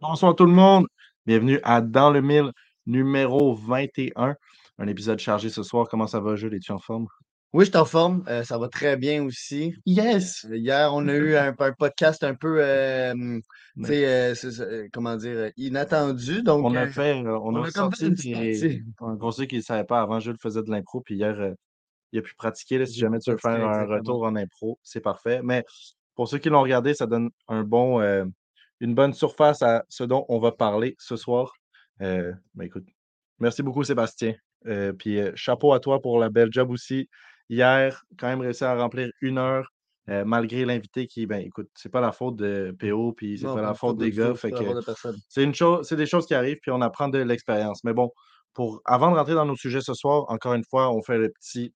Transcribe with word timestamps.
Bonsoir 0.00 0.36
tout 0.36 0.46
le 0.46 0.52
monde. 0.52 0.86
Bienvenue 1.26 1.58
à 1.64 1.80
Dans 1.80 2.10
le 2.10 2.20
Mille 2.20 2.52
numéro 2.86 3.54
21. 3.54 4.36
Un 4.78 4.86
épisode 4.86 5.18
chargé 5.18 5.50
ce 5.50 5.64
soir. 5.64 5.88
Comment 5.90 6.06
ça 6.06 6.20
va, 6.20 6.36
Jules? 6.36 6.54
Es-tu 6.54 6.70
en 6.70 6.78
forme? 6.78 7.08
Oui, 7.54 7.64
je 7.64 7.70
suis 7.70 7.78
en 7.78 7.86
forme. 7.86 8.24
Euh, 8.28 8.42
ça 8.44 8.58
va 8.58 8.68
très 8.68 8.96
bien 8.98 9.24
aussi. 9.24 9.74
Yes! 9.86 10.44
Euh, 10.50 10.56
Hier, 10.56 10.90
on 10.92 11.08
a 11.08 11.14
eu 11.14 11.34
un, 11.34 11.54
un 11.58 11.72
podcast 11.72 12.22
un 12.22 12.34
peu, 12.34 12.58
euh, 12.62 13.14
tu 13.14 13.80
Ouais. 13.82 14.34
sais, 14.34 14.60
euh, 14.60 14.86
comment 14.92 15.16
dire, 15.16 15.50
inattendu. 15.56 16.42
Donc, 16.42 16.64
On 16.66 16.74
a 16.74 16.86
fait, 16.88 17.14
on 17.14 17.26
on 17.26 17.62
a 17.62 17.68
a 17.68 17.70
sorti 17.70 18.00
fait 18.00 18.06
une 18.08 18.14
petite 18.14 18.36
des. 18.36 18.82
partie. 18.98 19.18
Pour 19.18 19.32
ceux 19.32 19.46
qui 19.46 19.56
ne 19.56 19.60
savaient 19.62 19.84
pas, 19.86 20.02
avant, 20.02 20.20
Jules 20.20 20.36
faisait 20.42 20.62
de 20.62 20.70
l'impro, 20.70 21.00
puis 21.00 21.14
hier, 21.14 21.54
il 22.12 22.18
a 22.18 22.22
pu 22.22 22.34
pratiquer. 22.34 22.78
là, 22.78 22.84
si 22.86 22.98
jamais 22.98 23.18
tu 23.18 23.30
veux 23.30 23.38
faire 23.38 23.52
un 23.52 23.82
exactement. 23.82 23.96
retour 23.96 24.22
en 24.24 24.36
impro, 24.36 24.78
c'est 24.82 25.00
parfait. 25.00 25.40
Mais 25.42 25.64
pour 26.16 26.28
ceux 26.28 26.38
qui 26.38 26.50
l'ont 26.50 26.60
regardé, 26.62 26.92
ça 26.92 27.06
donne 27.06 27.30
un 27.48 27.62
bon, 27.64 28.02
une 28.80 28.94
bonne 28.94 29.14
surface 29.14 29.62
à 29.62 29.84
ce 29.88 30.04
dont 30.04 30.26
on 30.28 30.38
va 30.38 30.52
parler 30.52 30.96
ce 30.98 31.16
soir. 31.16 31.54
Ben 31.98 32.36
écoute, 32.60 32.86
merci 33.38 33.62
beaucoup, 33.62 33.84
Sébastien. 33.84 34.34
Puis 34.98 35.18
chapeau 35.34 35.72
à 35.72 35.80
toi 35.80 36.02
pour 36.02 36.18
la 36.18 36.28
belle 36.28 36.52
job 36.52 36.70
aussi. 36.70 37.08
Hier, 37.48 38.04
quand 38.18 38.28
même 38.28 38.40
réussi 38.40 38.64
à 38.64 38.74
remplir 38.74 39.10
une 39.20 39.38
heure, 39.38 39.72
euh, 40.08 40.24
malgré 40.24 40.64
l'invité 40.64 41.06
qui, 41.06 41.26
ben 41.26 41.40
écoute, 41.40 41.68
c'est 41.74 41.90
pas 41.90 42.00
la 42.00 42.12
faute 42.12 42.36
de 42.36 42.74
PO, 42.78 43.12
puis 43.12 43.38
c'est 43.38 43.46
pas 43.46 43.60
la 43.60 43.74
faute 43.74 43.98
des 43.98 44.10
gars. 44.10 44.34
Fait 44.34 44.50
C'est 44.50 44.56
que 44.56 45.40
une 45.44 45.54
chose, 45.54 45.86
c'est 45.86 45.96
des 45.96 46.06
choses 46.06 46.26
qui 46.26 46.34
arrivent, 46.34 46.58
puis 46.62 46.70
on 46.70 46.80
apprend 46.80 47.08
de 47.08 47.18
l'expérience. 47.18 47.84
Mais 47.84 47.92
bon, 47.92 48.10
pour 48.54 48.80
avant 48.86 49.10
de 49.10 49.16
rentrer 49.16 49.34
dans 49.34 49.44
nos 49.44 49.56
sujets 49.56 49.80
ce 49.82 49.94
soir, 49.94 50.24
encore 50.28 50.54
une 50.54 50.64
fois, 50.64 50.90
on 50.92 51.02
fait 51.02 51.18
le 51.18 51.30
petit 51.30 51.74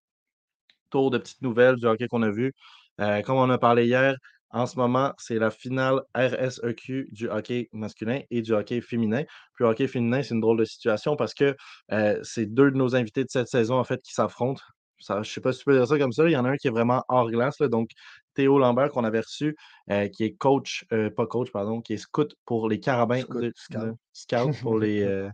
tour 0.91 1.11
de 1.11 1.19
petites 1.19 1.43
nouvelles 1.43 1.77
du 1.77 1.87
hockey 1.87 2.09
qu'on 2.09 2.23
a 2.23 2.31
vu. 2.31 2.53
Euh, 3.01 3.23
comme 3.23 3.37
on 3.37 3.51
a 3.51 3.59
parlé 3.59 3.87
hier, 3.87 4.17
en 4.51 4.67
ce 4.67 4.77
moment, 4.77 5.13
c'est 5.19 5.39
la 5.39 5.51
finale 5.51 6.03
RSEQ 6.15 7.09
du 7.11 7.29
hockey 7.29 7.69
masculin 7.73 8.21
et 8.31 8.43
du 8.43 8.53
hockey 8.53 8.81
féminin. 8.83 9.25
Puis 9.55 9.65
le 9.65 9.67
hockey 9.67 9.89
féminin, 9.89 10.23
c'est 10.23 10.35
une 10.35 10.41
drôle 10.41 10.59
de 10.59 10.65
situation 10.65 11.17
parce 11.17 11.35
que 11.35 11.57
euh, 11.93 12.19
c'est 12.23 12.47
deux 12.47 12.71
de 12.71 12.77
nos 12.77 12.95
invités 12.95 13.25
de 13.25 13.31
cette 13.31 13.49
saison, 13.49 13.79
en 13.79 13.85
fait, 13.85 14.01
qui 14.03 14.13
s'affrontent. 14.13 14.63
Ça, 15.03 15.17
je 15.17 15.31
ne 15.31 15.33
sais 15.35 15.41
pas 15.41 15.53
si 15.53 15.61
tu 15.61 15.65
peux 15.67 15.75
dire 15.77 15.87
ça 15.87 15.99
comme 15.99 16.13
ça. 16.13 16.27
Il 16.27 16.33
y 16.33 16.37
en 16.37 16.45
a 16.45 16.51
un 16.51 16.57
qui 16.57 16.69
est 16.69 16.71
vraiment 16.71 17.03
hors 17.09 17.31
glace, 17.31 17.59
là, 17.61 17.69
donc 17.69 17.91
Théo 18.35 18.59
Lambert 18.59 18.91
qu'on 18.91 19.05
avait 19.05 19.21
reçu, 19.21 19.57
euh, 19.91 20.09
qui 20.09 20.25
est 20.25 20.33
coach, 20.35 20.85
euh, 20.93 21.11
pas 21.11 21.27
coach, 21.27 21.51
pardon, 21.53 21.81
qui 21.81 21.95
est 21.95 21.99
scout 21.99 22.35
pour 22.45 22.69
les 22.69 22.81
carabins 22.81 23.21
Scout, 23.21 23.43
de, 23.43 23.53
scout. 23.55 23.77
de- 23.79 23.95
scout 24.13 24.61
pour 24.63 24.79
les, 24.79 25.03
euh, 25.03 25.29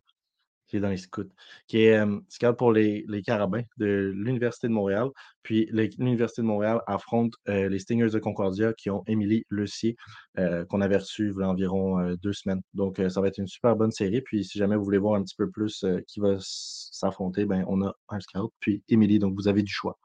qui 0.69 0.77
est 0.77 0.81
dans 0.81 0.89
les 0.89 0.97
scouts, 0.97 1.31
qui 1.67 1.85
est 1.85 1.99
euh, 1.99 2.19
scout 2.29 2.57
pour 2.57 2.73
les, 2.73 3.05
les 3.09 3.23
Carabins 3.23 3.63
de 3.79 4.13
l'Université 4.15 4.69
de 4.69 4.73
Montréal. 4.73 5.09
Puis 5.43 5.69
l'Université 5.73 6.43
de 6.43 6.47
Montréal 6.47 6.81
affronte 6.87 7.33
les 7.47 7.79
Stingers 7.79 8.11
de 8.11 8.19
Concordia 8.19 8.75
qui 8.75 8.91
ont 8.91 9.03
Émilie 9.07 9.45
Lecier, 9.49 9.97
euh, 10.39 10.67
qu'on 10.67 10.83
avait 10.83 10.99
reçu 10.99 11.33
il 11.35 11.41
y 11.41 11.43
a 11.43 11.49
environ 11.49 12.15
deux 12.23 12.35
semaines. 12.35 12.61
Donc 12.75 13.01
ça 13.09 13.21
va 13.23 13.29
être 13.29 13.39
une 13.39 13.47
super 13.47 13.75
bonne 13.75 13.91
série. 13.91 14.21
Puis 14.21 14.45
si 14.45 14.59
jamais 14.59 14.77
vous 14.77 14.85
voulez 14.85 14.99
voir 14.99 15.15
un 15.15 15.23
petit 15.23 15.37
peu 15.37 15.49
plus 15.51 15.87
qui 16.07 16.21
va 16.21 16.37
s'affronter, 16.39 17.47
ben, 17.47 17.65
on 17.67 17.83
a 17.83 17.95
un 18.11 18.21
scout, 18.21 18.53
puis 18.61 18.83
Émilie. 18.91 19.19
Donc 19.19 19.35
vous 19.37 19.49
avez 19.49 19.63
du 19.63 19.73
choix. 19.73 19.99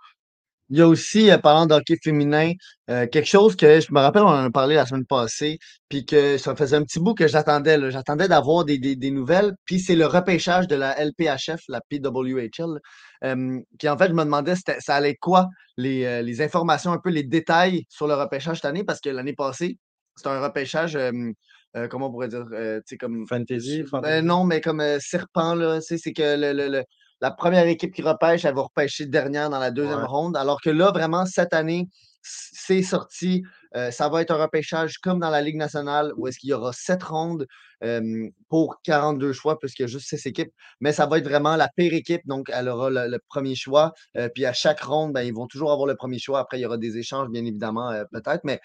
Il 0.74 0.80
y 0.80 0.82
a 0.82 0.88
aussi, 0.88 1.30
euh, 1.30 1.38
parlant 1.38 1.68
de 1.68 1.76
hockey 1.76 1.98
féminin, 2.04 2.52
euh, 2.90 3.06
quelque 3.06 3.28
chose 3.28 3.56
que 3.56 3.80
je 3.80 3.94
me 3.94 4.00
rappelle, 4.00 4.24
on 4.24 4.28
en 4.30 4.46
a 4.46 4.50
parlé 4.50 4.74
la 4.74 4.88
semaine 4.88 5.06
passée, 5.06 5.60
puis 5.88 6.04
que 6.04 6.40
ça 6.40 6.56
faisait 6.56 6.76
un 6.78 6.82
petit 6.84 7.00
bout 7.00 7.14
que 7.14 7.28
j'attendais. 7.28 7.78
là. 7.78 7.92
J'attendais 7.92 8.28
d'avoir 8.28 8.66
des, 8.66 8.80
des, 8.80 8.96
des 8.96 9.12
nouvelles, 9.12 9.54
puis 9.66 9.80
c'est 9.80 9.96
le 9.96 10.08
repêchage 10.08 10.68
de 10.68 10.76
la 10.76 10.98
LPHF, 11.00 11.62
la 11.68 11.80
PWHL, 11.90 12.80
euh, 13.24 13.60
qui 13.78 13.88
en 13.88 13.96
fait, 14.00 14.08
je 14.08 14.14
me 14.14 14.24
demandais 14.24 14.56
ça 14.56 14.96
allait 14.96 15.12
être 15.12 15.20
quoi 15.20 15.48
les, 15.78 16.06
euh, 16.06 16.22
les 16.24 16.42
informations, 16.42 16.92
un 16.92 16.98
peu 17.00 17.12
les 17.12 17.24
détails 17.24 17.86
sur 17.90 18.08
le 18.08 18.16
repêchage 18.16 18.56
cette 18.58 18.66
année, 18.66 18.84
parce 18.84 19.00
que 19.00 19.10
l'année 19.10 19.34
passée, 19.34 19.78
c'était 20.16 20.30
un 20.30 20.42
repêchage, 20.42 20.96
euh, 20.96 21.88
comment 21.90 22.08
on 22.08 22.12
pourrait 22.12 22.30
dire, 22.30 22.46
euh, 22.52 22.78
tu 22.80 22.84
sais, 22.88 22.98
comme 22.98 23.28
Fantasy, 23.28 23.84
ben 23.84 23.90
fantasy. 23.90 24.24
non, 24.26 24.44
mais 24.44 24.60
comme 24.60 24.82
serpent, 25.00 25.54
là, 25.54 25.80
tu 25.82 25.86
sais, 25.86 25.98
c'est 26.00 26.14
que 26.14 26.36
le, 26.36 26.52
le- 26.54 26.68
le- 26.68 26.84
la 27.24 27.32
première 27.32 27.68
équipe 27.68 27.94
qui 27.96 28.02
repêche, 28.02 28.44
elle 28.46 28.54
va 28.56 28.64
repêcher 28.64 29.06
dernière 29.06 29.50
dans 29.50 29.60
la 29.60 29.72
deuxième 29.72 30.02
Ouais. 30.02 30.08
ronde. 30.16 30.36
Alors 30.38 30.60
que 30.62 30.70
là, 30.70 30.92
vraiment, 30.92 31.26
cette 31.26 31.54
année, 31.54 31.88
c'est 32.22 32.84
sorti. 32.84 33.44
euh, 33.76 33.92
ça 33.92 34.08
va 34.10 34.22
être 34.22 34.32
un 34.32 34.42
repêchage 34.42 34.98
comme 35.00 35.20
dans 35.20 35.30
la 35.30 35.42
Ligue 35.42 35.56
nationale, 35.58 36.12
où 36.18 36.28
est-ce 36.28 36.38
qu'il 36.40 36.50
y 36.52 36.54
aura 36.54 36.72
sept 36.74 37.02
rondes 37.04 37.48
euh, 37.84 38.30
pour 38.50 38.78
42 38.84 39.34
choix, 39.34 39.58
puisqu'il 39.60 39.84
y 39.84 39.86
a 39.86 39.88
juste 39.88 40.08
six 40.08 40.26
équipes. 40.26 40.52
Mais 40.82 40.94
ça 40.94 41.06
va 41.06 41.18
être 41.18 41.28
vraiment 41.28 41.56
la 41.56 41.70
pire 41.76 41.94
équipe, 41.94 42.22
donc 42.26 42.50
elle 42.54 42.68
aura 42.70 42.90
le, 42.90 43.08
le 43.08 43.20
premier 43.30 43.56
choix. 43.56 43.92
euh, 44.18 44.30
puis 44.34 44.46
à 44.46 44.54
chaque 44.54 44.82
ronde, 44.82 45.14
ben, 45.14 45.22
ils 45.24 45.34
vont 45.34 45.48
toujours 45.48 45.72
avoir 45.72 45.88
le 45.88 45.96
premier 45.96 46.20
choix. 46.20 46.40
Après, 46.40 46.60
il 46.60 46.62
y 46.62 46.66
aura 46.66 46.78
des 46.78 46.98
échanges, 46.98 47.30
bien 47.30 47.46
évidemment, 47.46 47.90
euh, 47.92 48.04
peut-être. 48.12 48.42
Mais, 48.44 48.60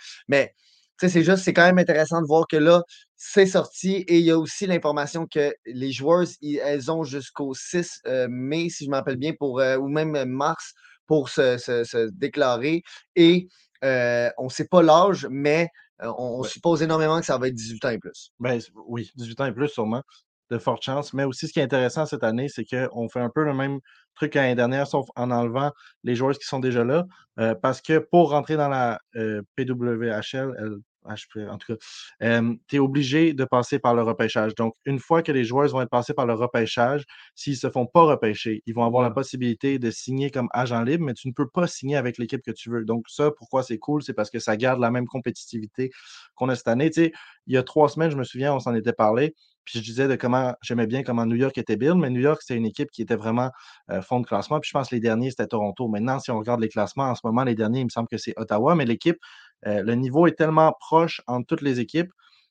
c'est 1.06 1.22
juste, 1.22 1.44
c'est 1.44 1.52
quand 1.52 1.64
même 1.66 1.78
intéressant 1.78 2.20
de 2.20 2.26
voir 2.26 2.46
que 2.48 2.56
là, 2.56 2.82
c'est 3.16 3.46
sorti 3.46 3.96
et 4.08 4.18
il 4.18 4.24
y 4.24 4.30
a 4.30 4.38
aussi 4.38 4.66
l'information 4.66 5.26
que 5.26 5.52
les 5.66 5.92
joueuses, 5.92 6.36
ils- 6.40 6.58
elles 6.58 6.90
ont 6.90 7.04
jusqu'au 7.04 7.54
6 7.54 8.00
euh, 8.06 8.26
mai, 8.30 8.68
si 8.70 8.84
je 8.86 8.90
m'appelle 8.90 9.16
bien, 9.16 9.32
pour, 9.38 9.60
euh, 9.60 9.76
ou 9.76 9.88
même 9.88 10.16
euh, 10.16 10.24
mars, 10.26 10.72
pour 11.06 11.28
se, 11.28 11.56
se- 11.58 11.84
se 11.84 12.08
déclarer. 12.12 12.82
Et 13.16 13.46
euh, 13.84 14.30
on 14.38 14.44
ne 14.44 14.50
sait 14.50 14.66
pas 14.66 14.82
l'âge, 14.82 15.26
mais 15.30 15.68
on, 16.00 16.08
on 16.40 16.42
Ouais. 16.42 16.48
suppose 16.48 16.82
énormément 16.82 17.20
que 17.20 17.26
ça 17.26 17.38
va 17.38 17.48
être 17.48 17.54
18 17.54 17.84
ans 17.84 17.90
et 17.90 17.98
plus. 17.98 18.30
Ben, 18.40 18.60
oui, 18.86 19.10
18 19.16 19.40
ans 19.40 19.46
et 19.46 19.52
plus 19.52 19.68
sûrement, 19.68 20.02
de 20.50 20.58
fortes 20.58 20.82
chances. 20.82 21.12
Mais 21.14 21.24
aussi, 21.24 21.46
ce 21.48 21.52
qui 21.52 21.60
est 21.60 21.62
intéressant 21.62 22.06
cette 22.06 22.24
année, 22.24 22.48
c'est 22.48 22.64
qu'on 22.64 23.08
fait 23.08 23.20
un 23.20 23.30
peu 23.30 23.44
le 23.44 23.54
même 23.54 23.80
truc 24.14 24.32
qu'année 24.32 24.54
dernière, 24.54 24.86
sauf 24.86 25.06
en 25.16 25.30
enlevant 25.30 25.70
les 26.04 26.14
joueurs 26.14 26.36
qui 26.38 26.46
sont 26.46 26.60
déjà 26.60 26.84
là. 26.84 27.04
euh, 27.38 27.54
parce 27.54 27.80
que 27.80 27.98
pour 27.98 28.30
rentrer 28.30 28.56
dans 28.56 28.68
la 28.68 28.98
euh, 29.16 29.42
PWHL, 29.56 30.54
elle- 30.58 30.78
HP, 31.08 31.48
en 31.48 31.58
tout 31.58 31.74
cas, 31.74 32.40
tu 32.68 32.76
es 32.76 32.78
obligé 32.78 33.32
de 33.32 33.44
passer 33.44 33.78
par 33.78 33.94
le 33.94 34.02
repêchage. 34.02 34.54
Donc, 34.54 34.74
une 34.84 34.98
fois 34.98 35.22
que 35.22 35.32
les 35.32 35.44
joueurs 35.44 35.68
vont 35.68 35.80
être 35.80 35.90
passés 35.90 36.14
par 36.14 36.26
le 36.26 36.34
repêchage, 36.34 37.04
s'ils 37.34 37.54
ne 37.54 37.58
se 37.58 37.70
font 37.70 37.86
pas 37.86 38.02
repêcher, 38.02 38.62
ils 38.66 38.74
vont 38.74 38.84
avoir 38.84 39.02
la 39.02 39.10
possibilité 39.10 39.78
de 39.78 39.90
signer 39.90 40.30
comme 40.30 40.48
agent 40.52 40.82
libre, 40.82 41.04
mais 41.04 41.14
tu 41.14 41.28
ne 41.28 41.32
peux 41.32 41.48
pas 41.48 41.66
signer 41.66 41.96
avec 41.96 42.18
l'équipe 42.18 42.42
que 42.42 42.50
tu 42.50 42.70
veux. 42.70 42.84
Donc, 42.84 43.04
ça, 43.08 43.30
pourquoi 43.30 43.62
c'est 43.62 43.78
cool, 43.78 44.02
c'est 44.02 44.14
parce 44.14 44.30
que 44.30 44.38
ça 44.38 44.56
garde 44.56 44.80
la 44.80 44.90
même 44.90 45.06
compétitivité 45.06 45.90
qu'on 46.34 46.48
a 46.48 46.54
cette 46.56 46.68
année. 46.68 46.90
Tu 46.90 47.04
sais, 47.04 47.12
il 47.46 47.54
y 47.54 47.56
a 47.56 47.62
trois 47.62 47.88
semaines, 47.88 48.10
je 48.10 48.16
me 48.16 48.24
souviens, 48.24 48.54
on 48.54 48.60
s'en 48.60 48.74
était 48.74 48.92
parlé. 48.92 49.34
Puis 49.68 49.80
je 49.80 49.84
disais 49.84 50.08
de 50.08 50.16
comment 50.16 50.54
j'aimais 50.62 50.86
bien 50.86 51.02
comment 51.02 51.26
New 51.26 51.36
York 51.36 51.58
était 51.58 51.76
build, 51.76 51.96
mais 51.96 52.08
New 52.08 52.22
York, 52.22 52.40
c'était 52.40 52.56
une 52.56 52.64
équipe 52.64 52.90
qui 52.90 53.02
était 53.02 53.16
vraiment 53.16 53.50
euh, 53.90 54.00
fond 54.00 54.18
de 54.20 54.26
classement. 54.26 54.60
Puis 54.60 54.68
je 54.68 54.72
pense 54.72 54.88
que 54.88 54.94
les 54.94 55.00
derniers, 55.00 55.28
c'était 55.28 55.46
Toronto. 55.46 55.88
Maintenant, 55.88 56.18
si 56.20 56.30
on 56.30 56.38
regarde 56.38 56.62
les 56.62 56.70
classements, 56.70 57.04
en 57.04 57.14
ce 57.14 57.20
moment, 57.22 57.44
les 57.44 57.54
derniers, 57.54 57.80
il 57.80 57.84
me 57.84 57.90
semble 57.90 58.08
que 58.08 58.16
c'est 58.16 58.32
Ottawa, 58.38 58.74
mais 58.74 58.86
l'équipe, 58.86 59.18
euh, 59.66 59.82
le 59.82 59.94
niveau 59.94 60.26
est 60.26 60.36
tellement 60.36 60.72
proche 60.78 61.20
entre 61.26 61.46
toutes 61.46 61.62
les 61.62 61.80
équipes 61.80 62.10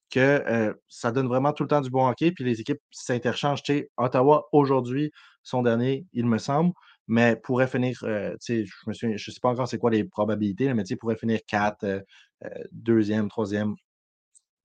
que 0.09 0.19
euh, 0.19 0.73
ça 0.88 1.12
donne 1.12 1.28
vraiment 1.28 1.51
tout 1.53 1.63
le 1.63 1.69
temps 1.69 1.81
du 1.81 1.90
bon 1.90 2.07
hockey. 2.07 2.31
Puis 2.31 2.44
les 2.44 2.62
équipes 2.62 2.79
s'interchangent. 2.91 3.62
Ottawa, 3.97 4.45
aujourd'hui, 4.51 5.12
son 5.44 5.63
dernier, 5.63 6.06
il 6.13 6.25
me 6.25 6.38
semble, 6.38 6.72
mais 7.07 7.35
pourrait 7.35 7.68
finir, 7.68 7.97
euh, 8.03 8.35
je 8.47 8.63
ne 9.07 9.18
sais 9.18 9.31
pas 9.41 9.50
encore 9.50 9.68
c'est 9.68 9.78
quoi 9.78 9.91
les 9.91 10.03
probabilités, 10.03 10.73
mais 10.73 10.84
pourrait 11.00 11.18
finir 11.18 11.40
4, 11.47 12.03
deuxième, 12.72 13.29
troisième. 13.29 13.75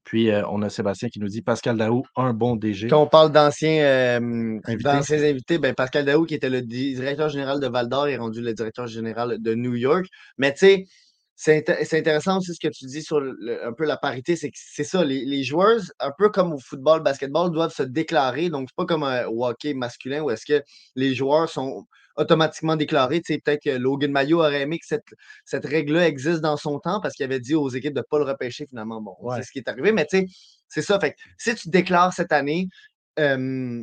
Puis 0.04 0.30
on 0.48 0.62
a 0.62 0.68
Sébastien 0.68 1.08
qui 1.08 1.20
nous 1.20 1.28
dit 1.28 1.42
Pascal 1.42 1.76
Daou, 1.76 2.02
un 2.16 2.32
bon 2.32 2.56
DG. 2.56 2.88
Quand 2.88 3.02
on 3.02 3.06
parle 3.06 3.30
d'anciens 3.30 4.16
Invité. 4.16 4.82
d'anciens 4.82 5.22
invités, 5.22 5.58
ben 5.58 5.74
Pascal 5.74 6.04
Daou, 6.04 6.24
qui 6.24 6.34
était 6.34 6.50
le 6.50 6.60
di- 6.62 6.94
directeur 6.94 7.28
général 7.28 7.60
de 7.60 7.68
Val 7.68 7.88
d'Or, 7.88 8.08
est 8.08 8.16
rendu 8.16 8.42
le 8.42 8.52
directeur 8.52 8.88
général 8.88 9.40
de 9.40 9.54
New 9.54 9.74
York. 9.74 10.06
Mais 10.38 10.52
tu 10.52 10.58
sais, 10.58 10.84
c'est 11.34 11.60
inté- 11.60 11.84
c'est 11.84 11.98
intéressant 11.98 12.38
aussi 12.38 12.54
ce 12.54 12.60
que 12.60 12.72
tu 12.72 12.86
dis 12.86 13.02
sur 13.02 13.20
le- 13.20 13.36
le- 13.40 13.64
un 13.66 13.72
peu 13.72 13.84
la 13.84 13.96
parité. 13.96 14.36
C'est 14.36 14.50
c'est 14.54 14.84
ça, 14.84 15.04
les, 15.04 15.24
les 15.24 15.42
joueurs, 15.44 15.80
un 16.00 16.12
peu 16.16 16.28
comme 16.30 16.52
au 16.52 16.58
football, 16.58 17.02
basketball, 17.02 17.50
doivent 17.50 17.72
se 17.74 17.82
déclarer. 17.82 18.48
Donc, 18.50 18.68
c'est 18.70 18.76
pas 18.76 18.86
comme 18.86 19.02
un, 19.02 19.26
au 19.26 19.44
hockey 19.46 19.74
masculin 19.74 20.20
où 20.22 20.30
est-ce 20.30 20.46
que 20.46 20.62
les 20.94 21.14
joueurs 21.14 21.48
sont 21.48 21.86
automatiquement 22.16 22.76
déclarés. 22.76 23.22
Tu 23.22 23.32
sais, 23.34 23.40
peut-être 23.42 23.62
que 23.62 23.70
Logan 23.70 24.12
Mayo 24.12 24.40
aurait 24.40 24.60
aimé 24.62 24.78
que 24.78 24.86
cette, 24.86 25.06
cette 25.46 25.64
règle-là 25.64 26.06
existe 26.06 26.40
dans 26.42 26.56
son 26.58 26.78
temps 26.78 27.00
parce 27.00 27.14
qu'il 27.14 27.24
avait 27.24 27.40
dit 27.40 27.54
aux 27.54 27.70
équipes 27.70 27.94
de 27.94 28.00
ne 28.00 28.04
pas 28.08 28.18
le 28.18 28.24
repêcher 28.24 28.66
finalement. 28.66 29.00
Bon, 29.00 29.16
Ouais. 29.20 29.36
c'est 29.38 29.44
ce 29.44 29.50
qui 29.52 29.58
est 29.60 29.68
arrivé, 29.68 29.92
mais 29.92 30.06
tu 30.06 30.18
sais, 30.18 30.26
c'est 30.68 30.82
ça. 30.82 31.00
Fait 31.00 31.12
que 31.12 31.16
si 31.38 31.54
tu 31.54 31.64
te 31.64 31.70
déclares 31.70 32.12
cette 32.12 32.32
année, 32.32 32.68
euh, 33.18 33.82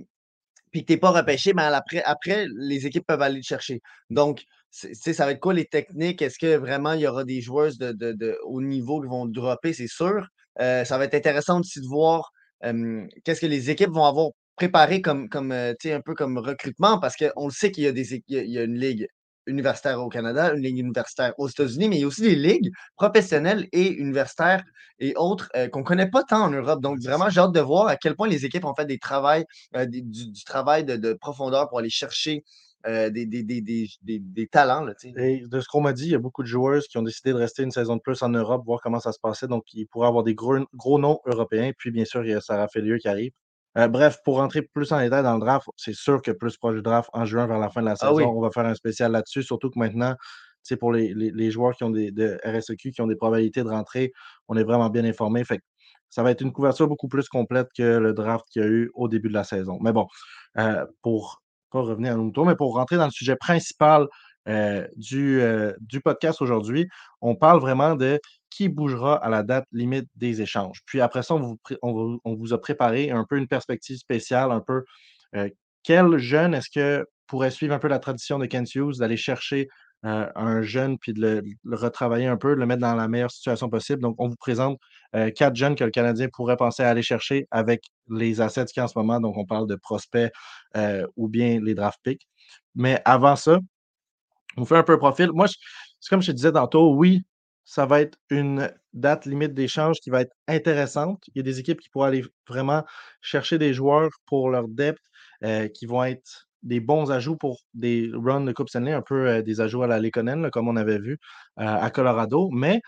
puis 0.71 0.81
que 0.81 0.87
tu 0.87 0.93
n'es 0.93 0.97
pas 0.99 1.09
repêché, 1.11 1.53
ben 1.53 1.73
après, 1.73 2.03
après, 2.03 2.45
les 2.55 2.85
équipes 2.85 3.05
peuvent 3.07 3.21
aller 3.23 3.41
te 3.41 3.45
chercher. 3.47 3.81
Donc, 4.11 4.43
ça 4.71 5.25
va 5.25 5.31
être 5.31 5.39
quoi 5.39 5.54
les 5.54 5.66
techniques? 5.66 6.21
Est-ce 6.21 6.38
que 6.38 6.57
vraiment 6.57 6.94
il 6.94 7.01
y 7.01 7.07
aura 7.07 7.24
des 7.24 7.42
joueuses 7.42 7.77
de, 7.77 8.38
haut 8.44 8.62
niveau 8.62 9.01
qui 9.01 9.07
vont 9.07 9.25
dropper? 9.25 9.74
C'est 9.74 9.88
sûr. 9.88 10.27
Euh, 10.60 10.83
ça 10.86 10.98
va 10.98 11.06
être 11.06 11.16
intéressant 11.16 11.60
aussi 11.60 11.81
de 11.81 11.88
voir 11.88 12.31
qu'est-ce 12.62 13.42
que 13.42 13.45
les 13.45 13.69
équipes 13.69 13.92
vont 13.92 14.06
avoir 14.06 14.30
préparé 14.56 15.01
comme, 15.01 15.30
comme 15.30 15.51
euh, 15.54 15.74
un 15.86 16.01
peu 16.01 16.13
comme 16.13 16.38
recrutement 16.38 17.00
parce 17.00 17.16
qu'on 17.16 17.48
le 17.48 17.54
sait 17.54 17.71
qu'il 17.71 17.86
y 17.86 17.88
a 17.88 17.94
des 17.94 18.21
il 18.27 18.50
y 18.50 18.60
une 18.60 18.77
ligue 18.77 19.07
universitaire 19.48 20.01
au 20.01 20.10
Canada, 20.10 20.54
une 20.54 20.62
ligue 20.62 20.80
universitaire 20.80 21.33
aux 21.38 21.48
États-Unis, 21.48 21.89
mais 21.89 21.98
il 21.98 22.01
y 22.01 22.04
a 22.04 22.07
aussi 22.07 22.21
des 22.21 22.36
ligues 22.36 22.71
professionnelles 22.95 23.68
et 23.71 23.88
universitaires 23.88 24.63
et 25.00 25.13
autres 25.16 25.50
euh, 25.56 25.68
qu'on 25.69 25.80
ne 25.80 25.86
connaît 25.86 26.10
pas 26.10 26.24
tant 26.24 26.44
en 26.44 26.50
Europe. 26.50 26.81
Donc, 26.81 27.00
vraiment, 27.00 27.30
j'ai 27.30 27.39
hâte 27.39 27.54
de 27.54 27.60
voir 27.60 27.88
à 27.88 27.95
quel 27.95 28.16
point 28.16 28.27
les 28.27 28.45
équipes 28.45 28.66
ont 28.66 28.75
fait 28.75 28.86
des 28.86 29.00
travails, 29.00 29.45
du, 29.88 30.44
travail 30.45 30.83
de, 30.86 31.13
profondeur 31.13 31.68
pour 31.69 31.80
aller 31.80 31.89
chercher 31.89 32.44
euh, 32.87 33.09
des, 33.09 33.25
des, 33.25 34.47
talents. 34.47 34.83
Là, 34.83 34.93
et 35.03 35.43
de 35.45 35.59
ce 35.59 35.67
qu'on 35.67 35.81
m'a 35.81 35.93
dit, 35.93 36.05
il 36.05 36.11
y 36.11 36.15
a 36.15 36.19
beaucoup 36.19 36.43
de 36.43 36.47
joueurs 36.47 36.81
qui 36.81 36.97
ont 36.97 37.03
décidé 37.03 37.31
de 37.31 37.37
rester 37.37 37.63
une 37.63 37.71
saison 37.71 37.95
de 37.95 38.01
plus 38.01 38.21
en 38.23 38.29
Europe, 38.29 38.63
voir 38.65 38.79
comment 38.81 38.99
ça 38.99 39.11
se 39.11 39.19
passait. 39.19 39.47
Donc, 39.47 39.65
ils 39.73 39.85
pourraient 39.85 40.07
avoir 40.07 40.23
des 40.23 40.35
gros, 40.35 40.57
gros 40.73 40.99
noms 40.99 41.19
européens. 41.25 41.71
Puis, 41.77 41.91
bien 41.91 42.05
sûr, 42.05 42.23
il 42.23 42.31
y 42.31 42.33
a 42.33 42.41
Sarah 42.41 42.67
Felieux 42.67 42.97
qui 42.97 43.07
arrive. 43.07 43.31
Euh, 43.77 43.87
bref, 43.87 44.19
pour 44.23 44.37
rentrer 44.37 44.61
plus 44.61 44.91
en 44.91 44.99
détail 44.99 45.23
dans 45.23 45.35
le 45.35 45.39
draft, 45.39 45.67
c'est 45.77 45.93
sûr 45.93 46.21
que 46.21 46.31
plus 46.31 46.57
proche 46.57 46.75
du 46.75 46.81
draft 46.81 47.09
en 47.13 47.25
juin 47.25 47.45
vers 47.47 47.59
la 47.59 47.69
fin 47.69 47.81
de 47.81 47.85
la 47.85 47.91
ah 47.93 47.95
saison, 47.95 48.27
on 48.29 48.41
va 48.41 48.49
faire 48.49 48.65
un 48.65 48.73
spécial 48.73 49.11
là-dessus, 49.11 49.43
surtout 49.43 49.69
que 49.69 49.77
maintenant, 49.77 50.15
c'est 50.63 50.77
pour 50.77 50.91
les, 50.91 51.51
joueurs 51.51 51.75
qui 51.75 51.83
ont 51.83 51.89
des 51.89 52.11
de 52.11 52.39
RSEQ, 52.43 52.91
qui 52.91 53.01
ont 53.01 53.07
des 53.07 53.15
probabilités 53.15 53.63
de 53.63 53.69
rentrer, 53.69 54.11
on 54.47 54.57
est 54.57 54.63
vraiment 54.63 54.89
bien 54.89 55.05
informés. 55.05 55.43
Fait 55.43 55.61
ça 56.09 56.23
va 56.23 56.31
être 56.31 56.41
une 56.41 56.51
couverture 56.51 56.87
beaucoup 56.87 57.07
plus 57.07 57.29
complète 57.29 57.67
que 57.75 57.97
le 57.97 58.13
draft 58.13 58.45
qu'il 58.49 58.61
y 58.63 58.65
a 58.65 58.67
eu 58.67 58.89
au 58.95 59.07
début 59.07 59.29
de 59.29 59.33
la 59.33 59.43
saison. 59.43 59.77
Mais 59.81 59.93
bon, 59.93 60.07
euh, 60.57 60.85
pour 61.03 61.41
pas 61.71 61.81
revenir 61.81 62.13
à 62.13 62.16
nos 62.16 62.31
tour, 62.31 62.45
mais 62.45 62.56
pour 62.56 62.75
rentrer 62.75 62.98
dans 62.98 63.06
le 63.06 63.12
sujet 63.12 63.36
principal 63.36 64.07
euh, 64.48 64.88
du, 64.95 65.42
du 65.81 66.01
podcast 66.01 66.42
aujourd'hui, 66.42 66.88
on 67.21 67.36
parle 67.36 67.60
vraiment 67.60 67.95
de 67.95 68.19
qui 68.50 68.69
bougera 68.69 69.16
à 69.16 69.30
la 69.30 69.44
date 69.44 69.66
limite 69.71 70.07
des 70.16 70.42
échanges. 70.42 70.81
Puis 70.86 71.01
après 71.01 71.24
ça, 71.24 71.36
on 71.36 72.36
vous, 72.36 72.54
a 72.54 72.62
préparé 72.62 73.12
un 73.12 73.25
peu 73.27 73.38
une 73.38 73.48
perspective 73.48 73.98
spéciale, 73.98 74.51
un 74.51 74.62
peu 74.62 74.83
euh, 75.36 75.50
quel 75.83 76.18
jeune 76.18 76.54
est-ce 76.54 76.69
que 76.69 77.06
pourrait 77.27 77.51
suivre 77.51 77.74
un 77.74 77.80
peu 77.80 77.88
la 77.88 78.00
tradition 78.00 78.39
de 78.39 78.45
Kent 78.45 78.74
Hughes, 78.75 78.98
d'aller 78.98 79.18
chercher 79.18 79.69
euh, 80.05 80.27
un 80.35 80.61
jeune 80.61 80.97
puis 80.97 81.13
de 81.13 81.43
le, 81.63 81.75
retravailler 81.75 82.27
un 82.27 82.37
peu, 82.37 82.55
de 82.55 82.59
le 82.59 82.65
mettre 82.65 82.81
dans 82.81 82.95
la 82.95 83.07
meilleure 83.07 83.31
situation 83.31 83.69
possible. 83.69 84.01
Donc, 84.01 84.15
on 84.17 84.29
vous 84.29 84.35
présente 84.37 84.79
euh, 85.15 85.29
quatre 85.31 85.55
jeunes 85.55 85.75
que 85.75 85.83
le 85.83 85.91
Canadien 85.91 86.27
pourrait 86.31 86.57
penser 86.57 86.83
à 86.83 86.89
aller 86.89 87.01
chercher 87.01 87.47
avec 87.51 87.83
les 88.09 88.41
assets 88.41 88.65
qu'il 88.65 88.77
y 88.77 88.81
a 88.81 88.85
en 88.85 88.87
ce 88.87 88.97
moment. 88.97 89.19
Donc, 89.19 89.37
on 89.37 89.45
parle 89.45 89.67
de 89.67 89.75
prospects 89.75 90.31
ou 91.15 91.27
bien 91.27 91.59
les 91.61 91.75
draft 91.75 91.99
picks. 92.03 92.27
Mais 92.75 93.01
avant 93.05 93.35
ça, 93.35 93.59
on 94.57 94.65
fait 94.65 94.77
un 94.77 94.83
peu 94.83 94.97
profil. 94.97 95.31
Moi, 95.33 95.47
c'est 95.99 96.09
comme 96.09 96.21
je 96.21 96.31
te 96.31 96.35
disais 96.35 96.51
tantôt, 96.51 96.93
oui, 96.93 97.23
ça 97.65 97.85
va 97.85 98.01
être 98.01 98.17
une 98.29 98.71
date 98.93 99.25
limite 99.25 99.53
d'échange 99.53 99.99
qui 99.99 100.09
va 100.09 100.21
être 100.21 100.35
intéressante. 100.47 101.21
Il 101.27 101.37
y 101.37 101.39
a 101.39 101.43
des 101.43 101.59
équipes 101.59 101.79
qui 101.79 101.89
pourront 101.89 102.05
aller 102.05 102.23
vraiment 102.47 102.83
chercher 103.21 103.57
des 103.59 103.73
joueurs 103.73 104.09
pour 104.25 104.49
leur 104.49 104.67
depth 104.67 105.01
euh, 105.43 105.67
qui 105.67 105.85
vont 105.85 106.03
être 106.03 106.48
des 106.63 106.79
bons 106.79 107.11
ajouts 107.11 107.38
pour 107.38 107.61
des 107.73 108.09
runs 108.13 108.41
de 108.41 108.51
Coupe 108.51 108.69
Stanley, 108.69 108.94
un 108.94 109.01
peu 109.01 109.27
euh, 109.27 109.41
des 109.41 109.61
ajouts 109.61 109.83
à 109.83 109.88
la 109.88 110.00
Lekonen, 110.00 110.50
comme 110.51 110.67
on 110.67 110.75
avait 110.75 111.00
vu 111.00 111.17
euh, 111.59 111.63
à 111.63 111.89
Colorado. 111.89 112.50
Mais 112.51 112.81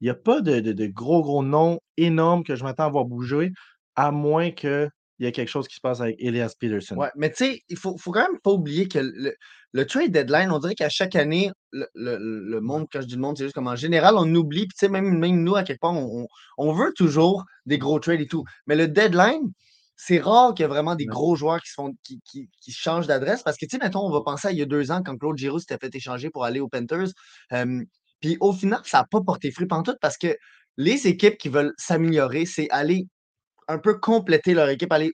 il 0.00 0.04
n'y 0.04 0.10
a 0.10 0.14
pas 0.14 0.40
de, 0.40 0.86
gros, 0.86 1.22
gros 1.22 1.42
noms 1.42 1.78
énormes 1.96 2.44
que 2.44 2.56
je 2.56 2.64
m'attends 2.64 2.86
à 2.86 2.90
voir 2.90 3.04
bouger, 3.04 3.52
à 3.94 4.10
moins 4.10 4.50
qu'il 4.50 4.90
y 5.20 5.26
ait 5.26 5.32
quelque 5.32 5.48
chose 5.48 5.68
qui 5.68 5.76
se 5.76 5.80
passe 5.80 6.00
avec 6.00 6.16
Elias 6.18 6.54
Peterson. 6.58 6.96
Ouais, 6.96 7.10
mais 7.16 7.30
tu 7.30 7.44
sais, 7.44 7.62
il 7.68 7.76
faut, 7.76 7.96
faut 7.98 8.10
quand 8.10 8.28
même 8.28 8.40
pas 8.40 8.50
oublier 8.50 8.88
que 8.88 8.98
le, 8.98 9.34
le 9.72 9.86
trade 9.86 10.12
deadline, 10.12 10.50
on 10.50 10.58
dirait 10.58 10.74
qu'à 10.74 10.88
chaque 10.88 11.16
année, 11.16 11.50
le, 11.72 12.60
monde, 12.60 12.86
quand 12.92 13.00
je 13.00 13.06
dis 13.06 13.14
le 13.14 13.20
monde, 13.20 13.38
c'est 13.38 13.44
juste 13.44 13.54
comme 13.54 13.68
en 13.68 13.76
général, 13.76 14.14
on 14.16 14.34
oublie, 14.34 14.66
puis 14.66 14.76
tu 14.78 14.86
sais, 14.86 14.88
même, 14.88 15.18
même 15.18 15.42
nous, 15.42 15.56
à 15.56 15.62
quelque 15.62 15.80
part, 15.80 15.94
on, 15.94 16.72
veut 16.72 16.92
toujours 16.94 17.44
des 17.64 17.78
gros 17.78 17.98
trades 17.98 18.20
et 18.20 18.26
tout. 18.26 18.44
Mais 18.66 18.76
le 18.76 18.86
deadline, 18.86 19.50
c'est 19.96 20.18
rare 20.18 20.54
qu'il 20.54 20.64
y 20.64 20.66
ait 20.66 20.68
vraiment 20.68 20.94
des 20.94 21.06
gros 21.06 21.36
joueurs 21.36 21.60
qui, 21.62 22.48
changent 22.70 23.06
d'adresse 23.06 23.42
parce 23.42 23.56
que, 23.56 23.66
tu 23.66 23.76
sais, 23.76 23.82
mettons, 23.82 24.00
on 24.00 24.10
va 24.10 24.22
penser 24.22 24.48
à 24.48 24.52
il 24.52 24.58
y 24.58 24.62
a 24.62 24.66
deux 24.66 24.90
ans 24.90 25.02
quand 25.04 25.16
Claude 25.16 25.36
Giroux 25.36 25.60
s'était 25.60 25.78
fait 25.78 25.94
échanger 25.94 26.30
pour 26.30 26.44
aller 26.44 26.60
aux 26.60 26.68
Panthers. 26.68 27.08
puis 28.20 28.36
au 28.40 28.52
final, 28.52 28.80
ça 28.84 28.98
n'a 28.98 29.06
pas 29.10 29.20
porté 29.20 29.50
fruit 29.50 29.68
tout 29.84 29.96
parce 30.00 30.16
que 30.16 30.36
les 30.76 31.06
équipes 31.06 31.38
qui 31.38 31.48
veulent 31.48 31.74
s'améliorer, 31.76 32.46
c'est 32.46 32.68
aller 32.70 33.06
un 33.68 33.78
peu 33.78 33.98
compléter 33.98 34.54
leur 34.54 34.68
équipe, 34.68 34.92
aller 34.92 35.12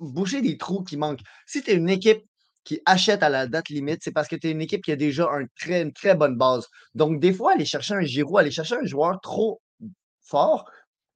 boucher 0.00 0.42
des 0.42 0.58
trous 0.58 0.82
qui 0.82 0.96
manquent. 0.96 1.22
Si 1.46 1.62
tu 1.62 1.70
es 1.70 1.74
une 1.74 1.88
équipe 1.88 2.22
qui 2.64 2.80
achète 2.84 3.22
à 3.22 3.28
la 3.28 3.46
date 3.46 3.68
limite, 3.68 4.00
c'est 4.02 4.12
parce 4.12 4.28
que 4.28 4.36
tu 4.36 4.48
es 4.48 4.50
une 4.50 4.60
équipe 4.60 4.82
qui 4.82 4.92
a 4.92 4.96
déjà 4.96 5.28
un 5.30 5.46
très, 5.58 5.82
une 5.82 5.92
très 5.92 6.14
bonne 6.14 6.36
base. 6.36 6.66
Donc, 6.94 7.20
des 7.20 7.32
fois, 7.32 7.54
aller 7.54 7.64
chercher 7.64 7.94
un 7.94 8.02
Giroud, 8.02 8.38
aller 8.38 8.50
chercher 8.50 8.76
un 8.76 8.84
joueur 8.84 9.20
trop 9.20 9.60
fort 10.20 10.70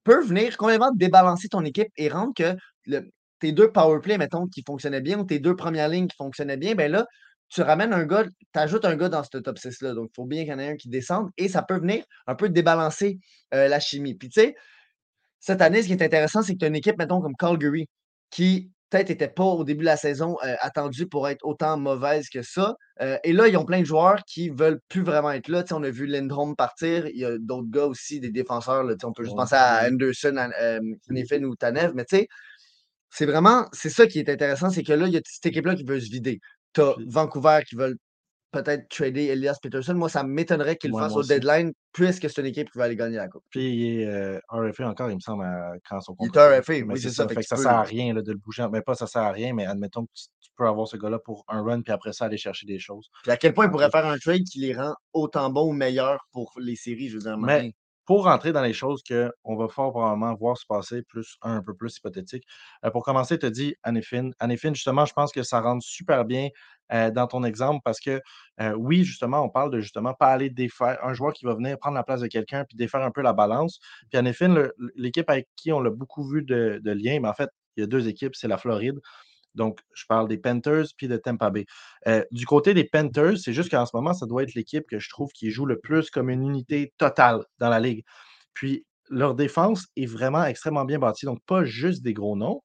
peut 0.05 0.23
venir 0.23 0.55
complètement 0.55 0.91
débalancer 0.91 1.49
ton 1.49 1.65
équipe 1.65 1.89
et 1.97 2.07
rendre 2.07 2.33
que 2.33 2.55
tes 3.39 3.51
deux 3.51 3.71
powerplay, 3.71 4.17
mettons, 4.17 4.47
qui 4.47 4.63
fonctionnaient 4.65 5.01
bien, 5.01 5.19
ou 5.19 5.25
tes 5.25 5.39
deux 5.39 5.55
premières 5.55 5.89
lignes 5.89 6.07
qui 6.07 6.15
fonctionnaient 6.15 6.55
bien, 6.55 6.75
ben 6.75 6.89
là, 6.89 7.05
tu 7.49 7.61
ramènes 7.61 7.91
un 7.91 8.05
gars, 8.05 8.23
tu 8.23 8.59
ajoutes 8.59 8.85
un 8.85 8.95
gars 8.95 9.09
dans 9.09 9.23
ce 9.23 9.37
top 9.37 9.57
6-là. 9.57 9.93
Donc, 9.93 10.09
il 10.11 10.15
faut 10.15 10.25
bien 10.25 10.43
qu'il 10.43 10.51
y 10.51 10.53
en 10.53 10.59
ait 10.59 10.69
un 10.69 10.75
qui 10.77 10.89
descende 10.89 11.29
et 11.37 11.49
ça 11.49 11.63
peut 11.63 11.77
venir 11.77 12.03
un 12.27 12.35
peu 12.35 12.49
débalancer 12.49 13.19
euh, 13.53 13.67
la 13.67 13.79
chimie. 13.79 14.15
Puis, 14.15 14.29
tu 14.29 14.41
sais, 14.41 14.55
cette 15.39 15.61
année, 15.61 15.81
ce 15.81 15.87
qui 15.87 15.93
est 15.93 16.01
intéressant, 16.01 16.41
c'est 16.41 16.53
que 16.53 16.59
tu 16.59 16.65
as 16.65 16.69
une 16.69 16.75
équipe, 16.75 16.97
mettons, 16.97 17.21
comme 17.21 17.35
Calgary, 17.35 17.87
qui 18.29 18.71
peut-être 18.89 19.09
n'était 19.09 19.27
pas 19.27 19.43
au 19.43 19.63
début 19.63 19.81
de 19.81 19.85
la 19.85 19.97
saison 19.97 20.37
euh, 20.43 20.55
attendu 20.61 21.07
pour 21.07 21.27
être 21.27 21.43
autant 21.43 21.77
mauvaise 21.77 22.29
que 22.29 22.41
ça. 22.41 22.75
Euh, 23.01 23.17
et 23.23 23.33
là, 23.33 23.47
ils 23.47 23.57
ont 23.57 23.65
plein 23.65 23.81
de 23.81 23.85
joueurs 23.85 24.23
qui 24.25 24.49
veulent 24.49 24.79
plus 24.89 25.01
vraiment 25.01 25.31
être 25.31 25.47
là. 25.47 25.63
on 25.71 25.83
a 25.83 25.89
vu 25.89 26.05
Lindholm 26.05 26.55
partir. 26.55 27.07
Il 27.07 27.17
y 27.17 27.25
a 27.25 27.37
d'autres 27.37 27.69
gars 27.69 27.85
aussi, 27.85 28.19
des 28.19 28.31
défenseurs. 28.31 28.83
Là, 28.83 28.95
on 29.03 29.11
peut 29.11 29.23
juste 29.23 29.35
penser 29.35 29.55
à 29.55 29.87
Anderson, 29.87 30.35
à, 30.37 30.49
euh, 30.61 30.79
ou 31.43 31.55
Tanev. 31.55 31.93
Mais 31.95 32.05
tu 32.05 32.17
sais, 32.17 32.27
c'est 33.09 33.25
vraiment, 33.25 33.67
c'est 33.71 33.89
ça 33.89 34.07
qui 34.07 34.19
est 34.19 34.29
intéressant, 34.29 34.69
c'est 34.69 34.83
que 34.83 34.93
là, 34.93 35.07
il 35.07 35.13
y 35.13 35.17
a 35.17 35.21
cette 35.25 35.45
équipe-là 35.45 35.75
qui 35.75 35.83
veut 35.83 35.99
se 35.99 36.09
vider. 36.09 36.39
Tu 36.73 36.81
as 36.81 36.95
Vancouver 37.07 37.61
qui 37.67 37.75
veulent 37.75 37.97
peut-être 38.55 38.87
trader 38.89 39.27
Elias 39.27 39.57
Peterson. 39.61 39.93
Moi, 39.93 40.09
ça 40.09 40.23
m'étonnerait 40.23 40.77
qu'il 40.77 40.91
le 40.91 40.97
fasse 40.97 41.15
au 41.15 41.23
deadline, 41.23 41.73
puisque 41.91 42.29
c'est 42.29 42.41
une 42.41 42.47
équipe 42.47 42.71
qui 42.71 42.77
va 42.77 42.85
aller 42.85 42.95
gagner 42.95 43.17
la 43.17 43.27
Coupe. 43.27 43.43
Puis 43.49 43.73
il 43.73 44.01
est 44.01 44.05
euh, 44.07 44.39
RFA 44.49 44.87
encore, 44.87 45.09
il 45.09 45.15
me 45.15 45.19
semble, 45.19 45.45
quand 45.89 45.99
son 46.01 46.15
contrat. 46.15 46.49
Il 46.49 46.53
est 46.53 46.59
RFA, 46.59 46.73
oui, 46.73 46.99
c'est 46.99 47.09
ça. 47.09 47.23
ça. 47.23 47.27
Fait 47.27 47.35
que 47.35 47.41
ça 47.43 47.57
sert 47.57 47.71
à 47.71 47.83
rien 47.83 48.13
de 48.13 48.31
le 48.31 48.37
bouger. 48.37 48.65
Mais 48.71 48.81
pas 48.81 48.95
ça 48.95 49.07
sert 49.07 49.23
à 49.23 49.31
rien, 49.31 49.53
mais 49.53 49.65
admettons 49.65 50.05
que 50.05 50.11
tu 50.15 50.49
peux 50.55 50.67
avoir 50.67 50.87
ce 50.87 50.97
gars-là 50.97 51.19
pour 51.19 51.45
un 51.47 51.61
run, 51.61 51.81
puis 51.81 51.93
après 51.93 52.13
ça, 52.13 52.25
aller 52.25 52.37
chercher 52.37 52.65
des 52.65 52.79
choses. 52.79 53.09
Puis 53.23 53.31
à 53.31 53.37
quel 53.37 53.53
point 53.53 53.65
il 53.65 53.71
pourrait 53.71 53.91
faire 53.91 54.05
un 54.05 54.17
trade 54.17 54.43
qui 54.43 54.59
les 54.59 54.73
rend 54.73 54.93
autant 55.13 55.49
bons 55.49 55.69
ou 55.69 55.73
meilleurs 55.73 56.27
pour 56.31 56.53
les 56.59 56.75
séries, 56.75 57.09
je 57.09 57.17
veux 57.17 57.23
dire. 57.23 57.37
Mais 57.37 57.73
pour 58.05 58.25
rentrer 58.25 58.51
dans 58.51 58.61
les 58.61 58.73
choses 58.73 59.03
qu'on 59.03 59.55
va 59.55 59.67
fort 59.67 59.91
probablement 59.91 60.33
voir 60.35 60.57
se 60.57 60.65
passer, 60.65 61.01
plus 61.01 61.37
un, 61.41 61.61
peu 61.61 61.73
plus 61.73 61.97
hypothétique. 61.97 62.43
Euh, 62.83 62.91
pour 62.91 63.03
commencer, 63.03 63.37
tu 63.39 63.49
dit 63.51 63.75
Anifin. 63.83 64.31
Anifin, 64.39 64.73
justement, 64.73 65.05
je 65.05 65.13
pense 65.13 65.31
que 65.31 65.43
ça 65.43 65.61
rentre 65.61 65.83
super 65.83 66.25
bien 66.25 66.49
euh, 66.93 67.09
dans 67.09 67.27
ton 67.27 67.43
exemple 67.43 67.81
parce 67.83 67.99
que 67.99 68.21
euh, 68.61 68.73
oui, 68.73 69.03
justement, 69.03 69.41
on 69.41 69.49
parle 69.49 69.71
de 69.71 69.79
justement 69.79 70.13
pas 70.13 70.27
aller 70.27 70.49
défaire 70.49 70.99
un 71.03 71.13
joueur 71.13 71.33
qui 71.33 71.45
va 71.45 71.55
venir 71.55 71.77
prendre 71.79 71.95
la 71.95 72.03
place 72.03 72.21
de 72.21 72.27
quelqu'un 72.27 72.63
puis 72.65 72.77
défaire 72.77 73.01
un 73.01 73.11
peu 73.11 73.21
la 73.21 73.33
balance. 73.33 73.79
Puis 74.09 74.17
Anifin, 74.17 74.69
l'équipe 74.95 75.29
avec 75.29 75.47
qui 75.55 75.71
on 75.71 75.79
l'a 75.79 75.89
beaucoup 75.89 76.23
vu 76.27 76.43
de, 76.43 76.79
de 76.83 76.91
liens, 76.91 77.19
mais 77.21 77.29
en 77.29 77.33
fait, 77.33 77.49
il 77.77 77.81
y 77.81 77.83
a 77.83 77.87
deux 77.87 78.07
équipes, 78.07 78.35
c'est 78.35 78.47
la 78.47 78.57
Floride. 78.57 78.99
Donc, 79.55 79.79
je 79.93 80.05
parle 80.07 80.27
des 80.27 80.37
Panthers 80.37 80.85
puis 80.97 81.07
de 81.07 81.17
Tampa 81.17 81.49
Bay. 81.49 81.65
Euh, 82.07 82.23
du 82.31 82.45
côté 82.45 82.73
des 82.73 82.83
Panthers, 82.85 83.37
c'est 83.37 83.53
juste 83.53 83.71
qu'en 83.71 83.85
ce 83.85 83.95
moment, 83.95 84.13
ça 84.13 84.25
doit 84.25 84.43
être 84.43 84.53
l'équipe 84.53 84.85
que 84.89 84.99
je 84.99 85.09
trouve 85.09 85.31
qui 85.31 85.51
joue 85.51 85.65
le 85.65 85.79
plus 85.79 86.09
comme 86.09 86.29
une 86.29 86.43
unité 86.43 86.93
totale 86.97 87.43
dans 87.59 87.69
la 87.69 87.79
ligue. 87.79 88.03
Puis, 88.53 88.85
leur 89.09 89.35
défense 89.35 89.87
est 89.95 90.07
vraiment 90.07 90.43
extrêmement 90.45 90.85
bien 90.85 90.99
bâtie. 90.99 91.25
Donc, 91.25 91.39
pas 91.45 91.63
juste 91.63 92.03
des 92.03 92.13
gros 92.13 92.35
noms, 92.35 92.61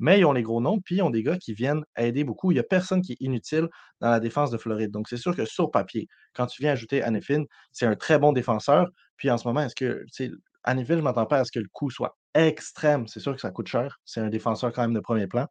mais 0.00 0.20
ils 0.20 0.24
ont 0.24 0.32
les 0.32 0.42
gros 0.42 0.60
noms, 0.60 0.80
puis 0.80 0.96
ils 0.96 1.02
ont 1.02 1.10
des 1.10 1.22
gars 1.22 1.36
qui 1.38 1.54
viennent 1.54 1.84
aider 1.96 2.24
beaucoup. 2.24 2.52
Il 2.52 2.54
n'y 2.54 2.60
a 2.60 2.64
personne 2.64 3.02
qui 3.02 3.12
est 3.12 3.20
inutile 3.20 3.68
dans 4.00 4.10
la 4.10 4.20
défense 4.20 4.50
de 4.50 4.58
Floride. 4.58 4.90
Donc, 4.90 5.08
c'est 5.08 5.16
sûr 5.16 5.34
que 5.36 5.44
sur 5.44 5.70
papier, 5.70 6.06
quand 6.34 6.46
tu 6.46 6.62
viens 6.62 6.72
ajouter 6.72 7.02
Anifin, 7.02 7.44
c'est 7.72 7.86
un 7.86 7.96
très 7.96 8.18
bon 8.18 8.32
défenseur. 8.32 8.86
Puis 9.16 9.30
en 9.30 9.38
ce 9.38 9.48
moment, 9.48 9.62
est-ce 9.62 9.74
que, 9.74 10.04
sais, 10.10 10.30
je 10.66 10.94
ne 10.94 11.00
m'entends 11.00 11.26
pas 11.26 11.38
à 11.38 11.44
ce 11.44 11.52
que 11.52 11.60
le 11.60 11.68
coût 11.72 11.90
soit 11.90 12.16
extrême. 12.34 13.06
C'est 13.08 13.20
sûr 13.20 13.34
que 13.34 13.40
ça 13.40 13.50
coûte 13.50 13.68
cher. 13.68 13.98
C'est 14.04 14.20
un 14.20 14.28
défenseur 14.28 14.72
quand 14.72 14.82
même 14.82 14.94
de 14.94 15.00
premier 15.00 15.26
plan. 15.26 15.46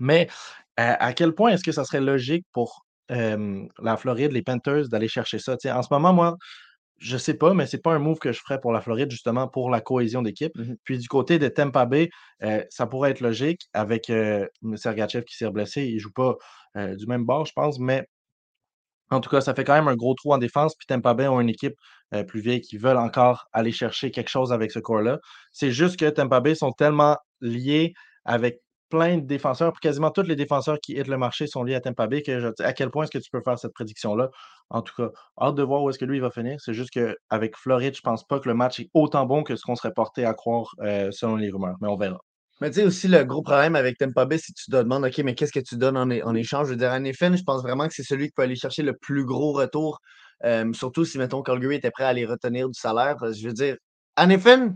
Mais 0.00 0.28
à 0.76 1.12
quel 1.12 1.34
point 1.34 1.52
est-ce 1.52 1.64
que 1.64 1.72
ça 1.72 1.84
serait 1.84 2.00
logique 2.00 2.46
pour 2.52 2.84
la 3.08 3.96
Floride, 3.96 4.32
les 4.32 4.42
Panthers, 4.42 4.88
d'aller 4.88 5.08
chercher 5.08 5.38
ça? 5.38 5.56
en 5.66 5.82
ce 5.82 5.88
moment, 5.90 6.12
moi, 6.12 6.36
je 6.98 7.14
ne 7.14 7.18
sais 7.18 7.34
pas, 7.34 7.54
mais 7.54 7.66
ce 7.66 7.76
n'est 7.76 7.82
pas 7.82 7.92
un 7.92 7.98
move 7.98 8.18
que 8.18 8.32
je 8.32 8.40
ferais 8.40 8.60
pour 8.60 8.72
la 8.72 8.80
Floride, 8.80 9.10
justement, 9.10 9.48
pour 9.48 9.70
la 9.70 9.80
cohésion 9.80 10.22
d'équipe. 10.22 10.52
Mmh 10.56 10.74
Puis 10.84 10.98
du 10.98 11.08
côté 11.08 11.38
de 11.38 11.48
Tampa 11.48 11.86
Bay, 11.86 12.10
ça 12.70 12.86
pourrait 12.86 13.10
être 13.10 13.20
logique 13.20 13.68
avec 13.72 14.10
euh, 14.10 14.46
Sergachev 14.76 15.24
qui 15.24 15.36
s'est 15.36 15.50
blessé. 15.50 15.84
Il 15.84 15.96
ne 15.96 16.00
joue 16.00 16.12
pas 16.12 16.36
du 16.76 17.06
même 17.06 17.24
bord, 17.24 17.46
je 17.46 17.52
pense, 17.52 17.78
mais 17.78 18.06
en 19.10 19.20
tout 19.20 19.30
cas, 19.30 19.40
ça 19.40 19.54
fait 19.54 19.64
quand 19.64 19.74
même 19.74 19.88
un 19.88 19.96
gros 19.96 20.14
trou 20.14 20.32
en 20.32 20.38
défense. 20.38 20.74
Puis 20.74 20.86
Tampa 20.86 21.14
Bay 21.14 21.28
ont 21.28 21.40
une 21.40 21.50
équipe 21.50 21.76
plus 22.26 22.40
vieille 22.40 22.60
qui 22.60 22.78
veulent 22.78 22.96
encore 22.96 23.48
aller 23.52 23.72
chercher 23.72 24.10
quelque 24.10 24.30
chose 24.30 24.52
avec 24.52 24.70
ce 24.70 24.78
corps-là. 24.78 25.18
C'est 25.52 25.70
juste 25.72 25.98
que 25.98 26.08
Tampa 26.08 26.40
Bay 26.40 26.54
sont 26.54 26.72
tellement 26.72 27.16
liés 27.40 27.92
avec 28.24 28.60
plein 28.94 29.18
de 29.18 29.26
défenseurs, 29.26 29.72
quasiment 29.80 30.10
tous 30.10 30.22
les 30.22 30.36
défenseurs 30.36 30.78
qui 30.80 30.92
hittent 30.92 31.08
le 31.08 31.18
marché 31.18 31.48
sont 31.48 31.64
liés 31.64 31.74
à 31.74 31.80
Tampa 31.80 32.06
Bay. 32.06 32.22
À 32.60 32.72
quel 32.72 32.90
point 32.90 33.04
est-ce 33.04 33.10
que 33.10 33.18
tu 33.18 33.30
peux 33.30 33.40
faire 33.42 33.58
cette 33.58 33.72
prédiction-là? 33.72 34.30
En 34.70 34.82
tout 34.82 34.94
cas, 34.96 35.10
hâte 35.40 35.56
de 35.56 35.62
voir 35.64 35.82
où 35.82 35.90
est-ce 35.90 35.98
que 35.98 36.04
lui 36.04 36.20
va 36.20 36.30
finir. 36.30 36.60
C'est 36.60 36.74
juste 36.74 36.90
qu'avec 36.90 37.56
Floride, 37.56 37.96
je 37.96 38.00
pense 38.02 38.24
pas 38.24 38.38
que 38.38 38.48
le 38.48 38.54
match 38.54 38.78
est 38.80 38.88
autant 38.94 39.26
bon 39.26 39.42
que 39.42 39.56
ce 39.56 39.62
qu'on 39.62 39.74
serait 39.74 39.92
porté 39.92 40.24
à 40.24 40.32
croire 40.32 40.74
euh, 40.80 41.10
selon 41.10 41.36
les 41.36 41.50
rumeurs, 41.50 41.76
mais 41.80 41.88
on 41.88 41.96
verra. 41.96 42.20
Mais 42.60 42.70
tu 42.70 42.76
sais 42.76 42.86
aussi 42.86 43.08
le 43.08 43.24
gros 43.24 43.42
problème 43.42 43.74
avec 43.74 43.98
Tampa 43.98 44.26
Bay, 44.26 44.38
c'est 44.38 44.52
que 44.52 44.58
tu 44.58 44.70
te 44.70 44.76
demandes, 44.76 45.04
OK, 45.04 45.18
mais 45.18 45.34
qu'est-ce 45.34 45.52
que 45.52 45.60
tu 45.60 45.76
donnes 45.76 45.96
en, 45.96 46.08
en 46.08 46.34
échange? 46.36 46.68
Je 46.68 46.72
veux 46.72 46.78
dire, 46.78 46.92
Anifin, 46.92 47.34
je 47.34 47.42
pense 47.42 47.62
vraiment 47.62 47.88
que 47.88 47.94
c'est 47.94 48.04
celui 48.04 48.28
qui 48.28 48.32
peut 48.32 48.42
aller 48.42 48.54
chercher 48.54 48.84
le 48.84 48.94
plus 48.94 49.24
gros 49.24 49.52
retour, 49.52 49.98
euh, 50.44 50.72
surtout 50.72 51.04
si, 51.04 51.18
mettons, 51.18 51.42
Calgary 51.42 51.74
était 51.76 51.90
prêt 51.90 52.04
à 52.04 52.12
les 52.12 52.26
retenir 52.26 52.68
du 52.68 52.78
salaire. 52.78 53.16
Je 53.20 53.48
veux 53.48 53.52
dire, 53.52 53.76
Anifin, 54.14 54.74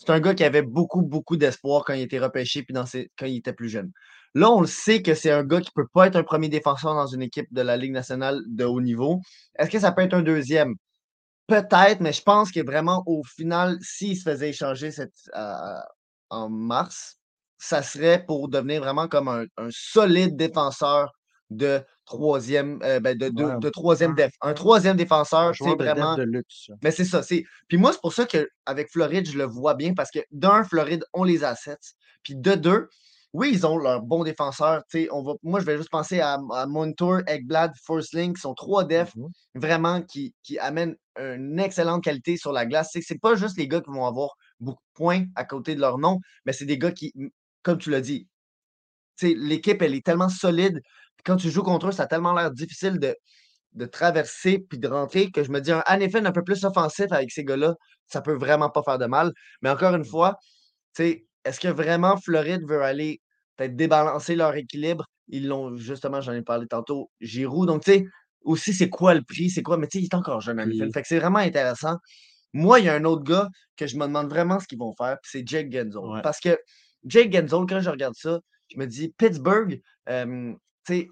c'est 0.00 0.10
un 0.10 0.20
gars 0.20 0.34
qui 0.34 0.44
avait 0.44 0.62
beaucoup, 0.62 1.02
beaucoup 1.02 1.36
d'espoir 1.36 1.84
quand 1.84 1.92
il 1.92 2.00
était 2.00 2.18
repêché 2.18 2.62
puis 2.62 2.74
quand 2.74 3.26
il 3.26 3.36
était 3.36 3.52
plus 3.52 3.68
jeune. 3.68 3.92
Là, 4.34 4.50
on 4.50 4.62
le 4.62 4.66
sait 4.66 5.02
que 5.02 5.14
c'est 5.14 5.30
un 5.30 5.44
gars 5.44 5.60
qui 5.60 5.70
ne 5.76 5.82
peut 5.82 5.88
pas 5.92 6.06
être 6.06 6.16
un 6.16 6.22
premier 6.22 6.48
défenseur 6.48 6.94
dans 6.94 7.06
une 7.06 7.22
équipe 7.22 7.52
de 7.52 7.60
la 7.60 7.76
Ligue 7.76 7.92
nationale 7.92 8.40
de 8.46 8.64
haut 8.64 8.80
niveau. 8.80 9.20
Est-ce 9.58 9.70
que 9.70 9.78
ça 9.78 9.92
peut 9.92 10.02
être 10.02 10.14
un 10.14 10.22
deuxième? 10.22 10.76
Peut-être, 11.48 12.00
mais 12.00 12.12
je 12.12 12.22
pense 12.22 12.50
que 12.50 12.64
vraiment, 12.64 13.02
au 13.06 13.22
final, 13.24 13.76
s'il 13.82 14.16
se 14.16 14.22
faisait 14.22 14.50
échanger 14.50 14.90
euh, 15.34 15.80
en 16.30 16.48
mars, 16.48 17.18
ça 17.58 17.82
serait 17.82 18.24
pour 18.24 18.48
devenir 18.48 18.80
vraiment 18.80 19.06
comme 19.08 19.28
un, 19.28 19.46
solide 19.68 20.36
défenseur 20.36 21.12
de 21.50 21.80
troisième, 22.04 22.80
euh, 22.82 23.00
ben, 23.00 23.16
de, 23.16 23.28
de, 23.28 23.68
troisième 23.70 24.14
def. 24.14 24.32
Un 24.40 24.54
troisième 24.54 24.96
défenseur, 24.96 25.54
c'est 25.54 25.74
vraiment. 25.74 26.16
De 26.16 26.22
luxe. 26.22 26.70
Mais 26.82 26.90
c'est 26.90 27.04
ça. 27.04 27.22
Puis 27.22 27.76
moi, 27.76 27.92
c'est 27.92 28.00
pour 28.00 28.12
ça 28.12 28.26
qu'avec 28.26 28.90
Floride, 28.90 29.28
je 29.28 29.36
le 29.36 29.44
vois 29.44 29.74
bien 29.74 29.94
parce 29.94 30.10
que 30.10 30.20
d'un, 30.30 30.64
Floride 30.64 31.04
ont 31.12 31.24
les 31.24 31.44
assets. 31.44 31.76
Puis 32.22 32.36
de 32.36 32.54
deux, 32.54 32.88
oui, 33.32 33.50
ils 33.52 33.66
ont 33.66 33.78
leurs 33.78 34.02
bons 34.02 34.24
défenseurs. 34.24 34.82
On 35.10 35.22
va, 35.22 35.34
moi, 35.42 35.60
je 35.60 35.66
vais 35.66 35.76
juste 35.76 35.90
penser 35.90 36.20
à, 36.20 36.38
à 36.52 36.66
Montour, 36.66 37.20
Eggblad, 37.26 37.72
Link, 38.12 38.36
qui 38.36 38.40
sont 38.40 38.54
trois 38.54 38.84
defs 38.84 39.14
mm-hmm. 39.16 39.30
vraiment 39.54 40.02
qui, 40.02 40.34
qui 40.42 40.58
amènent 40.58 40.96
une 41.18 41.60
excellente 41.60 42.02
qualité 42.02 42.36
sur 42.36 42.52
la 42.52 42.66
glace. 42.66 42.90
C'est 43.00 43.20
pas 43.20 43.34
juste 43.34 43.56
les 43.58 43.68
gars 43.68 43.80
qui 43.80 43.90
vont 43.90 44.06
avoir 44.06 44.36
beaucoup 44.58 44.82
de 44.82 44.94
points 44.94 45.24
à 45.36 45.44
côté 45.44 45.74
de 45.74 45.80
leur 45.80 45.98
nom, 45.98 46.18
mais 46.44 46.52
c'est 46.52 46.64
des 46.64 46.78
gars 46.78 46.92
qui, 46.92 47.12
comme 47.62 47.78
tu 47.78 47.90
l'as 47.90 48.00
dit, 48.00 48.26
l'équipe, 49.22 49.82
elle 49.82 49.94
est 49.94 50.04
tellement 50.04 50.28
solide. 50.28 50.80
Quand 51.24 51.36
tu 51.36 51.50
joues 51.50 51.62
contre 51.62 51.88
eux, 51.88 51.92
ça 51.92 52.04
a 52.04 52.06
tellement 52.06 52.34
l'air 52.34 52.50
difficile 52.50 52.98
de, 52.98 53.14
de 53.72 53.86
traverser 53.86 54.58
puis 54.58 54.78
de 54.78 54.88
rentrer 54.88 55.30
que 55.30 55.44
je 55.44 55.50
me 55.50 55.60
dis 55.60 55.72
un 55.72 55.82
Anifin 55.86 56.24
un 56.24 56.32
peu 56.32 56.42
plus 56.42 56.64
offensif 56.64 57.06
avec 57.10 57.30
ces 57.30 57.44
gars-là, 57.44 57.74
ça 58.06 58.20
peut 58.20 58.34
vraiment 58.34 58.70
pas 58.70 58.82
faire 58.82 58.98
de 58.98 59.06
mal. 59.06 59.32
Mais 59.62 59.70
encore 59.70 59.94
une 59.94 60.04
fois, 60.04 60.36
est-ce 60.98 61.60
que 61.60 61.68
vraiment 61.68 62.16
Floride 62.16 62.62
veut 62.68 62.82
aller 62.82 63.20
peut-être 63.56 63.76
débalancer 63.76 64.34
leur 64.36 64.54
équilibre? 64.56 65.04
Ils 65.28 65.46
l'ont, 65.46 65.76
justement, 65.76 66.20
j'en 66.20 66.32
ai 66.32 66.42
parlé 66.42 66.66
tantôt, 66.66 67.10
Giroud. 67.20 67.68
Donc, 67.68 67.84
tu 67.84 67.92
sais, 67.92 68.04
aussi, 68.42 68.74
c'est 68.74 68.88
quoi 68.88 69.14
le 69.14 69.22
prix? 69.22 69.50
C'est 69.50 69.62
quoi? 69.62 69.76
Mais 69.76 69.86
tu 69.86 69.98
sais, 69.98 70.04
il 70.04 70.06
est 70.06 70.14
encore 70.14 70.40
jeune, 70.40 70.58
Anifin. 70.58 70.90
Fait 70.92 71.02
que 71.02 71.08
c'est 71.08 71.18
vraiment 71.18 71.38
intéressant. 71.38 71.96
Moi, 72.52 72.80
il 72.80 72.86
y 72.86 72.88
a 72.88 72.94
un 72.94 73.04
autre 73.04 73.22
gars 73.22 73.48
que 73.76 73.86
je 73.86 73.96
me 73.96 74.06
demande 74.06 74.28
vraiment 74.28 74.58
ce 74.58 74.66
qu'ils 74.66 74.78
vont 74.78 74.92
faire, 74.98 75.18
c'est 75.22 75.46
Jake 75.46 75.70
Genzel. 75.72 76.20
Parce 76.22 76.40
que 76.40 76.58
Jake 77.04 77.32
Genzel, 77.32 77.64
quand 77.68 77.80
je 77.80 77.90
regarde 77.90 78.14
ça, 78.16 78.40
je 78.68 78.78
me 78.78 78.86
dis 78.86 79.14
Pittsburgh, 79.16 79.80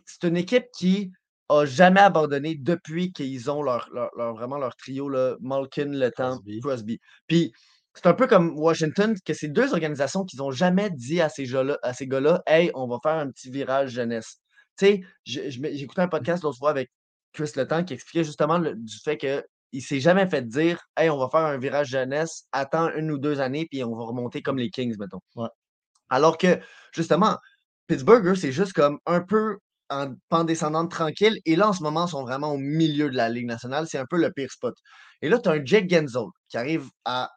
c'est 0.05 0.27
une 0.29 0.37
équipe 0.37 0.67
qui 0.77 1.11
a 1.49 1.65
jamais 1.65 2.01
abandonné 2.01 2.57
depuis 2.57 3.13
qu'ils 3.13 3.51
ont 3.51 3.63
leur, 3.63 3.89
vraiment 4.17 4.59
leur 4.59 4.77
trio, 4.77 5.09
là, 5.09 5.37
Malkin, 5.41 5.87
Le 5.87 6.11
Temps, 6.11 6.39
Crosby. 6.63 7.01
Puis 7.27 7.53
c'est 7.95 8.07
un 8.07 8.15
peu 8.15 8.27
comme 8.27 8.57
Washington, 8.59 9.17
que 9.25 9.35
c'est 9.35 9.49
deux 9.49 9.73
organisations 9.73 10.25
qui 10.25 10.37
n'ont 10.37 10.51
jamais 10.51 10.91
dit 10.91 11.21
à 11.21 11.29
ces, 11.29 11.51
à 11.83 11.95
ces 11.95 12.07
gars-là 12.07 12.43
Hey, 12.47 12.71
on 12.75 12.87
va 12.87 12.99
faire 13.03 13.17
un 13.17 13.31
petit 13.31 13.51
virage 13.51 13.91
jeunesse. 13.91 14.41
Tu 14.79 15.03
sais, 15.27 15.51
écouté 15.65 16.03
un 16.03 16.09
podcast 16.09 16.43
l'autre 16.45 16.59
fois 16.59 16.71
avec 16.71 16.91
Chris 17.33 17.51
Le 17.57 17.67
Temps 17.67 17.85
qui 17.85 17.95
expliquait 17.95 18.25
justement 18.25 18.61
du 18.61 18.99
fait 19.03 19.17
que 19.17 19.45
il 19.73 19.83
s'est 19.83 20.01
jamais 20.01 20.29
fait 20.29 20.47
dire 20.47 20.81
Hey, 20.97 21.11
on 21.11 21.19
va 21.19 21.29
faire 21.29 21.41
un 21.41 21.59
virage 21.59 21.89
jeunesse, 21.89 22.45
attends 22.53 22.91
une 22.95 23.11
ou 23.11 23.19
deux 23.19 23.41
années, 23.41 23.67
puis 23.71 23.83
on 23.83 23.97
va 23.97 24.05
remonter 24.05 24.43
comme 24.43 24.59
les 24.59 24.71
Kings, 24.71 24.97
mettons. 24.99 25.21
Alors 26.11 26.39
que, 26.39 26.61
justement, 26.93 27.37
Pittsburgh, 27.87 28.35
c'est 28.35 28.53
juste 28.53 28.73
comme 28.75 28.99
un 29.07 29.21
peu 29.23 29.59
en 29.91 30.15
pente 30.29 30.47
descendante 30.47 30.91
tranquille. 30.91 31.41
Et 31.45 31.57
là, 31.57 31.69
en 31.69 31.73
ce 31.73 31.83
moment, 31.83 32.07
ils 32.07 32.11
sont 32.11 32.23
vraiment 32.23 32.53
au 32.53 32.59
milieu 32.59 33.11
de 33.11 33.17
la 33.17 33.29
Ligue 33.29 33.47
nationale. 33.47 33.87
C'est 33.89 33.99
un 33.99 34.07
peu 34.09 34.19
le 34.19 34.33
pire 34.33 34.51
spot. 34.51 34.75
Et 35.23 35.29
là, 35.29 35.39
tu 35.39 35.49
as 35.49 35.53
un 35.53 35.65
Jake 35.65 35.91
Genzel 35.91 36.27
qui 36.49 36.57
arrive 36.57 36.89
à 37.05 37.31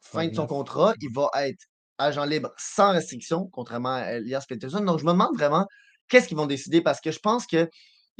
fin 0.00 0.28
de 0.28 0.34
son 0.34 0.46
contrat. 0.46 0.94
Il 1.00 1.10
va 1.14 1.28
être 1.46 1.64
agent 1.98 2.24
libre 2.24 2.50
sans 2.58 2.92
restriction, 2.92 3.48
contrairement 3.52 3.94
à 3.94 4.12
Elias 4.14 4.44
Peterson. 4.48 4.80
Donc, 4.80 5.00
je 5.00 5.04
me 5.04 5.12
demande 5.12 5.36
vraiment 5.36 5.66
qu'est-ce 6.08 6.28
qu'ils 6.28 6.36
vont 6.36 6.46
décider? 6.46 6.80
Parce 6.80 7.00
que 7.00 7.10
je 7.10 7.18
pense 7.18 7.46
qu'ils 7.46 7.68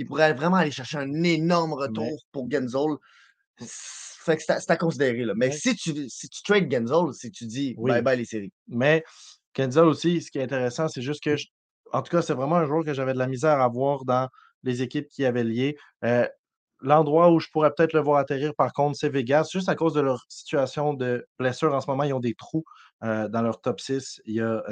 pourraient 0.06 0.34
vraiment 0.34 0.56
aller 0.56 0.70
chercher 0.70 0.98
un 0.98 1.22
énorme 1.22 1.72
retour 1.72 2.24
pour 2.32 2.50
Genzel. 2.50 2.96
Fait 3.58 4.36
que 4.36 4.42
c'est 4.42 4.70
à, 4.70 4.76
considérer. 4.76 5.24
Là. 5.24 5.34
Mais 5.36 5.52
si, 5.52 5.76
tu, 5.76 6.08
si 6.08 6.28
tu 6.28 6.42
trades 6.42 6.70
Genzel, 6.70 7.12
si 7.12 7.30
tu 7.30 7.46
dis 7.46 7.74
bye 7.78 8.02
bye 8.02 8.18
les 8.18 8.24
séries. 8.24 8.52
Mais 8.68 9.04
Genzel 9.56 9.84
aussi, 9.84 10.20
ce 10.20 10.30
qui 10.30 10.38
est 10.38 10.42
intéressant, 10.42 10.88
c'est 10.88 11.02
juste 11.02 11.22
que, 11.22 11.36
en 11.92 12.02
tout 12.02 12.10
cas, 12.10 12.22
c'est 12.22 12.34
vraiment 12.34 12.56
un 12.56 12.66
joueur 12.66 12.84
que 12.84 12.94
j'avais 12.94 13.14
de 13.14 13.18
la 13.18 13.26
misère 13.26 13.60
à 13.60 13.68
voir 13.68 14.04
dans 14.04 14.28
les 14.62 14.82
équipes 14.82 15.08
qui 15.08 15.24
avaient 15.24 15.44
lié. 15.44 15.76
Euh, 16.04 16.26
l'endroit 16.80 17.30
où 17.30 17.40
je 17.40 17.48
pourrais 17.50 17.72
peut-être 17.74 17.92
le 17.92 18.00
voir 18.00 18.18
atterrir, 18.18 18.54
par 18.54 18.72
contre, 18.72 18.98
c'est 18.98 19.08
Vegas, 19.08 19.48
juste 19.52 19.68
à 19.68 19.74
cause 19.74 19.94
de 19.94 20.00
leur 20.00 20.24
situation 20.28 20.94
de 20.94 21.26
blessure. 21.38 21.74
En 21.74 21.80
ce 21.80 21.90
moment, 21.90 22.04
ils 22.04 22.12
ont 22.12 22.20
des 22.20 22.34
trous 22.34 22.64
euh, 23.02 23.28
dans 23.28 23.42
leur 23.42 23.60
top 23.60 23.80
6. 23.80 24.20
Il 24.26 24.34
y 24.34 24.40
a 24.40 24.62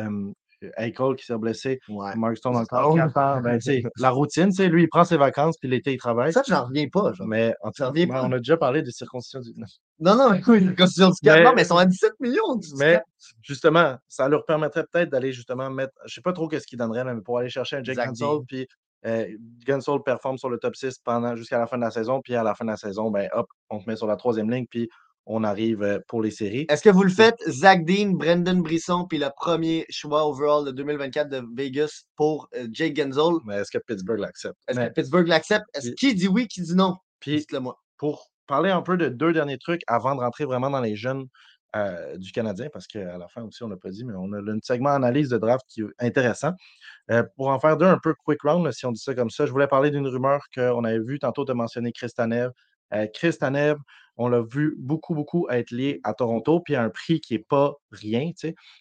Eichel 0.76 1.16
qui 1.16 1.24
s'est 1.24 1.36
blessé, 1.36 1.80
ouais. 1.88 2.14
Mark 2.16 2.36
Stone 2.36 2.56
encore. 2.56 2.94
Ben, 2.94 3.58
la 3.98 4.10
routine, 4.10 4.50
lui, 4.68 4.84
il 4.84 4.88
prend 4.88 5.04
ses 5.04 5.16
vacances, 5.16 5.56
puis 5.58 5.68
l'été, 5.68 5.92
il 5.92 5.98
travaille. 5.98 6.32
Ça, 6.32 6.42
j'en 6.46 6.66
reviens 6.66 6.88
pas. 6.88 7.12
Mais 7.26 7.54
reviens 7.62 8.06
pas. 8.06 8.24
on 8.24 8.32
a 8.32 8.38
déjà 8.38 8.56
parlé 8.56 8.82
des 8.82 8.90
circoncisions 8.90 9.40
du. 9.40 9.52
Non, 10.00 10.16
non, 10.16 10.32
écoute, 10.32 10.60
les 10.60 10.66
circoncisions 10.66 11.10
du 11.10 11.20
cap, 11.22 11.38
mais, 11.38 11.44
non, 11.44 11.52
mais 11.54 11.62
ils 11.62 11.66
sont 11.66 11.76
à 11.76 11.86
17 11.86 12.12
millions. 12.20 12.60
mais 12.76 13.00
justement, 13.42 13.96
ça 14.08 14.28
leur 14.28 14.44
permettrait 14.44 14.84
peut-être 14.90 15.10
d'aller 15.10 15.32
justement 15.32 15.70
mettre. 15.70 15.92
Je 16.00 16.04
ne 16.04 16.08
sais 16.14 16.20
pas 16.20 16.32
trop 16.32 16.48
qu'est-ce 16.48 16.66
qu'ils 16.66 16.78
donneraient, 16.78 17.04
mais 17.04 17.20
pour 17.20 17.38
aller 17.38 17.50
chercher 17.50 17.76
un 17.76 17.84
Jake 17.84 17.96
Gunsol, 17.96 18.44
puis 18.46 18.66
euh, 19.06 19.26
Gunsol 19.66 20.02
performe 20.02 20.38
sur 20.38 20.48
le 20.48 20.58
top 20.58 20.74
6 20.76 20.98
pendant 21.04 21.36
jusqu'à 21.36 21.58
la 21.58 21.66
fin 21.66 21.76
de 21.76 21.82
la 21.82 21.90
saison, 21.90 22.20
puis 22.22 22.34
à 22.34 22.42
la 22.42 22.54
fin 22.54 22.64
de 22.64 22.70
la 22.70 22.76
saison, 22.76 23.10
ben 23.10 23.28
hop, 23.32 23.46
on 23.68 23.80
te 23.80 23.88
met 23.88 23.96
sur 23.96 24.06
la 24.06 24.16
troisième 24.16 24.50
ligne, 24.50 24.66
puis 24.68 24.88
on 25.26 25.44
arrive 25.44 25.82
euh, 25.82 25.98
pour 26.08 26.22
les 26.22 26.30
séries. 26.30 26.66
Est-ce 26.68 26.82
que 26.82 26.90
vous 26.90 27.02
le 27.02 27.10
faites, 27.10 27.36
Zach 27.48 27.84
Dean, 27.84 28.12
Brendan 28.12 28.62
Brisson, 28.62 29.06
puis 29.08 29.18
le 29.18 29.28
premier 29.34 29.86
choix 29.88 30.26
overall 30.26 30.64
de 30.66 30.70
2024 30.72 31.28
de 31.28 31.42
Vegas 31.56 32.04
pour 32.16 32.48
euh, 32.54 32.66
Jake 32.70 32.96
Genzel? 32.96 33.40
Mais 33.46 33.56
est-ce 33.56 33.70
que 33.70 33.82
Pittsburgh 33.86 34.20
l'accepte? 34.20 34.58
Est-ce 34.68 34.78
que 34.78 34.92
Pittsburgh 34.92 35.28
l'accepte? 35.28 35.64
Est-ce 35.74 35.90
qui 35.92 36.14
dit 36.14 36.28
oui, 36.28 36.48
qui 36.48 36.62
dit 36.62 36.74
non? 36.74 36.96
Puis, 37.20 37.46
le 37.50 37.58
moi. 37.60 37.78
Pour 37.96 38.30
parler 38.46 38.70
un 38.70 38.82
peu 38.82 38.96
de 38.96 39.08
deux 39.08 39.32
derniers 39.32 39.58
trucs 39.58 39.80
avant 39.86 40.14
de 40.14 40.20
rentrer 40.20 40.44
vraiment 40.44 40.68
dans 40.68 40.80
les 40.80 40.96
jeunes 40.96 41.26
euh, 41.74 42.18
du 42.18 42.30
Canadien, 42.30 42.68
parce 42.72 42.86
qu'à 42.86 43.16
la 43.16 43.26
fin 43.28 43.42
aussi, 43.42 43.62
on 43.62 43.68
n'a 43.68 43.76
pas 43.76 43.90
dit, 43.90 44.04
mais 44.04 44.12
on 44.16 44.30
a 44.32 44.38
un 44.38 44.58
segment 44.62 44.90
analyse 44.90 45.30
de 45.30 45.38
draft 45.38 45.64
qui 45.68 45.80
est 45.80 45.86
intéressant. 46.06 46.52
pour 47.36 47.48
en 47.48 47.58
faire 47.58 47.78
deux 47.78 47.86
un 47.86 47.98
peu 48.02 48.14
quick 48.14 48.42
round, 48.42 48.70
si 48.72 48.84
on 48.84 48.92
dit 48.92 49.00
ça 49.00 49.14
comme 49.14 49.30
ça, 49.30 49.46
je 49.46 49.52
voulais 49.52 49.66
parler 49.66 49.90
d'une 49.90 50.06
rumeur 50.06 50.42
qu'on 50.54 50.84
avait 50.84 51.00
vue 51.00 51.18
tantôt 51.18 51.46
de 51.46 51.52
mentionner 51.54 51.92
Chris 51.92 52.10
Tanev. 52.14 52.50
Chris 53.12 53.36
Tanev, 53.38 53.76
on 54.16 54.28
l'a 54.28 54.42
vu 54.42 54.76
beaucoup, 54.78 55.14
beaucoup 55.14 55.48
être 55.50 55.70
lié 55.70 56.00
à 56.04 56.14
Toronto, 56.14 56.60
puis 56.60 56.76
à 56.76 56.82
un 56.82 56.90
prix 56.90 57.20
qui 57.20 57.34
n'est 57.34 57.42
pas 57.42 57.74
rien. 57.90 58.30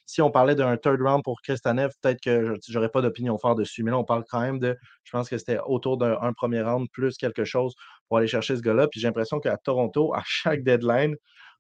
Si 0.06 0.22
on 0.22 0.30
parlait 0.30 0.56
d'un 0.56 0.78
third 0.78 1.02
round 1.02 1.24
pour 1.24 1.42
Kristanev, 1.42 1.92
peut-être 2.02 2.22
que 2.22 2.56
je 2.68 2.74
n'aurais 2.74 2.90
pas 2.90 3.02
d'opinion 3.02 3.38
forte 3.38 3.58
dessus. 3.58 3.84
Mais 3.84 3.92
là, 3.92 3.98
on 3.98 4.04
parle 4.04 4.24
quand 4.30 4.42
même 4.42 4.60
de, 4.60 4.78
je 5.04 5.12
pense 5.12 5.30
que 5.30 5.38
c'était 5.38 5.60
autour 5.66 5.98
d'un 5.98 6.34
premier 6.34 6.62
round 6.62 6.88
plus 6.92 7.18
quelque 7.18 7.46
chose 7.46 7.74
pour 8.08 8.18
aller 8.18 8.28
chercher 8.28 8.56
ce 8.56 8.62
gars-là. 8.62 8.88
Puis 8.88 9.00
j'ai 9.00 9.08
l'impression 9.08 9.40
qu'à 9.40 9.58
Toronto, 9.58 10.14
à 10.14 10.22
chaque 10.26 10.64
deadline, 10.64 11.16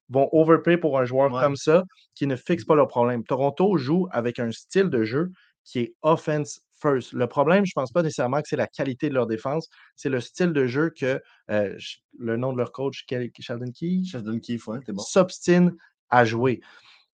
vont 0.10 0.30
overpay 0.34 0.78
pour 0.78 1.00
un 1.00 1.06
joueur 1.06 1.32
comme 1.32 1.56
ça 1.56 1.84
qui 2.14 2.28
ne 2.28 2.36
fixe 2.36 2.66
pas 2.66 2.76
le 2.76 2.86
problème. 2.86 3.24
Toronto 3.24 3.78
joue 3.78 4.08
avec 4.12 4.38
un 4.38 4.52
style 4.52 4.90
de 4.90 5.04
jeu 5.04 5.32
qui 5.64 5.80
est 5.80 5.96
offense 6.02 6.60
le 6.84 7.26
problème, 7.26 7.66
je 7.66 7.72
ne 7.76 7.82
pense 7.82 7.92
pas 7.92 8.04
nécessairement 8.04 8.42
que 8.42 8.48
c'est 8.48 8.56
la 8.56 8.68
qualité 8.68 9.10
de 9.10 9.14
leur 9.14 9.28
défense, 9.28 9.70
c'est 9.96 10.10
le 10.10 10.20
style 10.20 10.54
de 10.54 10.66
jeu 10.66 10.90
que 10.90 11.22
euh, 11.52 11.78
le 12.18 12.38
nom 12.38 12.54
de 12.54 12.58
leur 12.58 12.72
coach, 12.72 13.06
Sheldon 13.10 13.72
Key, 13.72 14.04
Sheldon 14.06 14.40
Key, 14.40 14.58
bon. 14.66 14.98
s'obstine 15.00 15.76
à 16.10 16.26
jouer. 16.26 16.62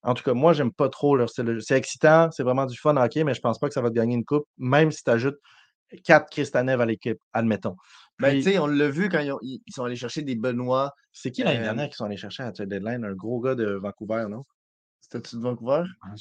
En 0.03 0.13
tout 0.13 0.23
cas, 0.23 0.33
moi, 0.33 0.53
j'aime 0.53 0.71
pas 0.71 0.89
trop 0.89 1.15
leur 1.15 1.29
style 1.29 1.45
de 1.45 1.55
jeu. 1.55 1.59
C'est 1.59 1.75
excitant, 1.75 2.29
c'est 2.31 2.43
vraiment 2.43 2.65
du 2.65 2.77
fun 2.77 2.95
hockey, 2.95 3.23
mais 3.23 3.33
je 3.33 3.39
ne 3.39 3.43
pense 3.43 3.59
pas 3.59 3.67
que 3.67 3.73
ça 3.73 3.81
va 3.81 3.89
te 3.89 3.95
gagner 3.95 4.15
une 4.15 4.25
coupe, 4.25 4.45
même 4.57 4.91
si 4.91 5.03
tu 5.03 5.09
ajoutes 5.09 5.39
quatre 6.03 6.29
Kristanev 6.29 6.79
à 6.79 6.85
l'équipe, 6.85 7.19
admettons. 7.33 7.75
Ben, 8.19 8.41
on 8.59 8.67
l'a 8.67 8.89
vu 8.89 9.09
quand 9.09 9.23
ils, 9.41 9.61
sont 9.69 9.83
allés 9.85 9.95
chercher 9.95 10.21
des 10.21 10.35
Benoît. 10.35 10.93
C'est 11.11 11.31
qui 11.31 11.43
l'année 11.43 11.59
euh, 11.59 11.63
dernière 11.63 11.89
qui 11.89 11.95
sont 11.95 12.05
allés 12.05 12.17
chercher 12.17 12.43
à 12.43 12.51
deadline? 12.51 13.05
Un 13.05 13.13
gros 13.13 13.39
gars 13.39 13.55
de 13.55 13.79
Vancouver, 13.81 14.25
non? 14.29 14.43
C'était-tu 15.11 15.37
de 15.37 15.41
Vancouver? 15.41 15.83
Ah, 16.03 16.13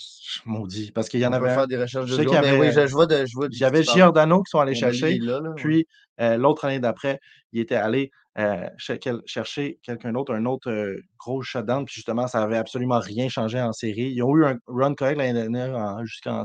maudit. 0.47 0.93
Parce 0.93 1.11
qu'il 1.11 1.21
y 1.21 1.27
en 1.27 1.33
avait. 1.33 1.53
faire 1.53 1.67
des 1.67 1.77
recherches 1.77 2.07
de 2.11 2.17
je 2.17 2.27
sais 2.27 2.37
avait, 2.37 2.59
oui, 2.59 2.73
je, 2.73 2.91
vois 2.91 3.07
de, 3.07 3.27
je 3.27 3.49
Il 3.51 3.59
y 3.59 3.65
avait 3.65 3.83
Giordano 3.83 4.43
qui 4.43 4.51
sont 4.51 4.61
allés 4.61 4.75
chercher. 4.75 5.21
puis 5.57 5.87
euh, 6.21 6.39
l'autre 6.39 6.65
année 6.65 6.81
d'après, 6.81 7.21
il 7.53 7.61
était 7.61 7.75
allé 7.75 8.11
euh, 8.39 8.67
chercher 8.79 9.79
quelqu'un 9.83 10.13
d'autre, 10.13 10.35
un 10.35 10.47
autre 10.47 10.71
euh, 10.71 10.97
gros 11.19 11.43
shutdown. 11.43 11.85
Puis 11.85 11.97
justement, 11.97 12.27
ça 12.29 12.41
n'avait 12.41 12.57
absolument 12.57 12.99
rien 12.99 13.29
changé 13.29 13.61
en 13.61 13.73
série. 13.75 14.11
Ils 14.11 14.23
ont 14.23 14.35
eu 14.37 14.47
un 14.47 14.57
run 14.67 14.95
correct 14.95 15.19
l'année 15.19 15.35
dernière 15.35 16.05
jusqu'en. 16.07 16.45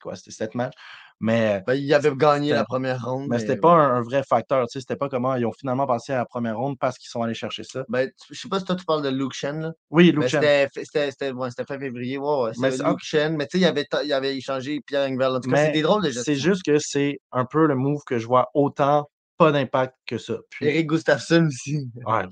quoi? 0.00 0.16
C'était 0.16 0.30
sept 0.30 0.54
matchs. 0.54 0.74
Mais 1.22 1.62
Ben, 1.68 1.74
il 1.74 1.94
avait 1.94 2.14
gagné 2.16 2.50
la 2.50 2.58
c'était 2.58 2.64
première 2.66 3.04
ronde, 3.04 3.28
mais 3.28 3.38
c'était 3.38 3.54
mais 3.54 3.60
pas 3.60 3.74
un 3.74 3.94
un 3.94 4.02
vrai 4.02 4.24
facteur, 4.28 4.66
tu 4.66 4.72
sais, 4.72 4.80
c'était 4.80 4.96
pas 4.96 5.08
comment 5.08 5.36
ils 5.36 5.46
ont 5.46 5.52
finalement 5.52 5.86
passé 5.86 6.12
à 6.12 6.16
la 6.18 6.24
première 6.26 6.58
ronde 6.58 6.76
parce 6.80 6.98
qu'ils 6.98 7.08
sont 7.08 7.22
allés 7.22 7.32
chercher 7.32 7.62
ça. 7.62 7.84
Ben, 7.88 8.10
je 8.28 8.38
sais 8.38 8.48
pas 8.48 8.58
si 8.58 8.64
toi 8.64 8.74
tu 8.74 8.84
parles 8.84 9.02
de 9.02 9.08
Luke 9.08 9.32
Shen, 9.32 9.60
là? 9.60 9.72
Oui, 9.90 10.10
Luke 10.10 10.26
Shen. 10.26 10.40
c'était 10.42 10.68
c'était 10.82 11.10
c'était 11.12 11.30
ouais, 11.30 11.50
c'était 11.50 11.64
fin 11.64 11.78
février. 11.78 12.18
Ouais, 12.18 12.50
Mais 12.58 12.72
c'était 12.72 12.88
Luke 12.88 12.98
Shen, 13.00 13.36
mais 13.36 13.46
tu 13.46 13.58
sais, 13.58 13.64
il 13.64 13.66
avait 13.66 13.86
il 14.04 14.12
avait 14.12 14.36
échangé 14.36 14.80
Pierre 14.84 15.08
Engvall. 15.08 15.36
En 15.36 15.40
tout 15.40 15.48
cas, 15.48 15.66
c'est 15.66 15.72
des 15.72 15.82
drôles 15.82 16.02
de 16.02 16.10
c'est 16.10 16.34
juste 16.34 16.64
que 16.64 16.78
c'est 16.80 17.20
un 17.30 17.44
peu 17.44 17.66
le 17.66 17.76
move 17.76 18.02
que 18.04 18.18
je 18.18 18.26
vois 18.26 18.48
autant 18.52 19.08
pas 19.38 19.52
d'impact 19.52 19.94
que 20.06 20.18
ça. 20.18 20.34
Puis 20.50 20.66
Eric 20.66 20.88
Gustafsson 20.88 21.46
aussi. 21.46 21.88
ouais, 22.04 22.24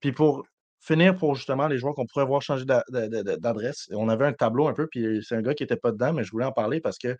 puis 0.00 0.12
pour 0.12 0.42
finir 0.80 1.16
pour 1.16 1.34
justement 1.34 1.66
les 1.66 1.78
joueurs 1.78 1.94
qu'on 1.94 2.06
pourrait 2.06 2.24
voir 2.24 2.40
changer 2.40 2.64
d'adresse, 2.64 3.88
on 3.92 4.08
avait 4.08 4.24
un 4.24 4.32
tableau 4.32 4.68
un 4.68 4.72
peu, 4.72 4.86
puis 4.86 5.22
c'est 5.22 5.34
un 5.34 5.42
gars 5.42 5.52
qui 5.52 5.64
était 5.64 5.76
pas 5.76 5.90
dedans, 5.90 6.12
mais 6.12 6.24
je 6.24 6.30
voulais 6.30 6.44
en 6.44 6.52
parler 6.52 6.80
parce 6.80 6.96
que 6.96 7.14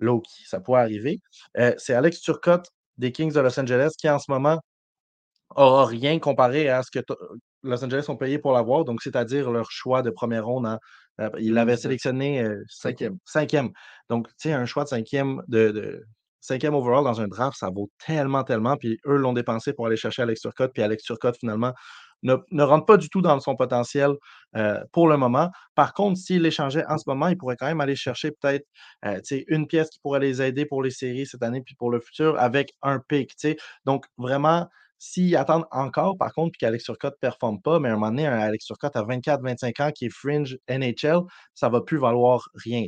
low-key, 0.00 0.44
ça 0.46 0.60
pourrait 0.60 0.82
arriver. 0.82 1.20
Heu, 1.58 1.74
c'est 1.78 1.94
Alex 1.94 2.20
Turcotte 2.22 2.68
des 2.98 3.12
Kings 3.12 3.32
de 3.34 3.40
Los 3.40 3.58
Angeles 3.60 3.90
qui, 3.98 4.10
en 4.10 4.18
ce 4.20 4.30
moment, 4.30 4.60
aura 5.56 5.86
rien 5.86 6.18
comparé 6.20 6.68
à 6.70 6.82
ce 6.84 6.90
que 6.92 7.00
Los 7.64 7.84
Angeles 7.84 8.06
ont 8.08 8.16
payé 8.16 8.38
pour 8.40 8.52
l'avoir, 8.54 8.84
donc 8.86 9.02
c'est-à-dire 9.02 9.50
leur 9.52 9.70
choix 9.72 10.02
de 10.02 10.10
1re 10.10 10.46
ronde 10.46 10.66
en 10.66 10.78
heu, 11.20 11.30
ils 11.40 11.54
l'avaient 11.54 11.76
sélectionné, 11.78 12.44
quoi? 12.44 12.54
5e. 12.68 13.18
5e. 13.26 13.70
Donc, 14.10 14.28
tu 14.30 14.34
sais, 14.50 14.52
un 14.54 14.66
choix 14.66 14.84
de 14.84 14.90
5e 14.90 15.42
de 15.48 15.70
de 15.72 16.04
5e 16.42 16.74
overall 16.74 17.04
dans 17.04 17.20
un 17.22 17.28
draft, 17.28 17.58
ça 17.58 17.70
vaut 17.70 17.90
tellement, 18.06 18.44
tellement, 18.44 18.76
puis 18.78 18.98
eux 19.06 19.16
l'ont 19.18 19.34
dépensé 19.34 19.72
pour 19.74 19.86
aller 19.88 19.96
chercher 19.98 20.22
Alex 20.22 20.40
Turcotte, 20.42 20.72
puis 20.74 20.82
Alex 20.84 21.04
Turcotte, 21.04 21.36
finalement, 21.40 21.72
ne 22.22 22.34
ne 22.50 22.62
rentre 22.62 22.86
pas 22.86 22.96
du 22.96 23.08
tout 23.08 23.22
dans 23.22 23.38
son 23.40 23.56
potentiel, 23.56 24.12
heu, 24.56 24.78
pour 24.92 25.08
le 25.08 25.16
moment. 25.16 25.50
Par 25.74 25.94
contre, 25.94 26.18
s'ils 26.18 26.42
l'échangeaient 26.42 26.86
en 26.86 26.98
ce 26.98 27.04
moment, 27.06 27.28
ils 27.28 27.36
pourraient 27.36 27.56
quand 27.56 27.66
même 27.66 27.80
aller 27.80 27.96
chercher 27.96 28.30
peut-être, 28.32 28.66
sais, 29.24 29.44
une 29.48 29.66
pièce 29.66 29.90
qui 29.90 29.98
pourrait 30.00 30.20
les 30.20 30.42
aider 30.42 30.66
pour 30.66 30.82
les 30.82 30.90
séries 30.90 31.26
cette 31.26 31.42
année 31.42 31.62
puis 31.62 31.74
pour 31.74 31.90
le 31.90 32.00
futur 32.00 32.38
avec 32.38 32.72
un 32.82 33.00
sais. 33.36 33.56
Donc 33.84 34.06
vraiment, 34.18 34.68
s'ils 34.98 35.34
attendent 35.36 35.66
encore, 35.70 36.16
par 36.18 36.32
contre, 36.34 36.52
puis 36.52 36.58
qu'Alex 36.60 36.84
Turcotte 36.84 37.16
performe 37.20 37.60
pas, 37.62 37.78
mais 37.80 37.88
à 37.88 37.92
un 37.92 37.94
moment 37.94 38.08
donné, 38.10 38.26
un 38.26 38.38
Alex 38.38 38.66
Turcotte 38.66 38.96
à 38.96 39.02
24-25 39.02 39.80
ans 39.80 39.90
qui 39.92 40.06
est 40.06 40.10
fringe 40.10 40.58
NHL, 40.68 41.20
ça 41.54 41.68
va 41.70 41.80
plus 41.80 41.98
valoir 41.98 42.48
rien. 42.54 42.86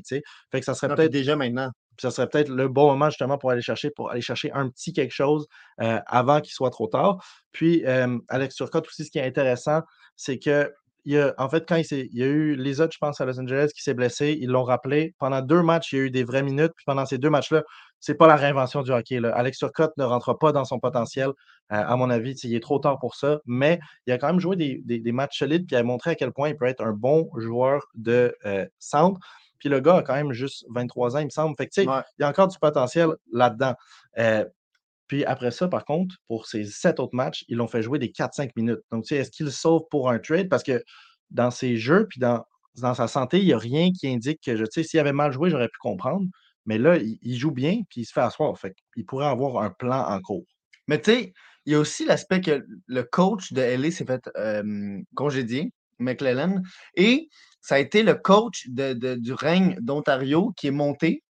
Fait 0.51 0.61
que 0.61 0.65
ça 0.65 0.75
serait 0.75 0.91
peut-être 0.91 1.12
déjà 1.12 1.37
maintenant. 1.37 1.71
Puis 1.96 2.02
ça 2.02 2.11
serait 2.11 2.28
peut-être 2.28 2.49
le 2.49 2.68
bon 2.68 2.87
moment 2.88 3.11
justement 3.11 3.38
pour 3.38 3.50
aller 3.50 3.62
chercher 3.62 3.90
pour 3.90 4.11
aller 4.11 4.20
chercher 4.22 4.52
un 4.52 4.68
petit 4.70 4.92
quelque 4.92 5.12
chose, 5.12 5.46
heu, 5.82 5.99
avant 6.06 6.40
qu'il 6.40 6.52
soit 6.52 6.70
trop 6.70 6.88
tard. 6.88 7.22
Puis, 7.52 7.84
Alex 8.28 8.54
Turcotte 8.56 8.87
aussi, 8.88 9.04
ce 9.04 9.11
qui 9.11 9.18
est 9.18 9.26
intéressant, 9.26 9.80
c'est 10.16 10.38
qu'il 10.38 10.70
y 11.04 11.18
a 11.18 11.34
en 11.38 11.49
fait, 11.49 11.64
quand 11.68 11.76
il 11.76 11.84
il 12.12 12.18
y 12.18 12.22
a 12.22 12.26
eu 12.26 12.54
Lizotte, 12.56 12.92
je 12.92 12.99
pense, 12.99 13.20
à 13.20 13.25
Los 13.26 13.38
Angeles 13.40 13.70
qui 13.75 13.82
s'est 13.82 13.94
blessé, 13.94 14.37
ils 14.40 14.49
l'ont 14.50 14.64
rappelé. 14.64 15.14
Pendant 15.18 15.42
2 15.42 15.62
matchs, 15.62 15.92
il 15.92 15.99
y 15.99 16.00
a 16.00 16.04
eu 16.04 16.11
des 16.11 16.25
vraies 16.25 16.42
minutes, 16.42 16.72
puis 16.76 16.84
pendant 16.87 17.06
ces 17.06 17.18
2 17.18 17.30
matchs-là, 17.30 17.62
c'est 18.00 18.14
pas 18.14 18.26
la 18.26 18.37
réinvention 18.37 18.82
du 18.82 18.90
hockey. 18.92 19.20
Alex 19.34 19.58
Turcotte 19.58 19.92
ne 19.99 20.04
rentre 20.04 20.34
pas 20.38 20.52
dans 20.52 20.64
son 20.64 20.78
potentiel, 20.80 21.28
heu, 21.28 21.32
à 21.70 21.96
mon 21.96 22.11
avis, 22.11 22.32
il 22.44 22.54
est 22.54 22.61
trop 22.61 22.78
tard 22.78 22.99
pour 23.00 23.14
ça, 23.16 23.40
mais 23.46 23.80
il 24.06 24.12
a 24.12 24.18
quand 24.18 24.28
même 24.28 24.40
joué 24.40 24.56
des 24.56 24.80
des 24.87 25.12
matchs 25.12 25.38
solides, 25.40 25.66
puis 25.66 25.76
il 25.76 25.78
a 25.78 25.82
montré 25.82 26.11
à 26.12 26.14
quel 26.14 26.32
point 26.32 26.49
il 26.50 26.56
peut 26.56 26.66
être 26.66 26.82
un 26.82 26.92
bon 26.92 27.28
joueur 27.37 27.82
de, 27.94 28.34
heu, 28.46 28.66
centre. 28.78 29.20
Puis 29.62 29.71
le 29.71 29.81
gars 29.81 29.99
a 29.99 30.02
quand 30.02 30.14
même 30.14 30.33
juste 30.35 30.66
23 30.75 31.16
ans, 31.16 31.21
il 31.21 31.26
me 31.26 31.31
semble. 31.31 31.57
Fait 31.57 31.66
que, 31.69 31.73
tu 31.75 31.83
sais, 31.85 31.87
Ouais. 31.87 32.02
il 32.19 32.23
y 32.23 32.25
a 32.25 32.28
encore 32.28 32.49
du 32.49 32.59
potentiel 32.61 33.11
là-dedans. 33.33 33.75
Heu, 34.19 34.47
puis 35.09 35.25
après 35.25 35.50
ça, 35.50 35.69
par 35.69 35.85
contre, 35.85 36.16
pour 36.28 36.47
ces 36.47 36.64
7 36.64 37.00
autres 37.00 37.14
matchs, 37.14 37.45
ils 37.49 37.57
l'ont 37.57 37.69
fait 37.69 37.83
jouer 37.83 37.99
des 37.99 38.11
4-5 38.12 38.52
minutes. 38.57 38.81
Donc, 38.90 39.04
tu 39.04 39.09
sais, 39.14 39.16
est-ce 39.23 39.31
qu'il 39.31 39.50
sauve 39.52 39.83
pour 39.90 40.11
un 40.11 40.19
trade? 40.19 40.49
Parce 40.49 40.62
que 40.62 40.83
dans 41.31 41.50
ses 41.50 41.76
jeux, 41.76 42.07
puis 42.09 42.21
dans 42.21 42.45
dans 42.81 42.95
sa 42.95 43.07
santé, 43.09 43.38
il 43.38 43.45
y 43.47 43.52
a 43.52 43.59
rien 43.59 43.90
qui 43.92 44.09
indique 44.09 44.40
que 44.45 44.57
je 44.57 44.64
tu 44.64 44.71
sais, 44.73 44.85
s'il 44.85 44.99
avait 45.00 45.12
mal 45.12 45.33
joué, 45.33 45.50
j'aurais 45.50 45.69
pu 45.69 45.78
comprendre, 45.81 46.26
mais 46.66 46.78
là, 46.78 46.97
il 46.97 47.19
il 47.23 47.37
joue 47.38 47.50
bien, 47.52 47.83
puis 47.90 48.02
il 48.02 48.04
se 48.07 48.12
fait 48.14 48.21
asseoir. 48.23 48.59
Fait 48.59 48.75
qu'il 48.95 49.04
pourrait 49.07 49.26
avoir 49.26 49.62
un 49.62 49.71
plan 49.71 50.07
en 50.09 50.21
cours. 50.21 50.45
Mais 50.88 51.00
tu 51.00 51.12
sais, 51.12 51.33
il 51.66 51.73
y 51.73 51.76
a 51.76 51.81
aussi 51.81 52.04
l'aspect 52.07 52.40
que 52.40 52.64
le 52.87 53.02
coach 53.04 53.52
de 53.52 53.61
LA 53.62 53.90
s'est 53.90 54.07
fait, 54.07 54.28
hem, 54.37 55.04
congédier, 55.14 55.73
McLellan 56.02 56.62
et 56.97 57.28
ça 57.61 57.76
a 57.76 57.78
été 57.78 58.02
le 58.02 58.14
coach 58.14 58.66
de 58.68 58.92
de 58.94 59.14
du 59.16 59.32
règne 59.35 59.76
d'Ontario 59.80 60.52
qui 60.56 60.68
est 60.68 60.71
monté 60.73 61.23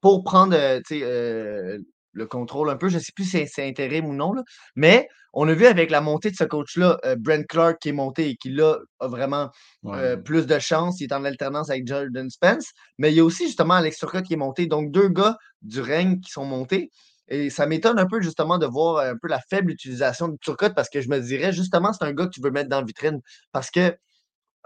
pour 0.00 0.22
prendre, 0.24 0.56
sais, 0.86 1.00
heu, 1.02 1.84
le 2.12 2.26
contrôle 2.26 2.70
un 2.70 2.76
peu. 2.76 2.88
Je 2.88 2.98
sais 2.98 3.12
plus 3.14 3.24
si 3.24 3.46
c'est 3.48 3.66
intérim 3.68 4.06
ou 4.06 4.14
non, 4.14 4.32
là, 4.32 4.42
mais 4.76 5.08
on 5.32 5.48
a 5.48 5.52
vu 5.54 5.66
avec 5.66 5.90
la 5.90 6.00
montée 6.00 6.30
de 6.30 6.36
ce 6.36 6.44
coach-là, 6.44 6.98
heu, 7.04 7.16
Brent 7.16 7.44
Clark 7.48 7.78
qui 7.80 7.90
est 7.90 7.92
monté 7.92 8.30
et 8.30 8.36
qui 8.36 8.50
là, 8.50 8.78
a 9.00 9.08
vraiment, 9.08 9.50
Ouais, 9.82 10.18
plus 10.24 10.46
de 10.46 10.58
chance. 10.58 11.00
Il 11.00 11.04
est 11.04 11.12
en 11.12 11.24
alternance 11.24 11.70
avec 11.70 11.86
Jordan 11.86 12.28
Spence, 12.30 12.66
mais 12.98 13.12
il 13.12 13.16
y 13.16 13.20
a 13.20 13.24
aussi 13.24 13.46
justement 13.46 13.74
Alex 13.74 13.98
Turcotte 13.98 14.24
qui 14.26 14.34
est 14.34 14.36
monté. 14.36 14.66
Donc 14.66 14.90
2 14.92 15.08
gars 15.08 15.36
du 15.62 15.80
règne 15.80 16.20
qui 16.20 16.30
sont 16.30 16.44
montés 16.44 16.90
et 17.28 17.50
ça 17.50 17.66
m'étonne 17.66 17.98
un 17.98 18.06
peu 18.06 18.20
justement 18.22 18.56
de 18.58 18.66
voir 18.66 19.04
un 19.04 19.16
peu 19.20 19.28
la 19.28 19.40
faible 19.50 19.70
utilisation 19.72 20.28
de 20.28 20.36
Turcotte 20.40 20.74
parce 20.74 20.88
que 20.88 21.00
je 21.02 21.08
me 21.10 21.20
dirais 21.20 21.52
justement 21.52 21.92
c'est 21.92 22.04
un 22.04 22.12
gars 22.12 22.24
que 22.26 22.30
tu 22.30 22.40
veux 22.40 22.50
mettre 22.50 22.70
dans 22.70 22.80
la 22.80 22.86
vitrine 22.86 23.20
parce 23.52 23.70
que 23.70 23.94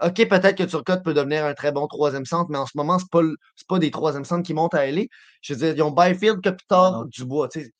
OK, 0.03 0.27
peut-être 0.27 0.55
que 0.57 0.63
Turcotte 0.63 1.03
peut 1.03 1.13
devenir 1.13 1.45
un 1.45 1.53
très 1.53 1.71
bon 1.71 1.85
3e 1.85 2.25
centre, 2.25 2.49
mais 2.49 2.57
en 2.57 2.65
ce 2.65 2.73
moment, 2.75 2.99
c'est 2.99 3.09
pas 3.09 3.21
l 3.21 3.33
c'est 3.55 3.67
pas 3.67 3.79
des 3.79 3.89
3e 3.89 4.23
centres 4.25 4.43
qui 4.43 4.53
montent 4.53 4.73
à 4.73 4.85
LA. 4.85 5.03
Je 5.41 5.53
veux 5.53 5.59
dire, 5.59 5.73
ils 5.75 5.81
ont 5.81 5.91
Byfield, 5.91 6.39
non. 6.71 7.05
Dubois, 7.05 7.47
tu 7.49 7.61
sais. 7.61 7.71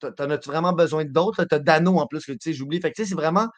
Tu 0.00 0.06
as 0.06 0.12
tu 0.12 0.22
en 0.22 0.30
as-tu 0.30 0.48
vraiment 0.48 0.72
besoin 0.72 1.04
d'autres? 1.04 1.44
Tu 1.44 1.54
as 1.54 1.58
Danault 1.58 1.98
en 1.98 2.06
plus 2.06 2.24
que, 2.24 2.32
tu 2.32 2.38
sais, 2.40 2.52
j'oublie. 2.52 2.80
Fait 2.80 2.90
que, 2.90 2.96
tu 2.96 3.02
sais, 3.04 3.08
c'est 3.08 3.14
vraiment 3.14 3.48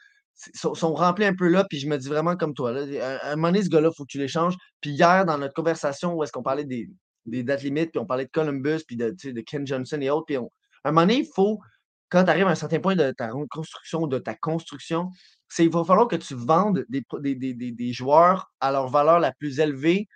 sont 0.54 0.74
sont 0.74 0.94
remplis 0.94 1.26
un 1.26 1.34
peu 1.34 1.48
là, 1.48 1.64
puis 1.68 1.78
je 1.78 1.86
me 1.86 1.98
dis 1.98 2.08
vraiment 2.08 2.36
comme 2.36 2.54
toi, 2.54 2.72
là, 2.72 3.18
à 3.22 3.32
un 3.32 3.36
moment 3.36 3.48
donné, 3.48 3.62
ce 3.62 3.68
gars-là, 3.68 3.90
il 3.92 3.96
faut 3.96 4.04
que 4.04 4.10
tu 4.10 4.18
l'échanges. 4.18 4.56
Puis 4.80 4.92
hier, 4.92 5.24
dans 5.26 5.38
notre 5.38 5.54
conversation 5.54 6.14
où 6.14 6.24
est-ce 6.24 6.32
qu'on 6.32 6.42
parlait 6.42 6.64
des 6.64 6.88
des 7.26 7.42
dates 7.42 7.62
limites, 7.62 7.90
puis 7.92 8.00
on 8.00 8.06
parlait 8.06 8.24
de 8.24 8.30
Columbus, 8.30 8.80
puis 8.86 8.96
de, 8.96 9.14
Ken 9.42 9.66
Johnson 9.66 10.00
et 10.00 10.10
autres, 10.10 10.26
puis 10.26 10.38
on 10.38 10.50
à 10.84 10.88
un 10.88 10.92
moment 10.92 11.02
donné, 11.02 11.18
il 11.18 11.26
faut, 11.34 11.60
quand 12.08 12.24
tu 12.24 12.30
arrives 12.30 12.46
à 12.46 12.50
un 12.50 12.54
certain 12.54 12.80
point 12.80 12.96
de 12.96 13.10
ta 13.12 13.30
reconstruction, 13.30 14.06
de 14.06 14.18
ta 14.18 14.34
construction, 14.34 15.10
c'est 15.50 15.64
il 15.66 15.72
va 15.72 15.84
falloir 15.84 16.08
que 16.08 16.16
tu 16.16 16.34
vendes 16.36 16.86
des 16.90 17.02
des 17.20 17.34
des 17.36 17.54
des 17.54 17.72
des 17.72 17.92
joueurs 17.94 18.52
à 18.60 18.72
leur 18.72 18.88
valeur 18.88 19.20
la 19.20 19.32
plus 19.32 19.60
élevée 19.60 20.08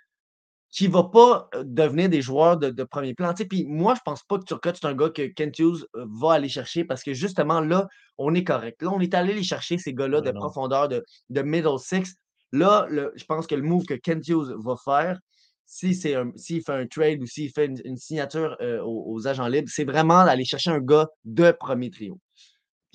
qui 0.71 0.87
va 0.87 1.03
pas, 1.05 1.49
heu, 1.55 1.63
devenir 1.65 2.09
des 2.09 2.21
joueurs 2.21 2.57
de 2.57 2.69
de 2.71 2.83
1er 2.85 3.13
plan? 3.15 3.33
Puis 3.49 3.65
moi, 3.65 3.95
je 3.95 4.01
pense 4.05 4.23
pas 4.23 4.39
que 4.39 4.45
Turcotte, 4.45 4.77
c'est 4.81 4.87
un 4.87 4.95
gars 4.95 5.09
que 5.11 5.27
Kent 5.27 5.59
Hughes, 5.59 5.85
heu, 5.95 6.05
va 6.21 6.33
aller 6.33 6.49
chercher 6.49 6.85
parce 6.85 7.03
que 7.03 7.13
justement 7.13 7.61
là, 7.61 7.87
on 8.17 8.35
est 8.35 8.43
correct. 8.45 8.81
Là, 8.83 8.91
on 8.91 8.99
est 9.01 9.13
allé 9.15 9.33
les 9.35 9.43
chercher 9.43 9.77
ces 9.79 9.93
gars-là 9.93 10.21
de 10.21 10.29
Ben 10.29 10.33
non. 10.33 10.55
profondeur, 10.55 10.89
de 10.89 11.03
de 11.29 11.41
middle 11.43 11.79
six. 11.79 12.15
Là, 12.53 12.87
le 12.89 13.11
je 13.15 13.25
pense 13.25 13.47
que 13.47 13.55
le 13.55 13.63
move 13.63 13.85
que 13.85 13.95
Kent 13.95 14.27
Hughes 14.29 14.53
va 14.65 14.75
faire, 14.85 15.19
si 15.67 15.95
c'est 15.95 16.15
un 16.15 16.31
s'il 16.37 16.63
fait 16.63 16.73
un 16.73 16.87
trade 16.87 17.21
ou 17.23 17.27
s'il 17.27 17.51
fait 17.51 17.67
une 17.67 17.77
une 17.85 17.97
signature, 17.97 18.57
heu, 18.61 18.81
aux 18.83 19.05
aux 19.15 19.27
agents 19.27 19.47
libres, 19.47 19.69
c'est 19.71 19.85
vraiment 19.85 20.25
d'aller 20.25 20.45
chercher 20.45 20.71
un 20.71 20.79
gars 20.81 21.07
de 21.25 21.51
1er 21.51 21.91
trio. 21.91 22.19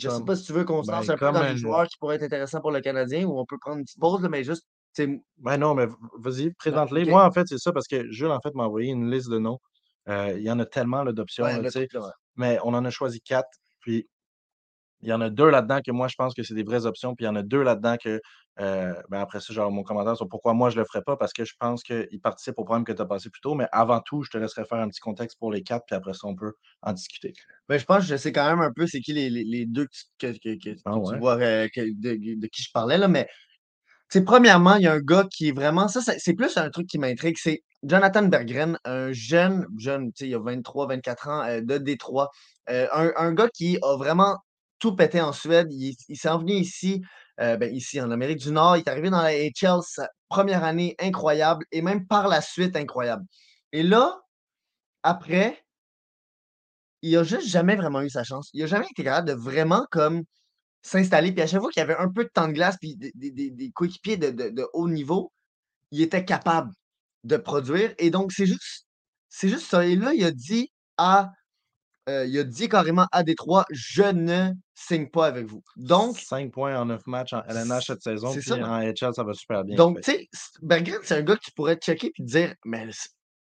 Je 0.01 0.09
sais 0.09 0.15
Comme 0.17 0.25
pas 0.25 0.37
si 0.37 0.45
tu 0.45 0.53
veux 0.53 0.65
qu'on 0.65 0.83
se 0.83 0.91
lance 0.91 1.07
ben, 1.07 1.15
un 1.15 1.17
peu 1.17 1.33
dans 1.33 1.43
les 1.43 1.57
joueurs 1.57 1.87
qui 1.87 1.97
pourraient 1.99 2.17
être 2.17 2.23
intéressants 2.23 2.61
pour 2.61 2.71
le 2.71 2.81
Canadien 2.81 3.25
ou 3.27 3.39
on 3.39 3.45
peut 3.45 3.59
prendre 3.61 3.79
une 3.79 3.85
petite 3.85 4.01
pause, 4.01 4.27
mais 4.31 4.45
juste, 4.45 4.67
sais 4.93 5.21
Ben 5.39 5.59
non, 5.59 5.75
mais 5.75 5.87
vas-y, 6.19 6.53
présente-les. 6.55 7.05
Moi, 7.05 7.25
en 7.25 7.33
fait, 7.33 7.47
c'est 7.47 7.59
ça 7.59 7.73
parce 7.73 7.87
que 7.87 8.11
Jules, 8.11 8.31
en 8.31 8.41
fait, 8.41 8.55
m'a 8.55 8.65
envoyé 8.65 8.91
une 8.91 9.11
liste 9.11 9.31
de 9.31 9.39
noms. 9.39 9.59
Heu, 10.09 10.39
il 10.39 10.43
y 10.43 10.51
en 10.51 10.59
a 10.59 10.67
tellement 10.67 11.05
d'options, 11.05 11.45
sais, 11.69 11.89
ouais. 11.95 12.01
mais 12.37 12.59
on 12.65 12.73
en 12.75 12.85
a 12.85 12.91
choisi 12.91 13.21
4, 13.21 13.47
puis 13.81 14.09
il 15.03 15.09
y 15.09 15.13
en 15.13 15.21
a 15.21 15.31
2 15.31 15.51
là-dedans 15.51 15.81
que 15.85 15.91
moi, 15.93 16.09
je 16.09 16.15
pense 16.17 16.35
que 16.35 16.43
c'est 16.43 16.55
des 16.55 16.63
vraies 16.65 16.87
options, 16.87 17.15
puis 17.15 17.25
il 17.25 17.29
y 17.29 17.31
en 17.31 17.37
a 17.37 17.43
2 17.43 17.63
là-dedans 17.63 17.97
que, 18.03 18.21
heu, 18.61 18.95
ben, 19.09 19.21
après 19.21 19.41
ça, 19.41 19.53
genre 19.55 19.71
mon 19.71 19.83
commentaire 19.83 20.17
sur 20.17 20.29
pourquoi 20.29 20.55
moi 20.55 20.71
je 20.71 20.79
le 20.79 20.85
ferais 20.85 21.03
pas, 21.03 21.17
parce 21.17 21.33
que 21.33 21.45
je 21.45 21.55
pense 21.59 21.83
qu'ils 21.83 22.21
participent 22.23 22.59
au 22.59 22.65
problème 22.65 22.85
que 22.85 22.93
tu 22.93 23.03
as 23.03 23.07
passé 23.07 23.31
plus 23.31 23.41
tôt. 23.41 23.55
Mais 23.55 23.67
avant 23.73 24.01
tout, 24.01 24.23
je 24.23 24.31
te 24.31 24.39
laisserai 24.39 24.65
faire 24.65 24.79
un 24.79 24.89
petit 24.89 25.01
contexte 25.01 25.39
pour 25.39 25.53
les 25.53 25.63
4, 25.63 25.85
puis 25.87 25.97
après 25.97 26.15
ça, 26.15 26.27
on 26.27 26.35
peut 26.37 26.55
en 26.83 26.93
discuter. 26.93 27.33
Ben, 27.69 27.79
je 27.79 27.85
pense 27.85 28.01
que 28.01 28.05
je 28.11 28.17
sais 28.17 28.33
quand 28.33 28.49
même 28.49 28.61
un 28.61 28.73
peu 28.73 28.87
c'est 28.87 29.01
qui 29.01 29.13
les 29.13 29.31
les 29.31 29.45
les 29.45 29.67
2 29.67 29.87
que 30.19 30.33
Ah 30.85 30.97
tu 31.05 31.17
vois, 31.17 31.37
de 31.37 31.71
de 32.37 32.47
qui 32.49 32.63
je 32.63 32.71
parlais 32.73 32.99
là, 32.99 33.09
mais 33.09 33.27
premièrement, 34.25 34.77
il 34.77 34.83
y 34.83 34.87
a 34.87 34.93
un 34.93 35.01
gars 35.01 35.27
qui 35.31 35.49
est 35.49 35.53
vraiment 35.53 35.89
ça, 35.89 36.01
c'est 36.03 36.35
plus 36.35 36.57
un 36.57 36.71
truc 36.71 36.87
qui 36.89 36.99
m'intrigue, 36.99 37.37
c'est 37.39 37.63
Jonathan 37.83 38.23
Berggren, 38.25 38.79
un 38.85 39.13
jeune 39.13 39.67
jeune, 39.79 40.13
tu 40.13 40.25
sais, 40.25 40.29
il 40.29 40.35
a 40.35 40.41
23-24 40.41 41.29
ans, 41.29 41.47
heu, 41.49 41.63
de 41.63 41.79
Détroit. 41.79 42.29
Un 42.69 43.13
un 43.17 43.33
gars 43.35 43.49
qui 43.55 43.79
a 43.83 43.97
vraiment 43.97 44.37
tout 44.81 44.97
pété 44.97 45.21
en 45.21 45.33
Suède. 45.33 45.69
Il 45.73 45.95
il 46.09 46.17
s'en 46.19 46.45
ici, 46.47 47.03
heu, 47.41 47.57
ben, 47.59 47.75
ici 47.75 48.01
en 48.01 48.11
Amérique 48.11 48.41
du 48.41 48.53
Nord. 48.53 48.77
Il 48.79 48.81
est 48.81 48.89
arrivé 48.89 49.11
dans 49.11 49.23
la 49.23 49.29
AHL, 49.31 49.83
sa 49.85 50.09
1re 50.31 50.65
année 50.65 50.97
incroyable 51.01 51.65
et 51.73 51.83
même 51.83 52.07
par 52.07 52.29
la 52.29 52.41
suite 52.43 52.77
incroyable. 52.77 53.25
Et 53.73 53.83
là, 53.85 54.21
après 55.05 55.63
il 57.03 57.17
a 57.17 57.25
juste 57.25 57.47
jamais 57.49 57.77
vraiment 57.77 58.03
eu 58.03 58.11
sa 58.11 58.25
chance. 58.25 58.51
Il 58.53 58.63
a 58.63 58.67
jamais 58.67 58.87
été 58.91 59.05
capable 59.05 59.29
de 59.29 59.35
vraiment 59.35 59.87
comme 59.91 60.23
s'installer. 60.83 61.33
Puis 61.33 61.43
à 61.43 61.47
chaque 61.47 61.61
fois 61.61 61.71
qu'il 61.71 61.81
y 61.81 61.85
avait 61.85 61.97
un 61.97 62.11
peu 62.13 62.25
de 62.25 62.31
temps 62.31 62.49
de 62.49 62.53
glace, 62.55 62.77
puis 62.81 62.97
des 62.97 63.13
des 63.15 63.31
des 63.33 63.51
des 63.51 63.71
coéquipiers 63.73 64.17
de 64.19 64.31
de 64.31 64.51
de 64.51 64.69
haut 64.75 64.89
niveau, 64.89 65.33
il 65.93 66.03
était 66.03 66.25
capable 66.25 66.73
de 67.25 67.37
produire 67.39 67.95
et 67.99 68.11
donc 68.11 68.33
c'est 68.33 68.47
juste 68.47 68.87
c'est 69.31 69.49
juste 69.51 69.67
ça. 69.71 69.87
Et 69.87 69.97
là, 69.97 70.15
il 70.15 70.25
a 70.25 70.33
dit 70.33 70.73
à, 70.99 71.33
heu, 72.09 72.27
il 72.27 72.39
a 72.39 72.45
dit 72.45 72.69
carrément 72.69 73.07
à 73.13 73.23
Détroit: 73.23 73.65
«Je 73.71 74.03
ne 74.03 74.53
signe 74.75 75.09
pas 75.09 75.27
avec 75.27 75.47
vous». 75.47 75.63
Donc 75.77 76.19
5 76.19 76.53
points 76.53 76.79
en 76.79 76.87
9 76.87 77.07
matchs 77.07 77.33
en 77.33 77.43
LNH 77.49 77.87
cette 77.87 78.03
saison, 78.03 78.33
ça. 78.33 78.55
puis 78.55 78.65
en 78.65 78.73
AHL, 78.73 79.15
ça 79.15 79.25
va 79.25 79.35
super 79.35 79.65
bien. 79.65 79.77
Donc 79.77 80.01
tu 80.01 80.13
sais, 80.13 80.29
Berggren, 80.63 81.01
c'est 81.03 81.17
un 81.17 81.23
gars 81.23 81.37
que 81.37 81.45
tu 81.45 81.53
pourrais 81.53 81.77
checker 81.77 82.11
puis 82.11 82.25
te 82.25 82.31
dire: 82.31 82.55
«Mais 82.65 82.89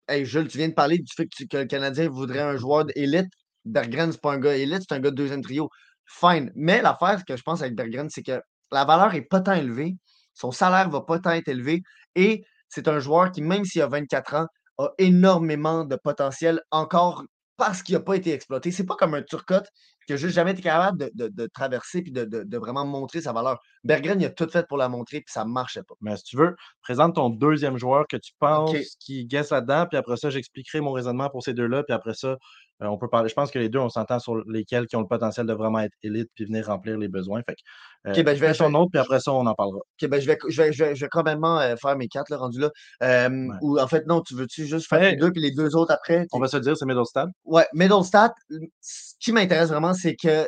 hey, 0.07 0.25
Jules, 0.25 0.47
tu 0.47 0.57
viens 0.57 0.69
de 0.69 0.73
parler 0.73 0.97
du 0.97 1.11
fait 1.15 1.27
que, 1.27 1.57
le 1.57 1.65
Canadien 1.65 2.09
voudrait 2.09 2.41
un 2.41 2.57
joueur 2.57 2.85
d'élite. 2.85 3.29
Berggren, 3.65 4.11
c'est 4.11 4.21
pas 4.21 4.33
un 4.33 4.39
gars 4.39 4.55
élite, 4.55 4.83
c'est 4.87 4.95
un 4.95 4.99
gars 4.99 5.11
de 5.11 5.15
deuxième 5.15 5.41
trio. 5.41 5.69
Fine. 6.05 6.51
Mais 6.55 6.81
l'affaire 6.81 7.23
que 7.25 7.37
je 7.37 7.43
pense 7.43 7.61
avec 7.61 7.75
Berggren, 7.75 8.09
c'est 8.09 8.23
que 8.23 8.41
la 8.71 8.85
valeur 8.85 9.13
est 9.15 9.21
pas 9.21 9.41
tant 9.41 9.53
élevée. 9.53 9.95
Son 10.33 10.51
salaire 10.51 10.89
va 10.89 11.01
pas 11.01 11.19
tant 11.19 11.31
être 11.31 11.47
élevé. 11.47 11.83
Et 12.15 12.43
c'est 12.69 12.87
un 12.87 12.99
joueur 12.99 13.31
qui, 13.31 13.41
même 13.41 13.65
s'il 13.65 13.81
a 13.81 13.87
24 13.87 14.35
ans, 14.35 14.47
a 14.77 14.89
énormément 14.97 15.85
de 15.85 15.95
potentiel 15.95 16.61
encore 16.71 17.25
parce 17.61 17.83
qu'il 17.83 17.93
n'a 17.93 18.01
pas 18.01 18.15
été 18.15 18.33
exploité. 18.33 18.71
C'est 18.71 18.87
pas 18.87 18.95
comme 18.95 19.13
un 19.13 19.21
Turcotte 19.21 19.69
qui 20.07 20.13
n'a 20.13 20.17
juste 20.17 20.33
jamais 20.33 20.53
été 20.53 20.63
capable 20.63 20.97
de, 21.13 21.47
traverser 21.53 21.99
et 21.99 22.09
de, 22.09 22.57
vraiment 22.57 22.87
montrer 22.87 23.21
sa 23.21 23.33
valeur. 23.33 23.59
Berggren, 23.83 24.19
il 24.19 24.25
a 24.25 24.31
tout 24.31 24.49
fait 24.49 24.67
pour 24.67 24.79
la 24.79 24.89
montrer 24.89 25.21
puis 25.21 25.31
ça 25.31 25.45
ne 25.45 25.51
marchait 25.51 25.83
pas. 25.83 25.93
Mais 26.01 26.17
si 26.17 26.23
tu 26.23 26.37
veux, 26.37 26.55
présente 26.81 27.13
ton 27.13 27.29
deuxième 27.29 27.77
joueur 27.77 28.07
que 28.07 28.17
tu 28.17 28.31
penses 28.39 28.95
qui 28.99 29.25
guesse 29.25 29.51
là-dedans, 29.51 29.85
puis 29.87 29.95
après 29.99 30.17
ça, 30.17 30.31
j'expliquerai 30.31 30.81
mon 30.81 30.91
raisonnement 30.91 31.29
pour 31.29 31.43
ces 31.43 31.53
deux-là, 31.53 31.83
puis 31.83 31.93
après 31.93 32.15
ça, 32.15 32.37
euh, 32.81 32.87
on 32.87 32.97
peut 32.97 33.07
parler. 33.07 33.29
Je 33.29 33.33
pense 33.35 33.51
que 33.51 33.59
les 33.59 33.69
deux, 33.69 33.79
on 33.79 33.89
s'entend 33.89 34.19
sur 34.19 34.35
lesquels 34.49 34.87
qui 34.87 34.95
ont 34.95 35.01
le 35.01 35.07
potentiel 35.07 35.45
de 35.45 35.53
vraiment 35.53 35.79
être 35.79 35.93
élite 36.03 36.29
puis 36.35 36.45
venir 36.45 36.67
remplir 36.67 36.97
les 36.97 37.07
besoins. 37.07 37.41
Fait 37.43 37.55
que, 37.55 38.19
euh, 38.19 38.23
ben, 38.23 38.35
je 38.35 38.41
vais 38.41 38.53
son 38.53 38.73
autre, 38.73 38.89
puis 38.91 38.99
après 38.99 39.19
ça, 39.19 39.31
on 39.33 39.45
en 39.45 39.53
parlera. 39.53 39.79
Ben, 40.01 40.19
je 40.19 40.27
vais, 40.27 40.37
je 40.49 40.61
vais, 40.61 40.73
je 40.73 40.83
vais, 40.83 41.09
quand 41.09 41.23
même 41.23 41.43
euh, 41.43 41.75
faire 41.77 41.95
mes 41.95 42.07
quatre, 42.07 42.29
là, 42.29 42.37
rendus 42.37 42.59
là. 42.59 43.29
Ou 43.61 43.79
en 43.79 43.87
fait, 43.87 44.07
non, 44.07 44.21
tu 44.21 44.35
veux-tu 44.35 44.65
juste 44.65 44.87
faire 44.87 45.01
les 45.01 45.15
deux, 45.15 45.31
puis 45.31 45.41
les 45.41 45.51
deux 45.51 45.75
autres 45.75 45.93
après? 45.93 46.25
On 46.31 46.39
va 46.39 46.47
se 46.47 46.57
dire, 46.57 46.75
c'est 46.75 46.85
Middlestad. 46.85 47.29
Ouais, 47.45 47.65
Middlestad, 47.73 48.31
ce 48.81 49.13
qui 49.19 49.31
m'intéresse 49.31 49.69
vraiment, 49.69 49.93
c'est 49.93 50.15
que 50.15 50.47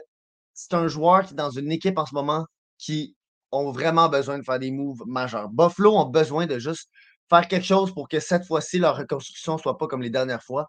c'est 0.54 0.74
un 0.74 0.88
joueur 0.88 1.24
qui 1.24 1.34
est 1.34 1.38
dans 1.38 1.50
une 1.50 1.72
équipe 1.72 1.98
en 1.98 2.06
ce 2.06 2.14
moment 2.14 2.46
qui 2.78 3.16
ont 3.52 3.72
vraiment 3.72 4.10
besoin 4.10 4.40
de 4.40 4.44
faire 4.44 4.60
des 4.60 4.72
moves 4.72 5.04
majeurs. 5.06 5.50
Buffalo 5.50 5.96
ont 5.96 6.10
besoin 6.10 6.48
de 6.48 6.58
juste 6.58 6.90
faire 7.34 7.48
quelque 7.48 7.66
chose 7.66 7.94
pour 7.94 8.08
que 8.08 8.20
cette 8.20 8.46
fois-ci, 8.46 8.80
leur 8.80 8.98
reconstruction 8.98 9.54
ne 9.54 9.60
soit 9.60 9.78
pas 9.78 9.88
comme 9.88 10.02
les 10.02 10.10
dernières 10.10 10.44
fois. 10.44 10.68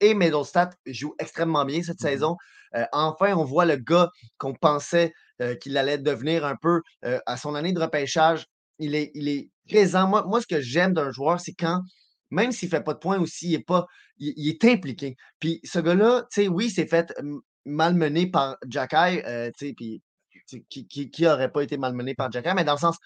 Et 0.00 0.14
Middlestat 0.14 0.70
joue 0.86 1.14
extrêmement 1.18 1.64
bien 1.64 1.82
cette 1.82 2.00
mmh 2.00 2.08
saison. 2.08 2.36
Euh, 2.74 2.84
enfin, 2.92 3.34
on 3.34 3.44
voit 3.44 3.66
le 3.66 3.76
gars 3.76 4.10
qu'on 4.38 4.54
pensait 4.54 5.12
euh, 5.42 5.54
qu'il 5.56 5.76
allait 5.76 5.98
devenir 5.98 6.44
un 6.44 6.56
peu 6.56 6.80
euh, 7.04 7.18
à 7.26 7.36
son 7.36 7.54
année 7.54 7.72
de 7.72 7.80
repêchage. 7.80 8.46
Il 8.78 8.94
est, 8.94 9.10
il 9.14 9.28
est 9.28 9.50
présent. 9.68 10.08
Moi, 10.08 10.24
moi, 10.26 10.40
ce 10.40 10.46
que 10.46 10.60
j'aime 10.60 10.94
d'un 10.94 11.10
joueur, 11.10 11.40
c'est 11.40 11.54
quand, 11.54 11.82
même 12.30 12.52
s'il 12.52 12.68
ne 12.68 12.76
fait 12.76 12.82
pas 12.82 12.94
de 12.94 12.98
points 12.98 13.20
aussi, 13.20 13.48
il 13.48 13.54
est, 13.54 13.66
pas, 13.66 13.86
il, 14.18 14.48
est 14.48 14.64
impliqué. 14.64 15.16
Puis 15.38 15.60
ce 15.64 15.78
gars-là, 15.78 16.26
tu 16.32 16.42
sais, 16.42 16.48
oui, 16.48 16.70
c'est 16.70 16.86
fait 16.86 17.12
malmené 17.64 18.26
par 18.30 18.56
Jacky, 18.68 19.22
tu 19.58 19.66
sais, 19.68 19.74
puis 19.74 20.02
qui 20.68 21.22
n'aurait 21.22 21.50
pas 21.50 21.62
été 21.62 21.76
malmené 21.76 22.14
par 22.14 22.30
Jacky, 22.30 22.50
mais 22.54 22.64
dans 22.64 22.74
le 22.74 22.78
sens, 22.78 22.96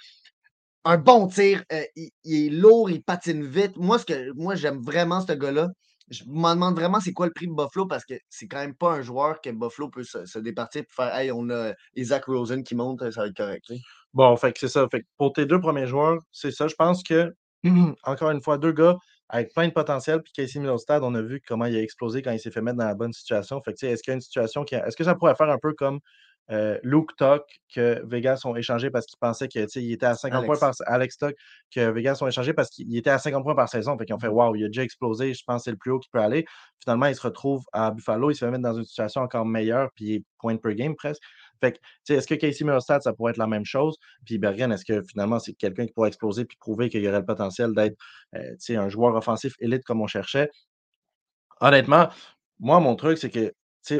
un 0.85 0.99
bon 0.99 1.27
tir. 1.29 1.63
Euh, 1.73 1.83
il, 1.97 2.47
est 2.47 2.51
lourd, 2.51 2.91
il 2.91 3.03
patine 3.03 3.45
vite. 3.45 3.77
Moi, 3.77 3.99
ce 3.99 4.07
que 4.07 4.33
moi 4.35 4.55
j'aime 4.55 4.81
vraiment 4.83 5.21
ce 5.21 5.33
gars-là. 5.33 5.69
Je 6.09 6.25
me 6.27 6.55
demande 6.55 6.75
vraiment 6.75 6.99
c'est 6.99 7.13
quoi 7.13 7.27
le 7.27 7.33
prix 7.33 7.47
de 7.47 7.53
Buffalo 7.53 7.87
parce 7.87 8.05
que 8.05 8.15
c'est 8.29 8.49
quand 8.49 8.59
même 8.59 8.75
pas 8.75 8.95
un 8.95 9.03
joueur 9.03 9.41
que 9.41 9.51
Buffalo 9.51 9.91
peut 9.91 10.03
se, 10.03 10.39
départir 10.41 10.83
pour 10.85 11.05
faire 11.05 11.15
Hey, 11.15 11.31
on 11.31 11.49
a 11.51 11.73
Isaac 11.95 12.25
Rosen 12.25 12.65
qui 12.65 12.75
monte, 12.75 13.09
ça 13.13 13.23
va 13.23 13.27
être 13.29 13.37
correct. 13.37 13.73
Bon, 14.13 14.37
fait 14.37 14.53
que 14.53 14.59
c'est 14.59 14.69
ça. 14.69 14.89
Fait 14.91 15.05
pour 15.17 15.33
tes 15.33 15.47
deux 15.47 15.61
premiers 15.61 15.87
joueurs, 15.87 16.19
c'est 16.33 16.51
ça. 16.51 16.67
Je 16.67 16.75
pense 16.75 17.05
que, 17.05 17.33
encore 18.03 18.31
une 18.31 18.43
fois, 18.43 18.59
deux 18.59 18.73
gars 18.73 18.97
avec 19.31 19.53
plein 19.55 19.69
de 19.69 19.73
potentiel. 19.73 20.21
Puis 20.23 20.33
Casey 20.33 20.59
Middlestad, 20.61 21.03
on 21.03 21.15
a 21.15 21.23
vu 21.23 21.41
comment 21.47 21.65
il 21.67 21.77
a 21.77 21.83
explosé 21.83 22.21
quand 22.23 22.33
il 22.33 22.41
s'est 22.41 22.51
fait 22.51 22.61
mettre 22.61 22.79
dans 22.79 22.87
la 22.87 22.95
bonne 22.95 23.13
situation. 23.13 23.61
Fait 23.63 23.73
que, 23.73 23.87
est-ce 23.87 24.03
qu'il 24.03 24.11
y 24.11 24.13
a 24.13 24.15
une 24.15 24.21
situation 24.21 24.65
qui. 24.65 24.75
Est-ce 24.75 24.97
que 24.97 25.05
ça 25.05 25.15
pourrait 25.15 25.37
faire 25.37 25.49
un 25.49 25.59
peu 25.59 25.73
comme 25.75 26.01
euh, 26.51 26.79
Luke 26.83 27.15
Tuck 27.17 27.43
que 27.73 28.03
Vegas 28.07 28.43
ont 28.45 28.57
échangé 28.57 28.91
parce 28.91 29.07
qu'ils 29.07 29.19
pensaient 29.19 29.49
qu'il 29.49 29.93
était 29.93 30.07
à 30.07 30.15
50 30.15 30.47
points 30.47 30.59
par 30.59 30.75
Alex 30.87 31.17
Tuck 31.17 31.35
que 31.75 31.91
Vegas 31.91 32.19
ont 32.23 32.27
échangé 32.27 32.53
parce 32.53 32.71
qu'il 32.71 32.97
était 32.97 33.11
à 33.11 33.19
50 33.19 33.45
points 33.45 33.55
par 33.55 33.69
saison. 33.69 33.97
Fait 33.97 34.05
qu'ils 34.05 34.15
ont 34.15 34.19
fait 34.19 34.29
Waouh, 34.29 34.57
il 34.57 34.65
a 34.65 34.67
déjà 34.67 34.83
explosé, 34.83 35.33
je 35.35 35.45
pense 35.47 35.63
que 35.63 35.65
c'est 35.65 35.71
le 35.71 35.77
plus 35.77 35.93
haut 35.93 35.99
qu'il 36.01 36.11
peut 36.11 36.21
aller. 36.21 36.45
Finalement, 36.83 37.07
il 37.07 37.15
se 37.15 37.23
retrouve 37.23 37.65
à 37.73 37.91
Buffalo, 37.91 38.31
il 38.31 38.35
se 38.35 38.45
fait 38.45 38.51
mettre 38.51 38.65
dans 38.65 38.75
une 38.75 38.85
situation 38.85 39.21
encore 39.21 39.47
meilleure, 39.47 39.91
puis 39.95 40.25
point 40.39 40.57
per 40.57 40.75
game 40.75 40.97
presque. 40.97 41.23
Fait 41.61 41.73
que, 41.73 42.13
est-ce 42.13 42.27
que 42.27 42.35
Casey 42.35 42.65
Middlestad, 42.65 43.03
ça 43.03 43.13
pourrait 43.13 43.31
être 43.31 43.37
la 43.37 43.47
même 43.47 43.65
chose? 43.65 43.99
Puis 44.25 44.39
Bergen, 44.39 44.73
est-ce 44.73 44.85
que 44.85 45.03
finalement, 45.03 45.39
c'est 45.39 45.53
quelqu'un 45.53 45.87
qui 45.87 45.93
pourrait 45.93 46.09
exploser 46.09 46.45
puis 46.45 46.57
prouver 46.59 46.89
qu'il 46.89 47.03
y 47.03 47.09
aurait 47.09 47.21
le 47.21 47.27
potentiel 47.27 47.75
d'être 47.75 47.97
euh, 48.35 48.57
un 48.71 48.89
joueur 48.89 49.15
offensif 49.15 49.55
élite 49.61 49.85
comme 49.85 50.01
on 50.01 50.07
cherchait? 50.07 50.51
Honnêtement, 51.61 52.09
moi, 52.59 52.81
mon 52.81 52.97
truc, 52.97 53.19
c'est 53.19 53.31
que 53.31 53.53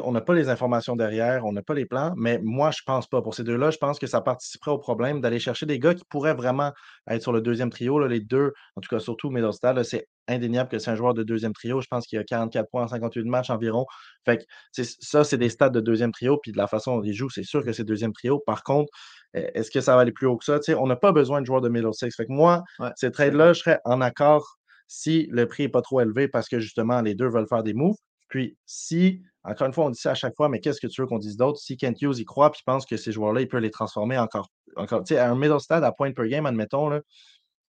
on 0.03 0.13
n'a 0.13 0.21
pas 0.21 0.35
les 0.35 0.49
informations 0.49 0.95
derrière, 0.97 1.45
on 1.47 1.53
n'a 1.53 1.63
pas 1.63 1.75
les 1.75 1.87
plans, 1.87 2.13
mais 2.17 2.39
moi, 2.43 2.71
je 2.71 2.83
pense 2.85 3.07
pas. 3.07 3.23
Pour 3.23 3.35
ces 3.35 3.45
deux-là, 3.45 3.71
je 3.71 3.79
pense 3.79 3.99
que 3.99 4.07
ça 4.07 4.21
participerait 4.21 4.71
au 4.73 4.79
problème 4.79 5.21
d'aller 5.21 5.39
chercher 5.39 5.67
des 5.67 5.79
gars 5.79 5.95
qui 5.95 6.05
pourraient 6.09 6.35
vraiment 6.35 6.73
être 7.09 7.23
sur 7.23 7.33
le 7.33 7.41
deuxième 7.41 7.71
trio. 7.71 7.99
Là, 7.99 8.09
les 8.09 8.21
deux, 8.21 8.53
en 8.77 8.81
tout 8.81 8.89
cas, 8.89 9.01
surtout 9.01 9.31
Middlestad, 9.31 9.83
c'est 9.83 10.07
indéniable 10.29 10.71
que 10.71 10.79
c'est 10.79 10.91
un 10.91 10.95
joueur 10.95 11.15
de 11.15 11.23
deuxième 11.23 11.53
trio. 11.53 11.81
Je 11.81 11.87
pense 11.91 12.07
qu'il 12.07 12.19
a 12.19 12.25
44 12.25 12.71
points 12.71 12.85
en 12.85 12.89
58 12.89 13.25
matchs 13.25 13.51
environ. 13.51 13.87
Fait 14.25 14.39
que 14.39 14.83
ça, 14.83 15.25
c'est 15.25 15.39
des 15.39 15.49
stats 15.49 15.71
de 15.71 15.81
deuxième 15.81 16.13
trio, 16.13 16.39
puis 16.39 16.53
de 16.53 16.59
la 16.59 16.67
façon 16.67 16.97
dont 16.97 17.03
il 17.03 17.15
joue, 17.15 17.31
c'est 17.31 17.43
sûr 17.43 17.65
que 17.65 17.73
c'est 17.73 17.85
deuxième 17.85 18.13
trio. 18.13 18.39
Par 18.47 18.63
contre, 18.63 18.91
e, 19.37 19.51
est-ce 19.55 19.71
que 19.71 19.81
ça 19.81 19.97
va 19.97 20.03
aller 20.03 20.13
plus 20.13 20.27
haut 20.27 20.37
que 20.37 20.45
ça? 20.45 20.59
on 20.79 20.87
n'a 20.87 20.97
pas 20.97 21.13
besoin 21.13 21.41
de 21.41 21.47
joueurs 21.47 21.61
de 21.61 21.69
middle 21.69 21.95
six. 21.95 22.15
Fait 22.15 22.27
que 22.27 22.33
moi, 22.33 22.63
ces 22.97 23.11
trades-là, 23.11 23.53
je 23.55 23.61
serais 23.61 23.81
en 23.85 24.01
accord 24.01 24.57
si 24.87 25.29
le 25.31 25.47
prix 25.47 25.65
n'est 25.65 25.69
pas 25.69 25.83
trop 25.83 26.01
élevé 26.01 26.29
parce 26.29 26.49
que 26.49 26.59
justement, 26.59 27.01
les 27.01 27.15
deux 27.15 27.29
veulent 27.29 27.49
faire 27.49 27.63
des 27.63 27.75
moves. 27.75 27.97
Puis 28.31 28.57
si 28.65 29.23
encore 29.45 29.67
une 29.67 29.73
fois, 29.73 29.87
on 29.87 29.91
dit 29.91 29.99
ça 29.99 30.11
à 30.11 30.15
chaque 30.15 30.37
fois, 30.37 30.49
mais 30.49 30.61
qu'est-ce 30.61 30.81
que 30.81 30.87
tu 30.87 31.01
veux 31.01 31.07
qu'on 31.07 31.19
dise 31.19 31.37
d'autre? 31.37 31.59
Si 31.59 31.77
Kent 31.77 32.03
Hughes 32.03 32.19
y 32.19 32.25
croit 32.25 32.51
puis 32.51 32.63
pense 32.65 32.85
que 32.85 32.97
ces 32.97 33.11
joueurs-là, 33.13 33.41
il 33.41 33.49
peut 33.49 33.59
les 33.59 33.71
transformer 33.71 34.19
encore. 34.19 34.49
encore 34.77 35.03
tu 35.03 35.15
sais, 35.15 35.21
à 35.21 35.31
un 35.31 35.35
middle 35.35 35.61
stade 35.61 35.83
à 35.83 35.93
point 35.93 36.13
per 36.13 36.29
game, 36.29 36.45
admettons, 36.45 36.93
il 36.95 37.03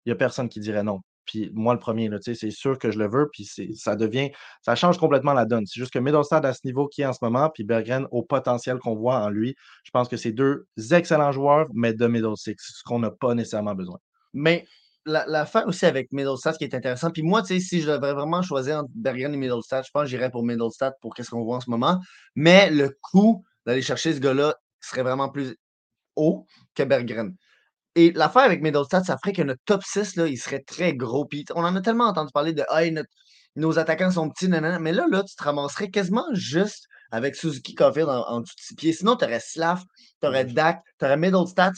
n'y 0.08 0.12
a 0.12 0.16
personne 0.16 0.50
qui 0.50 0.60
dirait 0.60 0.84
non. 0.84 1.00
Puis 1.26 1.50
moi, 1.54 1.74
le 1.74 1.80
premier, 1.80 2.10
c'est 2.22 2.52
sûr 2.52 2.78
que 2.78 2.92
je 2.92 3.00
le 3.00 3.08
veux, 3.08 3.30
puis 3.32 3.46
ça 3.76 3.96
devient, 3.96 4.32
ça 4.64 4.76
change 4.76 4.98
complètement 4.98 5.34
la 5.34 5.46
donne. 5.46 5.66
C'est 5.66 5.80
juste 5.80 5.94
que 5.94 6.00
Middlestad 6.00 6.46
à 6.46 6.54
ce 6.54 6.62
niveau 6.66 6.88
qui 6.88 7.04
est 7.04 7.06
en 7.06 7.14
ce 7.14 7.20
moment, 7.22 7.50
puis 7.50 7.64
Berggren 7.64 8.08
au 8.12 8.24
potentiel 8.24 8.80
qu'on 8.80 8.96
voit 8.96 9.20
en 9.20 9.30
lui, 9.30 9.56
je 9.84 9.92
pense 9.92 10.10
que 10.10 10.18
c'est 10.18 10.32
deux 10.32 10.66
excellents 10.92 11.32
joueurs, 11.32 11.68
mais 11.74 11.94
de 11.94 12.08
middle 12.08 12.36
six, 12.36 12.56
ce 12.58 12.84
qu'on 12.84 13.00
n'a 13.00 13.12
pas 13.12 13.34
nécessairement 13.34 13.76
besoin. 13.76 13.98
Mais 14.34 14.66
l'affaire 15.06 15.68
aussi 15.68 15.86
avec 15.86 16.12
Middlestad 16.12 16.58
qui 16.58 16.64
est 16.64 16.76
intéressant, 16.76 17.12
puis 17.12 17.24
moi, 17.24 17.42
tu 17.42 17.48
sais, 17.48 17.60
si 17.60 17.82
je 17.82 17.90
devrais 17.90 18.14
vraiment 18.14 18.42
choisir 18.42 18.78
entre 18.78 18.90
Bergen 18.94 19.34
et 19.34 19.38
Middlestad, 19.38 19.84
je 19.86 19.92
pense 19.92 20.04
que 20.04 20.10
j'irais 20.10 20.30
pour 20.30 20.44
Middlestad 20.44 20.94
pour 21.02 21.14
qu'est-ce 21.16 21.30
qu'on 21.32 21.44
voit 21.44 21.58
en 21.58 21.62
ce 21.62 21.70
moment. 21.70 22.00
Mais 22.36 22.70
le 22.70 22.96
coût 23.02 23.44
d'aller 23.66 23.82
chercher 23.82 24.14
ce 24.14 24.20
gars-là 24.20 24.56
serait 24.80 25.04
vraiment 25.04 25.30
plus 25.30 25.56
haut 26.16 26.46
que 26.76 26.84
Berggren. 26.84 27.36
Et 27.96 28.12
l'affaire 28.12 28.44
avec 28.44 28.62
Middlestad, 28.62 29.04
ça 29.04 29.18
ferait 29.18 29.34
que 29.34 29.42
notre 29.42 29.62
top 29.66 29.84
6, 29.84 30.16
là, 30.16 30.28
il 30.28 30.38
serait 30.38 30.62
très 30.62 30.94
gros. 30.94 31.26
Puis 31.26 31.46
on 31.56 31.64
en 31.64 31.76
a 31.76 31.82
tellement 31.82 32.06
entendu 32.06 32.32
parler 32.32 32.54
de 32.54 32.64
hey, 32.70 32.96
nos 33.56 33.80
attaquants 33.80 34.12
sont 34.12 34.30
petits, 34.30 34.48
nanana. 34.48 34.80
mais 34.80 34.94
là, 34.94 35.08
là, 35.10 35.24
tu 35.24 35.36
te 35.36 35.44
ramasserais 35.44 35.90
quasiment 35.90 36.26
juste 36.34 36.86
avec 37.12 37.36
Suzuki 37.36 37.76
Caulfield 37.76 38.08
en, 38.08 38.26
en 38.28 38.40
dessous 38.40 38.56
de 38.56 38.62
six 38.62 38.76
pieds. 38.76 38.94
Sinon, 38.94 39.18
tu 39.18 39.26
aurais 39.26 39.42
Slav, 39.42 39.84
tu 40.22 40.28
aurais 40.28 40.46
Dak, 40.46 40.82
tu 41.00 41.06
aurais 41.06 41.18
Middlestad. 41.18 41.74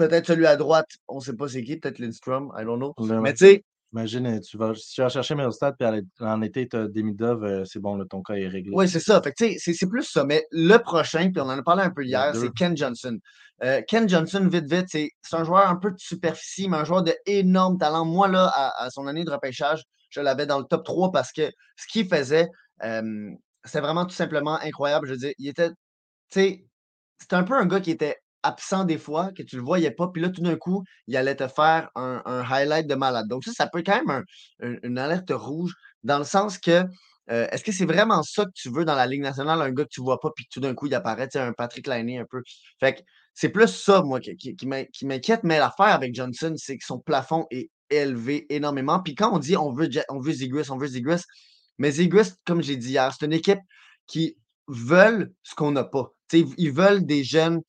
Peut-être 0.00 0.28
celui 0.28 0.46
à 0.46 0.56
droite, 0.56 0.88
on 1.08 1.16
ne 1.16 1.20
sait 1.20 1.36
pas 1.36 1.46
c'est 1.46 1.62
qui, 1.62 1.76
peut-être 1.76 1.98
Lindstrom, 1.98 2.50
I 2.58 2.64
don't 2.64 2.78
know. 2.78 2.94
Mais 3.20 3.34
tu 3.34 3.44
sais. 3.44 3.64
Imagine, 3.92 4.26
euh, 4.26 4.40
tu 4.40 4.56
vas, 4.56 4.74
si 4.74 4.94
tu 4.94 5.02
vas 5.02 5.10
chercher 5.10 5.34
Middlestad, 5.34 5.74
puis 5.78 5.86
en 6.20 6.40
été, 6.40 6.66
tu 6.66 6.76
as 6.76 6.88
Demidov, 6.88 7.44
euh, 7.44 7.64
c'est 7.66 7.80
bon, 7.80 8.02
ton 8.06 8.22
cas 8.22 8.34
est 8.34 8.48
réglé. 8.48 8.70
Oui, 8.74 8.88
c'est 8.88 9.00
ça. 9.00 9.20
Fait 9.20 9.58
c'est 9.58 9.88
plus 9.88 10.04
ça. 10.04 10.24
Mais 10.24 10.46
le 10.52 10.78
prochain, 10.78 11.30
puis 11.30 11.38
on 11.42 11.44
en 11.44 11.58
a 11.58 11.62
parlé 11.62 11.82
un 11.82 11.90
peu 11.90 12.02
hier, 12.02 12.34
c'est 12.34 12.50
Ken 12.54 12.74
Johnson. 12.74 13.18
Euh, 13.62 13.82
Ken 13.86 14.08
Johnson, 14.08 14.48
vite, 14.50 14.72
vite, 14.72 14.86
c'est 14.88 15.10
un 15.32 15.44
joueur 15.44 15.68
un 15.68 15.76
peu 15.76 15.90
de 15.90 15.98
superficie, 15.98 16.66
mais 16.66 16.78
un 16.78 16.84
joueur 16.84 17.02
d'énorme 17.02 17.76
talent. 17.76 18.06
Moi, 18.06 18.28
là, 18.28 18.50
à, 18.54 18.88
son 18.88 19.06
année 19.06 19.24
de 19.24 19.30
repêchage, 19.30 19.82
je 20.08 20.22
l'avais 20.22 20.46
dans 20.46 20.60
le 20.60 20.64
top 20.64 20.82
3 20.82 21.12
parce 21.12 21.30
que 21.30 21.50
ce 21.76 21.86
qu'il 21.92 22.08
faisait, 22.08 22.48
c'est 22.80 23.80
vraiment 23.80 24.06
tout 24.06 24.14
simplement 24.14 24.58
incroyable. 24.62 25.08
Je 25.08 25.12
veux 25.12 25.18
dire, 25.18 25.32
il 25.36 25.48
était, 25.48 25.68
tu 25.68 25.74
sais, 26.30 26.64
c'était 27.18 27.36
un 27.36 27.42
peu 27.42 27.54
un 27.54 27.66
gars 27.66 27.80
qui 27.80 27.90
était 27.90 28.16
absent 28.42 28.84
des 28.84 28.98
fois, 28.98 29.30
que 29.32 29.42
tu 29.42 29.56
le 29.56 29.62
voyais 29.62 29.90
pas, 29.90 30.08
puis 30.08 30.22
là, 30.22 30.30
tout 30.30 30.42
d'un 30.42 30.56
coup, 30.56 30.84
il 31.06 31.16
allait 31.16 31.36
te 31.36 31.48
faire 31.48 31.90
un, 31.94 32.22
highlight 32.24 32.86
de 32.86 32.94
malade. 32.94 33.28
Donc, 33.28 33.44
ça, 33.44 33.52
ça 33.52 33.66
peut 33.66 33.82
quand 33.84 34.02
même 34.04 34.24
un, 34.62 34.76
une 34.82 34.98
alerte 34.98 35.30
rouge, 35.30 35.74
dans 36.02 36.18
le 36.18 36.24
sens 36.24 36.58
que 36.58 36.84
euh, 37.30 37.46
est-ce 37.52 37.62
que 37.62 37.70
c'est 37.70 37.84
vraiment 37.84 38.22
ça 38.22 38.44
que 38.44 38.50
tu 38.54 38.70
veux 38.70 38.84
dans 38.84 38.96
la 38.96 39.06
Ligue 39.06 39.22
nationale, 39.22 39.62
un 39.62 39.70
gars 39.70 39.84
que 39.84 39.90
tu 39.90 40.00
vois 40.00 40.18
pas, 40.18 40.30
puis 40.34 40.46
tout 40.50 40.60
d'un 40.60 40.74
coup, 40.74 40.86
il 40.86 40.94
apparaît, 40.94 41.28
tu 41.28 41.38
sais, 41.38 41.44
un 41.44 41.52
Patrick 41.52 41.86
Lainé 41.86 42.18
un 42.18 42.24
peu? 42.28 42.42
Fait 42.80 42.94
que 42.94 43.00
c'est 43.34 43.50
plus 43.50 43.68
ça, 43.68 44.02
moi, 44.02 44.20
qui, 44.20 44.56
qui, 44.56 45.06
m'inquiète, 45.06 45.40
mais 45.44 45.58
l'affaire 45.58 45.94
avec 45.94 46.14
Johnson, 46.14 46.54
c'est 46.56 46.76
que 46.76 46.84
son 46.84 46.98
plafond 46.98 47.46
est 47.50 47.70
élevé 47.88 48.46
énormément. 48.52 49.00
Puis 49.00 49.14
quand 49.14 49.32
on 49.32 49.38
dit 49.38 49.56
on 49.56 49.72
veut, 49.72 49.88
on 50.08 50.18
veut 50.18 50.32
Zigris, 50.32 50.70
on 50.70 50.76
veut 50.76 50.88
Zigris, 50.88 51.22
mais 51.78 51.92
Zigris, 51.92 52.32
comme 52.44 52.62
j'ai 52.62 52.76
dit 52.76 52.90
hier, 52.90 53.14
c'est 53.16 53.26
une 53.26 53.32
équipe 53.32 53.60
qui 54.06 54.36
veulent 54.66 55.32
ce 55.42 55.54
qu'on 55.54 55.72
n'a 55.72 55.84
pas. 55.84 56.12
ils 56.32 56.72
veulent 56.72 57.06
des 57.06 57.22
jeunes 57.22 57.60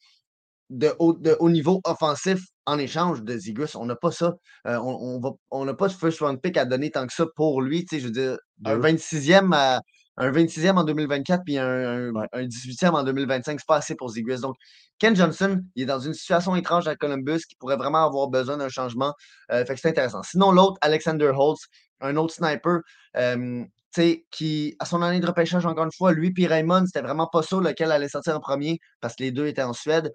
de 0.72 0.94
haut, 1.00 1.14
de 1.14 1.36
haut 1.40 1.50
niveau 1.50 1.82
offensif 1.84 2.40
en 2.66 2.80
échange 2.80 3.22
de 3.24 3.38
Zigus. 3.38 3.76
On 3.76 3.86
n'a 3.86 3.96
pas 3.96 4.12
ça. 4.12 4.34
Euh, 4.66 4.80
on 4.80 5.66
n'a 5.66 5.74
pas 5.74 5.88
de 5.88 5.94
first 5.94 6.20
round 6.22 6.42
pick 6.42 6.58
à 6.58 6.66
donner 6.66 6.90
tant 6.90 7.06
que 7.06 7.14
ça 7.14 7.26
pour 7.36 7.62
lui. 7.62 7.86
Je 7.92 7.98
veux 8.00 8.12
dire, 8.12 8.38
un 8.66 8.80
26e, 8.80 9.82
un 10.18 10.32
26e 10.32 10.78
en 10.78 10.84
2024 10.84 11.44
puis 11.46 11.58
un, 11.58 12.12
18e 12.12 12.92
en 12.92 13.04
2025, 13.04 13.60
c'est 13.60 13.68
pas 13.68 13.78
assez 13.78 13.96
pour 13.96 14.10
Zigus. 14.10 14.40
Donc, 14.40 14.56
Ken 14.98 15.16
Johnson, 15.16 15.60
il 15.76 15.84
est 15.84 15.88
dans 15.88 16.00
une 16.00 16.14
situation 16.14 16.56
étrange 16.56 16.88
à 16.88 16.96
Columbus 16.96 17.42
qui 17.48 17.56
pourrait 17.58 17.78
vraiment 17.78 18.06
avoir 18.06 18.30
besoin 18.30 18.58
d'un 18.58 18.70
changement. 18.70 19.14
Euh, 19.52 19.66
fait 19.66 19.76
que 19.76 19.82
c'est 19.82 19.90
intéressant. 19.90 20.24
Sinon, 20.24 20.52
l'autre, 20.52 20.78
Alexander 20.82 21.32
Holtz, 21.36 21.66
un 22.00 22.16
autre 22.16 22.34
sniper. 22.34 22.80
qui, 24.32 24.76
à 24.80 24.86
son 24.86 25.02
année 25.02 25.20
de 25.20 25.28
repêchage, 25.28 25.66
encore 25.66 25.84
une 25.84 25.92
fois, 25.92 26.14
lui 26.14 26.32
puis 26.32 26.48
Raymond, 26.48 26.86
c'était 26.86 27.02
vraiment 27.02 27.28
pas 27.28 27.42
ça 27.44 27.58
lequel 27.58 27.92
allait 27.92 28.08
sortir 28.08 28.38
en 28.38 28.40
premier 28.40 28.80
parce 29.02 29.16
que 29.16 29.24
les 29.24 29.32
deux 29.32 29.48
étaient 29.48 29.64
en 29.64 29.74
Suède. 29.74 30.12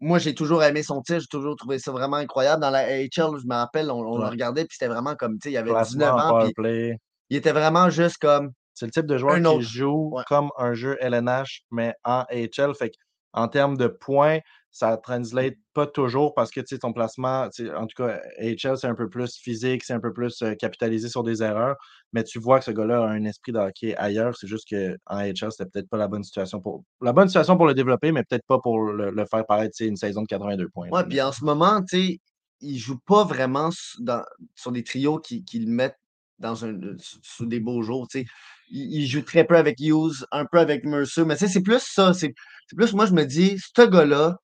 Moi, 0.00 0.18
j'ai 0.18 0.34
toujours 0.34 0.62
aimé 0.62 0.82
son 0.82 1.02
tir, 1.02 1.20
j'ai 1.20 1.26
toujours 1.26 1.56
trouvé 1.56 1.78
ça 1.78 1.90
vraiment 1.90 2.16
incroyable. 2.16 2.62
Dans 2.62 2.70
la 2.70 2.80
AHL, 2.80 3.08
je 3.40 3.46
me 3.46 3.54
rappelle, 3.54 3.90
on, 3.90 4.02
le 4.18 4.26
regardait, 4.26 4.64
puis 4.64 4.76
c'était 4.78 4.92
vraiment 4.92 5.16
comme, 5.16 5.38
tu 5.38 5.48
sais, 5.48 5.52
il 5.52 5.56
avait 5.56 5.72
19 5.72 6.14
ans. 6.14 6.48
il 6.58 6.96
était 7.36 7.52
vraiment 7.52 7.90
juste 7.90 8.18
comme. 8.18 8.52
C'est 8.74 8.86
le 8.86 8.92
type 8.92 9.06
de 9.06 9.18
joueur 9.18 9.42
qui 9.42 9.62
joue 9.62 10.14
comme 10.28 10.50
un 10.56 10.72
jeu 10.72 10.96
LNH, 11.00 11.62
mais 11.72 11.94
en 12.04 12.24
AHL. 12.30 12.76
Fait 12.76 12.92
en 13.32 13.48
termes 13.48 13.76
de 13.76 13.88
points, 13.88 14.38
ça 14.78 14.96
translate 14.96 15.56
pas 15.74 15.88
toujours 15.88 16.34
parce 16.34 16.52
que 16.52 16.60
ton 16.76 16.92
placement, 16.92 17.48
en 17.76 17.86
tout 17.86 17.96
cas, 17.96 18.20
HL, 18.38 18.76
c'est 18.76 18.86
un 18.86 18.94
peu 18.94 19.08
plus 19.08 19.36
physique, 19.36 19.82
c'est 19.82 19.92
un 19.92 19.98
peu 19.98 20.12
plus 20.12 20.40
euh, 20.42 20.54
capitalisé 20.54 21.08
sur 21.08 21.24
des 21.24 21.42
erreurs, 21.42 21.74
mais 22.12 22.22
tu 22.22 22.38
vois 22.38 22.60
que 22.60 22.66
ce 22.66 22.70
gars-là 22.70 23.02
a 23.02 23.08
un 23.08 23.24
esprit 23.24 23.50
de 23.50 23.58
hockey 23.58 23.96
ailleurs. 23.96 24.36
C'est 24.36 24.46
juste 24.46 24.68
qu'en 24.70 25.18
HL, 25.18 25.50
c'était 25.50 25.66
peut-être 25.66 25.88
pas 25.88 25.96
la 25.96 26.06
bonne 26.06 26.22
situation 26.22 26.60
pour 26.60 26.84
la 27.00 27.12
bonne 27.12 27.26
situation 27.26 27.56
pour 27.56 27.66
le 27.66 27.74
développer, 27.74 28.12
mais 28.12 28.22
peut-être 28.22 28.46
pas 28.46 28.60
pour 28.60 28.80
le, 28.80 29.12
faire 29.26 29.44
paraître 29.46 29.74
une 29.80 29.96
saison 29.96 30.22
de 30.22 30.28
82 30.28 30.68
points. 30.68 30.88
Ouais, 30.90 31.04
puis 31.08 31.20
en 31.20 31.32
ce 31.32 31.44
moment, 31.44 31.82
tu 31.82 31.98
sais, 31.98 32.20
il 32.60 32.78
joue 32.78 32.98
pas 33.04 33.24
vraiment 33.24 33.70
sur 33.72 34.70
des 34.70 34.84
trios 34.84 35.18
qui, 35.18 35.44
le 35.54 35.66
mettent 35.66 35.98
dans 36.38 36.64
un, 36.64 36.78
sous 37.22 37.46
des 37.46 37.58
beaux 37.58 37.82
jours. 37.82 38.06
Il, 38.14 38.26
il, 38.70 39.06
joue 39.08 39.22
très 39.22 39.44
peu 39.44 39.56
avec 39.56 39.80
Hughes, 39.80 40.24
un 40.30 40.44
peu 40.44 40.58
avec 40.58 40.84
Mercer, 40.84 41.24
mais 41.24 41.36
c'est 41.36 41.62
plus 41.62 41.82
ça. 41.82 42.14
C'est 42.14 42.32
plus, 42.76 42.92
moi, 42.92 43.06
je 43.06 43.12
me 43.12 43.24
dis, 43.24 43.58
ce 43.58 43.82
gars-là, 43.82 44.38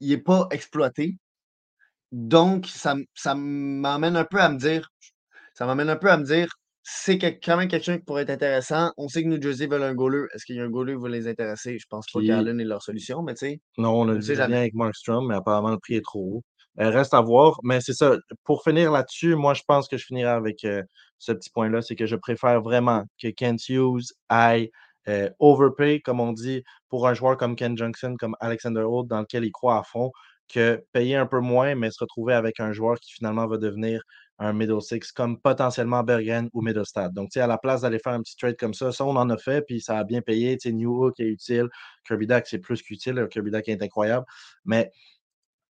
il 0.00 0.10
n'est 0.10 0.18
pas 0.18 0.48
exploité. 0.50 1.16
Donc, 2.12 2.66
ça, 2.66 2.96
ça 3.14 3.34
m'amène 3.34 4.16
un 4.16 4.24
peu 4.24 4.40
à 4.40 4.48
me 4.48 4.58
dire, 4.58 4.90
ça 5.54 5.66
m'amène 5.66 5.90
un 5.90 5.96
peu 5.96 6.10
à 6.10 6.16
me 6.16 6.24
dire, 6.24 6.48
c'est 6.82 7.18
quand 7.18 7.58
même 7.58 7.68
quelqu'un 7.68 7.98
qui 7.98 8.04
pourrait 8.04 8.22
être 8.22 8.30
intéressant? 8.30 8.92
On 8.96 9.08
sait 9.08 9.22
que 9.22 9.28
New 9.28 9.42
Jersey 9.42 9.66
veut 9.66 9.82
un 9.82 9.94
goaler. 9.94 10.24
Est-ce 10.32 10.46
qu'il 10.46 10.56
y 10.56 10.60
a 10.60 10.64
un 10.64 10.70
goaler 10.70 10.94
qui 10.94 11.02
va 11.02 11.08
les 11.10 11.28
intéresser? 11.28 11.78
Je 11.78 11.86
pense 11.90 12.06
pas 12.10 12.20
qu'Allen 12.22 12.58
est 12.60 12.64
leur 12.64 12.82
solution, 12.82 13.22
mais 13.22 13.34
tu 13.34 13.46
sais. 13.46 13.60
Non, 13.76 14.00
on 14.00 14.08
a 14.08 14.14
dit 14.14 14.32
rien 14.32 14.52
avec 14.52 14.72
Markstrom, 14.72 15.28
mais 15.28 15.34
apparemment 15.34 15.70
le 15.70 15.78
prix 15.78 15.96
est 15.96 16.04
trop 16.04 16.20
haut. 16.20 16.44
Euh, 16.80 16.90
reste 16.90 17.12
à 17.12 17.20
voir. 17.20 17.58
Mais 17.62 17.80
c'est 17.82 17.92
ça. 17.92 18.16
Pour 18.44 18.62
finir 18.62 18.90
là-dessus, 18.90 19.34
moi, 19.34 19.52
je 19.52 19.62
pense 19.66 19.86
que 19.86 19.98
je 19.98 20.06
finirai 20.06 20.30
avec 20.30 20.64
euh, 20.64 20.82
ce 21.18 21.32
petit 21.32 21.50
point-là. 21.50 21.82
C'est 21.82 21.96
que 21.96 22.06
je 22.06 22.16
préfère 22.16 22.62
vraiment 22.62 23.04
que 23.20 23.28
Kent 23.28 23.68
Hughes 23.68 24.14
aille 24.30 24.70
euh, 25.08 25.30
overpay, 25.38 26.00
comme 26.00 26.20
on 26.20 26.32
dit, 26.32 26.62
pour 26.88 27.08
un 27.08 27.14
joueur 27.14 27.36
comme 27.36 27.56
Ken 27.56 27.76
Junction, 27.76 28.16
comme 28.16 28.36
Alexander 28.40 28.82
Holt, 28.82 29.08
dans 29.08 29.20
lequel 29.20 29.44
il 29.44 29.52
croit 29.52 29.78
à 29.78 29.82
fond, 29.82 30.12
que 30.48 30.82
payer 30.92 31.16
un 31.16 31.26
peu 31.26 31.40
moins, 31.40 31.74
mais 31.74 31.90
se 31.90 31.98
retrouver 32.00 32.34
avec 32.34 32.60
un 32.60 32.72
joueur 32.72 32.98
qui 33.00 33.12
finalement 33.12 33.46
va 33.46 33.58
devenir 33.58 34.02
un 34.38 34.52
middle 34.52 34.80
six, 34.80 35.10
comme 35.12 35.38
potentiellement 35.40 36.02
Bergen 36.04 36.48
ou 36.52 36.62
Middlestad. 36.62 37.12
Donc, 37.12 37.36
à 37.36 37.46
la 37.46 37.58
place 37.58 37.80
d'aller 37.82 37.98
faire 37.98 38.12
un 38.12 38.22
petit 38.22 38.36
trade 38.36 38.56
comme 38.56 38.74
ça, 38.74 38.92
ça, 38.92 39.04
on 39.04 39.16
en 39.16 39.28
a 39.30 39.36
fait, 39.36 39.62
puis 39.62 39.80
ça 39.80 39.98
a 39.98 40.04
bien 40.04 40.22
payé. 40.22 40.56
New 40.66 41.04
Hook 41.04 41.18
est 41.18 41.24
utile, 41.24 41.68
Kirby 42.06 42.26
Duck, 42.26 42.44
c'est 42.46 42.58
plus 42.58 42.82
qu'utile. 42.82 43.26
Kirby 43.30 43.50
Duck 43.50 43.68
est 43.68 43.82
incroyable. 43.82 44.26
Mais 44.64 44.92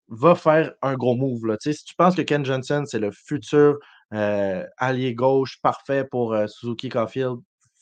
va 0.08 0.34
faire 0.34 0.74
un 0.82 0.94
gros 0.94 1.14
move. 1.14 1.46
Là. 1.46 1.56
Si 1.60 1.84
tu 1.84 1.94
penses 1.94 2.14
que 2.14 2.22
Ken 2.22 2.44
Johnson, 2.44 2.84
c'est 2.86 2.98
le 2.98 3.10
futur 3.10 3.78
euh, 4.14 4.64
allié 4.78 5.14
gauche 5.14 5.60
parfait 5.62 6.04
pour 6.04 6.32
euh, 6.32 6.46
Suzuki 6.46 6.88
Caulfield, 6.88 7.38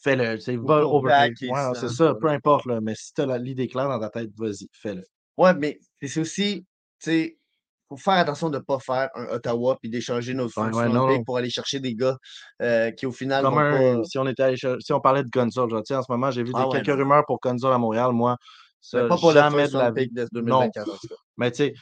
fais-le. 0.07 0.40
C'est 0.40 0.57
va 0.57 1.75
c'est 1.75 1.88
ça, 1.88 2.14
peu 2.14 2.29
importe. 2.29 2.66
Là, 2.66 2.81
mais 2.81 2.95
si 2.95 3.12
tu 3.14 3.23
as 3.23 3.38
l'idée 3.38 3.69
claire 3.69 3.88
dans 3.88 3.99
ta 3.99 4.11
tête, 4.11 4.31
vas-y, 4.37 4.69
fais-le. 4.73 5.03
Ouais, 5.37 5.55
mais 5.55 5.79
c'est 6.03 6.21
aussi, 6.21 6.66
tu 7.01 7.11
sais, 7.11 7.38
faut 7.88 7.97
faire 7.97 8.14
attention 8.14 8.51
de 8.51 8.59
ne 8.59 8.62
pas 8.62 8.79
faire 8.81 9.11
un 9.14 9.27
Ottawa 9.27 9.77
puis 9.81 9.88
d'échanger 9.90 10.35
nos 10.35 10.49
ouais, 10.49 11.23
pour 11.25 11.37
aller 11.37 11.51
chercher 11.51 11.79
des 11.79 11.95
gars 11.95 12.16
euh, 12.62 12.90
qui, 12.90 13.07
au 13.07 13.12
final. 13.12 13.45
Comme 13.45 14.05
si, 14.05 14.19
on 14.19 14.27
était 14.27 14.55
si 14.57 14.92
on 14.92 15.01
parlait 15.01 15.23
de 15.23 15.31
Gonzalo, 15.31 15.79
en 15.79 15.83
ce 15.85 16.11
moment, 16.11 16.31
j'ai 16.31 16.42
vu 16.42 16.53
ah 16.55 16.66
quelques 16.73 16.97
rumeurs 16.97 17.25
pour 17.27 17.38
Gonzalo 17.40 17.75
à 17.75 17.79
Montréal. 17.79 18.12
Moi, 18.12 18.37
ça, 18.81 19.07
pas 19.07 19.16
pour 19.16 19.33
jamais 19.33 19.69
de 19.69 19.79
la 19.79 19.90
vie. 19.90 20.09
De 20.09 20.27
2024, 20.33 20.87
non. 20.87 20.95
Mais 21.37 21.51
tu 21.51 21.57
sais, 21.57 21.75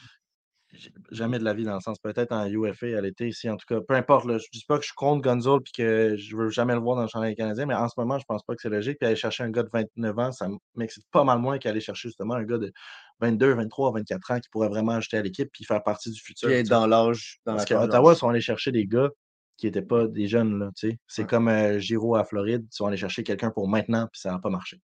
jamais 1.11 1.39
de 1.39 1.43
la 1.43 1.53
vie 1.53 1.63
dans 1.63 1.75
le 1.75 1.81
sens, 1.81 1.99
peut-être 1.99 2.31
en 2.31 2.45
UFA 2.47 2.97
à 2.97 3.01
l'été 3.01 3.27
ici, 3.27 3.49
en 3.49 3.57
tout 3.57 3.65
cas, 3.67 3.81
peu 3.81 3.95
importe. 3.95 4.27
je 4.27 4.33
ne 4.33 4.39
dis 4.51 4.65
pas 4.67 4.77
que 4.77 4.83
je 4.83 4.87
suis 4.87 4.95
contre 4.95 5.21
Gonzalo 5.21 5.59
et 5.59 5.71
que 5.75 6.15
je 6.17 6.35
ne 6.35 6.41
veux 6.41 6.49
jamais 6.49 6.73
le 6.73 6.79
voir 6.79 6.95
dans 6.95 7.03
le 7.03 7.07
championnat 7.07 7.35
canadien, 7.35 7.65
mais 7.65 7.73
en 7.73 7.87
ce 7.87 7.93
moment, 7.97 8.17
je 8.17 8.23
ne 8.23 8.27
pense 8.27 8.43
pas 8.43 8.55
que 8.55 8.61
c'est 8.61 8.69
logique. 8.69 8.97
Puis 8.99 9.07
aller 9.07 9.15
chercher 9.15 9.43
un 9.43 9.49
gars 9.49 9.63
de 9.63 9.69
29 9.71 10.19
ans, 10.19 10.31
ça 10.31 10.47
m'excite 10.75 11.05
pas 11.11 11.23
mal 11.23 11.39
moins 11.39 11.57
qu'aller 11.57 11.81
chercher 11.81 12.09
justement 12.09 12.35
un 12.35 12.43
gars 12.43 12.57
de 12.57 12.71
22, 13.19 13.53
23, 13.53 13.93
24 13.93 14.31
ans 14.31 14.39
qui 14.39 14.49
pourrait 14.49 14.69
vraiment 14.69 14.93
ajouter 14.93 15.17
à 15.17 15.21
l'équipe 15.21 15.49
puis 15.51 15.63
faire 15.63 15.83
partie 15.83 16.11
du 16.11 16.19
futur. 16.19 16.49
Puis 16.49 16.63
dans 16.63 16.87
l'âge. 16.87 17.39
Parce 17.45 17.65
qu'Ottawa, 17.65 18.13
ils 18.13 18.17
sont 18.17 18.29
allés 18.29 18.41
chercher 18.41 18.71
des 18.71 18.85
gars 18.85 19.09
qui 19.57 19.67
n'étaient 19.67 19.81
pas 19.81 20.07
des 20.07 20.27
jeunes. 20.27 20.71
C'est 21.07 21.25
comme 21.25 21.47
euh, 21.47 21.79
Giro 21.79 22.15
à 22.15 22.23
Floride, 22.23 22.65
ils 22.69 22.75
sont 22.75 22.85
allés 22.85 22.97
chercher 22.97 23.23
quelqu'un 23.23 23.51
pour 23.51 23.67
maintenant, 23.67 24.07
puis 24.11 24.19
ça 24.19 24.31
n'a 24.31 24.39
pas 24.39 24.49
marché. 24.49 24.81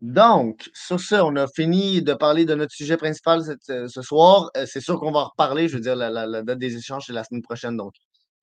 Donc, 0.00 0.70
sur 0.74 1.00
ce, 1.00 1.16
on 1.16 1.34
a 1.36 1.48
fini 1.48 2.02
de 2.02 2.14
parler 2.14 2.44
de 2.44 2.54
notre 2.54 2.72
sujet 2.72 2.96
principal 2.96 3.42
euh, 3.70 3.88
ce 3.88 4.02
soir. 4.02 4.48
Euh, 4.56 4.64
c'est 4.64 4.80
sûr 4.80 5.00
qu'on 5.00 5.10
va 5.10 5.20
en 5.20 5.24
reparler. 5.24 5.68
Je 5.68 5.74
veux 5.74 5.82
dire, 5.82 5.96
la, 5.96 6.42
date 6.42 6.58
des 6.58 6.76
échanges, 6.76 7.04
c'est 7.06 7.12
la 7.12 7.24
semaine 7.24 7.42
prochaine. 7.42 7.76
Donc, 7.76 7.94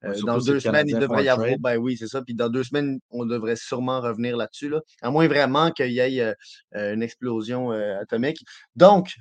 euh, 0.03 0.13
dans 0.25 0.37
deux 0.37 0.59
semaines, 0.59 0.89
il 0.89 0.99
devrait 0.99 1.23
y 1.23 1.29
avoir. 1.29 1.47
Ben 1.59 1.77
oui, 1.77 1.95
c'est 1.97 2.07
ça. 2.07 2.21
Puis 2.21 2.35
dans 2.35 2.49
deux 2.49 2.63
semaines, 2.63 2.99
on 3.09 3.25
devrait 3.25 3.55
sûrement 3.55 4.01
revenir 4.01 4.35
là-dessus. 4.35 4.67
Là, 4.67 4.81
à 5.01 5.09
moins 5.09 5.27
vraiment 5.27 5.71
qu'il 5.71 5.91
y 5.91 5.99
ait 5.99 6.33
une 6.73 7.01
explosion 7.01 7.71
atomique. 7.71 8.39
Donc, 8.75 9.13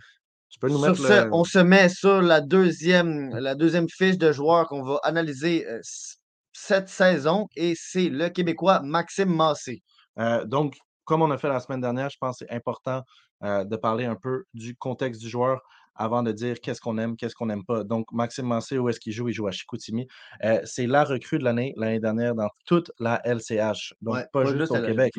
tu 0.51 0.59
peux 0.59 0.69
nous 0.69 0.83
sur 0.83 0.97
ce, 0.97 1.29
on 1.33 1.45
se 1.45 1.59
met 1.61 1.89
sur 1.89 2.21
la 2.21 2.41
deuxième, 2.41 3.31
la 3.37 3.55
deuxième 3.55 3.89
fiche 3.89 4.19
de 4.19 4.33
joueurs 4.33 4.69
qu'on 4.69 4.83
va 4.83 4.99
analyser 5.05 5.65
cette 6.53 6.89
saison. 6.89 7.47
Et 7.55 7.75
c'est 7.77 8.09
le 8.09 8.29
Québécois 8.29 8.81
Maxime 8.83 9.33
Massé. 9.33 9.83
donc, 10.47 10.75
comme 11.05 11.23
on 11.23 11.31
a 11.31 11.39
fait 11.39 11.49
la 11.49 11.61
semaine 11.61 11.81
dernière, 11.81 12.11
je 12.11 12.19
pense 12.19 12.39
que 12.39 12.47
c'est 12.47 12.55
important 12.55 13.03
euh, 13.43 13.65
de 13.65 13.77
parler 13.77 14.05
un 14.05 14.17
peu 14.17 14.45
du 14.55 14.75
contexte 14.77 15.21
du 15.21 15.29
joueur 15.29 15.61
avant 15.97 16.23
de 16.23 16.33
dire 16.33 16.61
qu'est-ce 16.61 16.81
qu'on 16.81 16.99
aime, 16.99 17.17
qu'est-ce 17.17 17.35
qu'on 17.35 17.47
n'aime 17.47 17.65
pas. 17.65 17.85
Donc, 17.85 18.07
Maxime 18.11 18.47
Massé, 18.47 18.79
où 18.79 18.89
est-ce 18.89 18.99
qu'il 18.99 19.13
joue? 19.13 19.29
Il 19.29 19.35
joue 19.35 19.47
à 19.47 19.53
Chicoutimi. 19.53 20.09
Euh, 20.45 20.61
c'est 20.65 20.87
la 20.87 21.05
recrue 21.05 21.39
de 21.39 21.45
l'année, 21.45 21.73
l'année 21.77 22.01
dernière, 22.01 22.35
dans 22.35 22.49
toute 22.67 22.91
la 22.99 23.21
LCH. 23.25 23.95
Donc, 24.01 24.19
pas, 24.33 24.45
juste 24.45 24.73
au 24.73 24.83
Québec. 24.83 25.13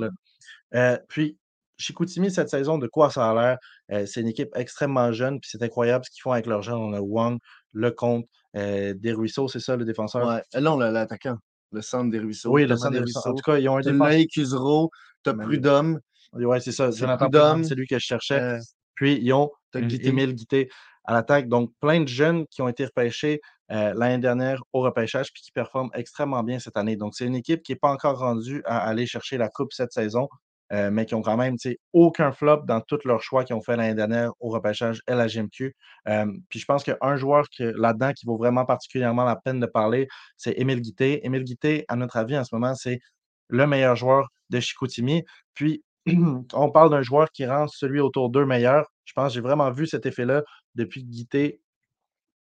Euh, 0.73 0.97
puis, 1.07 1.37
Chicoutimi, 1.77 2.31
cette 2.31 2.49
saison, 2.49 2.77
de 2.77 2.87
quoi 2.87 3.09
ça 3.09 3.29
a 3.29 3.57
l'air? 3.89 4.07
c'est 4.07 4.21
une 4.21 4.27
équipe 4.27 4.49
extrêmement 4.55 5.11
jeune, 5.11 5.39
puis 5.39 5.49
c'est 5.51 5.61
incroyable 5.61 6.03
ce 6.05 6.09
qu'ils 6.09 6.21
font 6.21 6.31
avec 6.31 6.45
leur 6.45 6.61
jeunes. 6.61 6.75
On 6.75 6.93
a 6.93 6.99
Wang, 6.99 7.37
Lecomte, 7.73 8.25
Desruisseaux, 8.53 9.47
c'est 9.47 9.59
ça, 9.59 9.75
le 9.75 9.85
défenseur? 9.85 10.27
Ouais. 10.27 10.61
Non, 10.61 10.77
l'attaquant 10.77 11.37
le 11.75 11.81
centre 11.81 12.09
des 12.09 12.19
ruisseaux. 12.19 12.51
Oui, 12.51 12.65
le 12.65 12.75
centre 12.75 12.93
des 12.93 12.99
ruisseaux. 12.99 13.19
En 13.29 13.33
tout 13.33 13.43
cas, 13.43 13.57
ils 13.57 13.69
ont 13.69 13.77
un 13.77 13.81
défenseur. 13.81 14.89
As 15.27 15.33
Prud'homme. 15.33 15.99
Oui, 16.33 16.61
c'est 16.61 16.71
ça. 16.71 16.91
Jonathan 16.91 17.25
Prud'homme, 17.25 17.63
c'est 17.63 17.75
lui 17.75 17.88
que 17.88 17.97
je 17.97 18.05
cherchais. 18.05 18.41
Euh, 18.41 18.59
Puis, 18.95 19.19
ils 19.21 19.33
ont 19.33 19.51
Émile 19.73 20.33
Guité 20.33 20.69
à 21.05 21.13
l'attaque. 21.13 21.47
Donc, 21.47 21.71
plein 21.79 22.01
de 22.01 22.07
jeunes 22.07 22.45
qui 22.47 22.61
ont 22.61 22.67
été 22.67 22.85
repêchés 22.85 23.41
euh, 23.71 23.93
l'année 23.95 24.19
dernière 24.19 24.61
au 24.73 24.81
repêchage 24.81 25.31
puis 25.33 25.41
qui 25.41 25.51
performent 25.51 25.89
extrêmement 25.93 26.43
bien 26.43 26.59
cette 26.59 26.77
année. 26.77 26.95
Donc, 26.97 27.15
c'est 27.15 27.25
une 27.25 27.35
équipe 27.35 27.63
qui 27.63 27.71
n'est 27.71 27.77
pas 27.77 27.89
encore 27.89 28.19
rendue 28.19 28.61
à 28.65 28.79
aller 28.79 29.05
chercher 29.07 29.38
la 29.38 29.49
Coupe 29.49 29.73
cette 29.73 29.91
saison, 29.91 30.27
euh, 30.71 30.91
mais 30.91 31.05
qui 31.05 31.15
ont 31.15 31.21
quand 31.21 31.38
même 31.38 31.55
aucun 31.93 32.31
flop 32.31 32.63
dans 32.67 32.81
tous 32.81 32.99
leurs 33.05 33.21
choix 33.21 33.43
qu'ils 33.43 33.55
ont 33.55 33.61
fait 33.61 33.75
l'année 33.75 33.95
dernière 33.95 34.31
au 34.39 34.49
repêchage 34.49 35.01
LHMQ. 35.07 35.75
Euh, 36.07 36.25
puis 36.49 36.59
je 36.59 36.65
pense 36.65 36.83
qu'un 36.83 37.15
joueur 37.15 37.45
là-dedans 37.59 38.13
qui 38.13 38.25
vaut 38.25 38.38
vraiment 38.38 38.65
particulièrement 38.65 39.23
la 39.23 39.35
peine 39.35 39.59
de 39.59 39.65
parler, 39.65 40.07
c'est 40.38 40.53
Émile 40.59 40.81
Guité. 40.81 41.25
Émile 41.25 41.43
Guité, 41.43 41.85
à 41.88 41.95
notre 41.95 42.17
avis, 42.17 42.38
en 42.38 42.43
ce 42.43 42.53
moment, 42.53 42.75
c'est 42.75 42.99
le 43.47 43.67
meilleur 43.67 43.95
joueur 43.95 44.27
de 44.49 44.60
Chicoutimi. 44.60 45.23
Puis, 45.53 45.84
on 46.53 46.71
parle 46.71 46.89
d'un 46.89 47.01
joueur 47.01 47.31
qui 47.31 47.45
rend 47.45 47.67
celui 47.67 47.99
autour 47.99 48.29
d'eux 48.29 48.45
meilleur. 48.45 48.88
Je 49.05 49.13
pense 49.13 49.34
j'ai 49.34 49.41
vraiment 49.41 49.71
vu 49.71 49.88
cet 49.88 50.05
effet-là 50.05 50.43
depuis 50.75 51.03
Guité 51.03 51.62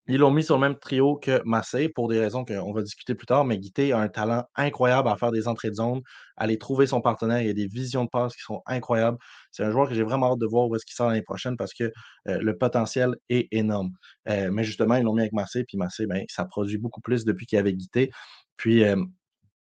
ils 0.08 0.18
l'ont 0.18 0.32
mis 0.32 0.42
sur 0.42 0.56
le 0.56 0.60
même 0.60 0.76
trio 0.76 1.16
que 1.16 1.40
Massé 1.44 1.88
pour 1.88 2.08
des 2.08 2.18
raisons 2.18 2.44
qu'on 2.44 2.72
va 2.72 2.82
discuter 2.82 3.14
plus 3.14 3.26
tard, 3.26 3.44
mais 3.44 3.58
Guité 3.58 3.92
a 3.92 3.98
un 3.98 4.08
talent 4.08 4.44
incroyable 4.56 5.08
à 5.08 5.16
faire 5.16 5.30
des 5.30 5.46
entrées 5.46 5.70
de 5.70 5.74
zone, 5.76 6.02
aller 6.36 6.58
trouver 6.58 6.86
son 6.86 7.00
partenaire. 7.00 7.40
Il 7.40 7.46
y 7.46 7.50
a 7.50 7.54
des 7.54 7.68
visions 7.68 8.04
de 8.04 8.08
passe 8.08 8.34
qui 8.34 8.42
sont 8.42 8.62
incroyables. 8.66 9.16
C'est 9.52 9.62
un 9.62 9.70
joueur 9.70 9.88
que 9.88 9.94
j'ai 9.94 10.02
vraiment 10.02 10.32
hâte 10.32 10.40
de 10.40 10.46
voir 10.46 10.66
où 10.68 10.74
est-ce 10.74 10.84
qu'il 10.84 10.94
sort 10.94 11.08
l'année 11.08 11.22
prochaine 11.22 11.56
parce 11.56 11.72
que 11.72 11.84
euh, 11.84 12.38
le 12.40 12.58
potentiel 12.58 13.14
est 13.28 13.46
énorme. 13.52 13.90
Euh, 14.28 14.50
mais 14.50 14.64
justement, 14.64 14.96
ils 14.96 15.04
l'ont 15.04 15.14
mis 15.14 15.20
avec 15.20 15.32
Massé, 15.32 15.64
puis 15.64 15.78
Massé, 15.78 16.06
ben, 16.06 16.24
ça 16.28 16.44
produit 16.46 16.78
beaucoup 16.78 17.00
plus 17.00 17.24
depuis 17.24 17.46
qu'il 17.46 17.56
y 17.56 17.60
avait 17.60 17.74
Guité. 17.74 18.10
Puis, 18.56 18.82
euh, 18.84 18.96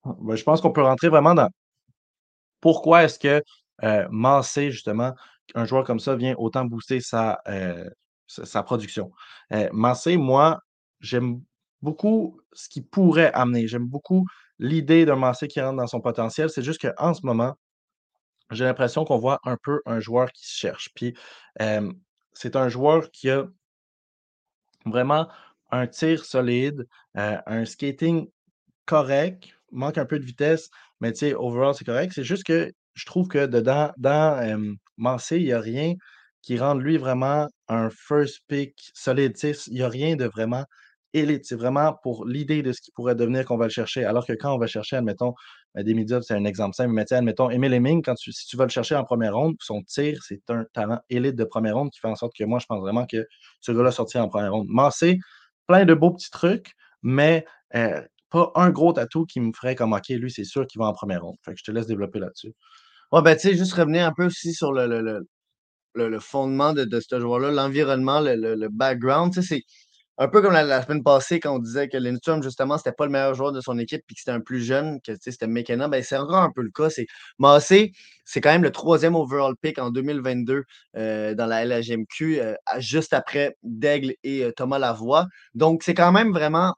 ben, 0.05 0.35
je 0.35 0.43
pense 0.43 0.61
qu'on 0.61 0.71
peut 0.71 0.81
rentrer 0.81 1.09
vraiment 1.09 1.35
dans 1.35 1.49
pourquoi 2.61 3.03
est-ce 3.03 3.19
que 3.19 3.43
Massé, 4.09 4.71
justement, 4.71 5.13
un 5.55 5.65
joueur 5.65 5.83
comme 5.83 5.99
ça 5.99 6.15
vient 6.15 6.35
autant 6.37 6.65
booster 6.65 6.99
sa, 7.01 7.41
production? 8.63 9.11
Euh, 9.53 9.69
moi, 9.71 10.59
j'aime 10.99 11.41
beaucoup 11.81 12.39
ce 12.53 12.69
qu'il 12.69 12.85
pourrait 12.85 13.33
amener. 13.33 13.67
J'aime 13.67 13.87
beaucoup 13.87 14.25
l'idée 14.59 15.05
d'un 15.05 15.15
Massé 15.15 15.47
qui 15.47 15.59
rentre 15.59 15.77
dans 15.77 15.87
son 15.87 15.99
potentiel. 15.99 16.49
C'est 16.49 16.61
juste 16.61 16.81
qu'en 16.81 17.13
ce 17.13 17.25
moment, 17.25 17.55
j'ai 18.51 18.65
l'impression 18.65 19.03
qu'on 19.05 19.17
voit 19.17 19.39
un 19.45 19.57
peu 19.57 19.81
un 19.85 19.99
joueur 19.99 20.31
qui 20.31 20.45
se 20.45 20.55
cherche. 20.55 20.89
Puis 20.93 21.15
c'est 22.33 22.55
un 22.55 22.69
joueur 22.69 23.09
qui 23.11 23.29
a 23.29 23.45
vraiment 24.85 25.27
un 25.71 25.87
tir 25.87 26.25
solide, 26.25 26.87
euh, 27.17 27.37
un 27.45 27.65
skating 27.65 28.29
correct, 28.85 29.49
manque 29.71 29.97
un 29.97 30.05
peu 30.05 30.19
de 30.19 30.25
vitesse, 30.25 30.69
mais 31.01 31.11
tu 31.13 31.19
sais, 31.19 31.33
overall, 31.35 31.73
c'est 31.75 31.85
correct. 31.85 32.13
C'est 32.15 32.23
juste 32.23 32.43
que 32.45 32.71
je 32.95 33.05
trouve 33.05 33.27
que 33.27 33.45
dedans 33.47 33.91
dans, 33.97 34.39
hem, 34.41 34.77
Massey, 34.97 35.41
il 35.41 35.47
y 35.47 35.53
a 35.53 35.59
rien 35.61 35.93
qui 36.41 36.57
rende 36.57 36.81
lui 36.81 36.97
vraiment 36.97 37.47
un 37.67 37.89
first 37.91 38.41
pick 38.47 38.75
solide? 38.93 39.33
Il 39.67 39.77
y 39.77 39.83
a 39.83 39.89
rien 39.89 40.15
de 40.15 40.25
vraiment 40.25 40.65
élite. 41.13 41.45
C'est 41.45 41.55
vraiment 41.55 41.95
pour 42.03 42.25
l'idée 42.25 42.63
de 42.63 42.71
ce 42.71 42.81
qu'il 42.81 42.93
pourrait 42.93 43.15
devenir 43.15 43.45
qu'on 43.45 43.57
va 43.57 43.65
le 43.65 43.71
chercher. 43.71 44.05
Alors 44.05 44.25
que 44.25 44.33
quand 44.33 44.53
on 44.53 44.57
va 44.57 44.67
chercher, 44.67 44.95
admettons, 44.97 45.33
ben, 45.75 45.83
des 45.83 45.93
médias, 45.93 46.21
c'est 46.21 46.33
un 46.35 46.45
exemple 46.45 46.75
simple, 46.75 46.91
mais 46.93 47.11
admettons, 47.13 47.49
Emile 47.49 47.73
Heming, 47.73 48.01
quand 48.03 48.15
si 48.17 48.31
tu 48.47 48.57
vas 48.57 48.63
le 48.65 48.69
chercher 48.69 48.95
en 48.95 49.03
première 49.03 49.35
ronde, 49.35 49.55
son 49.59 49.81
tir, 49.83 50.19
c'est 50.23 50.41
un 50.49 50.65
talent 50.73 50.99
élite 51.09 51.35
de 51.35 51.43
première 51.43 51.75
ronde 51.75 51.91
qui 51.91 51.99
fait 51.99 52.07
en 52.07 52.15
sorte 52.15 52.33
que 52.37 52.43
moi, 52.45 52.59
je 52.59 52.65
pense 52.65 52.79
vraiment 52.81 53.05
que 53.05 53.25
ce 53.61 53.71
gars-là 53.71 53.91
sortira 53.91 54.23
en 54.23 54.29
première 54.29 54.53
ronde. 54.53 54.67
Massey, 54.69 55.17
plein 55.67 55.85
de 55.85 55.93
beaux 55.93 56.11
petits 56.11 56.29
trucs, 56.31 56.73
mais 57.03 57.45
heu, 57.75 58.05
pas 58.31 58.51
un 58.55 58.69
gros 58.71 58.97
atout 58.99 59.25
qui 59.25 59.39
me 59.41 59.51
ferait 59.53 59.75
comme: 59.75 59.93
«OK, 59.93 60.09
lui, 60.09 60.31
c'est 60.31 60.43
sûr 60.45 60.65
qu'il 60.67 60.79
va 60.79 60.87
en 60.87 60.93
première 60.93 61.23
ronde». 61.23 61.37
Fait 61.43 61.53
que 61.53 61.59
je 61.59 61.63
te 61.63 61.71
laisse 61.71 61.87
développer 61.87 62.19
là-dessus. 62.19 62.53
Ouais, 63.11 63.21
ben, 63.23 63.35
tu 63.35 63.41
sais, 63.49 63.55
juste 63.55 63.73
revenir 63.73 64.05
un 64.07 64.13
peu 64.13 64.25
aussi 64.27 64.53
sur 64.53 64.71
le 64.73 65.25
fondement 66.19 66.73
de 66.73 66.85
de 66.85 66.99
ce 67.01 67.19
joueur-là, 67.19 67.51
l'environnement, 67.51 68.21
le 68.21 68.67
background, 68.69 69.33
c'est 69.41 69.63
un 70.17 70.27
peu 70.27 70.41
comme 70.43 70.53
la 70.53 70.83
semaine 70.83 71.01
passée 71.03 71.39
quand 71.39 71.55
on 71.55 71.59
disait 71.59 71.89
que 71.89 71.97
Lindstrom, 71.97 72.43
justement, 72.43 72.77
c'était 72.77 72.91
pas 72.91 73.05
le 73.05 73.11
meilleur 73.11 73.33
joueur 73.33 73.51
de 73.51 73.59
son 73.59 73.79
équipe 73.79 74.03
puis 74.05 74.15
que 74.15 74.21
c'était 74.21 74.31
un 74.31 74.39
plus 74.39 74.61
jeune, 74.61 74.99
que, 75.01 75.13
c'était 75.19 75.47
McKenna, 75.47 75.87
ben, 75.87 76.03
c'est 76.03 76.15
encore 76.17 76.43
un 76.43 76.51
peu 76.51 76.61
le 76.61 76.69
cas. 76.69 76.91
C'est 76.91 77.07
Massey, 77.39 77.91
c'est 78.23 78.39
quand 78.39 78.51
même 78.51 78.61
le 78.61 78.71
troisième 78.71 79.15
overall 79.15 79.55
pick 79.59 79.79
en 79.79 79.89
2022 79.89 80.63
euh, 80.97 81.33
dans 81.33 81.47
la 81.47 81.65
LHMQ, 81.65 82.39
euh, 82.39 82.53
juste 82.77 83.13
après 83.13 83.57
Daigle 83.63 84.13
et 84.23 84.43
euh, 84.43 84.51
Thomas 84.51 84.77
Lavoie. 84.77 85.25
Donc, 85.55 85.81
c'est 85.83 85.95
quand 85.95 86.11
même 86.11 86.31
vraiment 86.31 86.75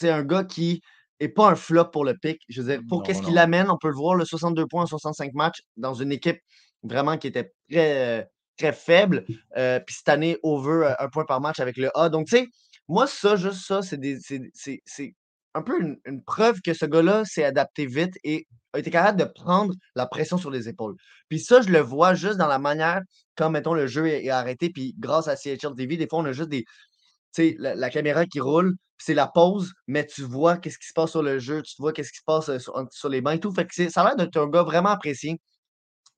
sais, 0.00 0.10
un 0.10 0.22
gars 0.24 0.44
qui 0.44 0.80
est 1.20 1.28
pas 1.28 1.48
un 1.50 1.54
flop 1.56 1.86
pour 1.92 2.04
le 2.04 2.16
pick. 2.16 2.40
Je 2.48 2.62
veux 2.62 2.68
dire, 2.74 2.80
pour 2.88 3.02
qu'est-ce 3.02 3.20
qu'il 3.22 3.38
amène, 3.38 3.70
on 3.70 3.78
peut 3.78 3.88
le 3.88 3.94
voir, 3.94 4.14
le 4.14 4.24
62 4.24 4.66
points 4.66 4.82
en 4.84 4.86
65 4.86 5.32
matchs 5.34 5.60
dans 5.76 5.94
une 5.94 6.12
équipe 6.12 6.38
vraiment 6.82 7.16
qui 7.18 7.28
était 7.28 7.52
très, 7.70 8.28
très 8.58 8.72
faible. 8.72 9.24
Euh, 9.56 9.80
puis 9.86 9.94
cette 9.96 10.08
année, 10.08 10.36
over 10.42 10.86
euh, 10.86 10.94
un 10.98 11.08
point 11.08 11.24
par 11.24 11.40
match 11.40 11.60
avec 11.60 11.76
le 11.76 11.90
A. 11.96 12.08
Donc, 12.08 12.26
tu 12.26 12.36
sais, 12.38 12.46
moi, 12.88 13.06
ça, 13.06 13.36
juste 13.36 13.64
ça, 13.66 13.82
c'est 13.82 13.98
des- 13.98 14.18
c'est 14.20 14.40
c'est- 14.54 14.80
c'est 14.84 15.14
un 15.54 15.62
peu 15.62 15.80
une, 15.80 15.96
une 16.06 16.22
preuve 16.24 16.60
que 16.64 16.72
ce 16.74 16.86
gars-là 16.86 17.24
s'est 17.24 17.44
adapté 17.44 17.86
vite 17.86 18.14
et 18.24 18.46
a 18.72 18.78
été 18.78 18.90
capable 18.90 19.18
de 19.20 19.24
prendre 19.24 19.74
la 19.94 20.06
pression 20.06 20.38
sur 20.38 20.50
les 20.50 20.68
épaules. 20.68 20.96
Puis 21.28 21.40
ça, 21.40 21.60
je 21.60 21.68
le 21.68 21.78
vois 21.80 22.14
juste 22.14 22.38
dans 22.38 22.46
la 22.48 22.58
manière 22.58 23.00
quand, 23.36 23.50
mettons, 23.50 23.74
le 23.74 23.86
jeu 23.86 24.06
est, 24.08 24.24
est 24.24 24.30
arrêté. 24.30 24.70
Puis 24.70 24.94
grâce 24.98 25.28
à 25.28 25.36
CHL 25.36 25.74
TV, 25.76 25.96
des 25.98 26.06
fois, 26.08 26.20
on 26.20 26.24
a 26.24 26.32
juste 26.32 26.48
des, 26.48 26.62
tu 26.62 27.50
sais, 27.50 27.56
la, 27.58 27.74
la 27.74 27.90
caméra 27.90 28.26
qui 28.26 28.40
roule, 28.40 28.74
c'est 29.04 29.14
la 29.14 29.26
pause, 29.26 29.72
mais 29.86 30.06
tu 30.06 30.22
vois 30.22 30.56
qu'est-ce 30.58 30.78
qui 30.78 30.86
se 30.86 30.92
passe 30.92 31.10
sur 31.10 31.22
le 31.22 31.38
jeu, 31.38 31.62
tu 31.62 31.74
vois 31.78 31.92
qu'est-ce 31.92 32.12
qui 32.12 32.18
se 32.18 32.24
passe 32.24 32.48
euh, 32.48 32.58
sur, 32.90 33.08
les 33.08 33.20
bancs 33.20 33.34
et 33.34 33.40
tout. 33.40 33.52
Fait 33.52 33.66
que 33.66 33.88
ça 33.90 34.02
a 34.02 34.04
l'air 34.04 34.16
d'être 34.16 34.36
un 34.36 34.48
gars 34.48 34.62
vraiment 34.62 34.90
apprécié. 34.90 35.40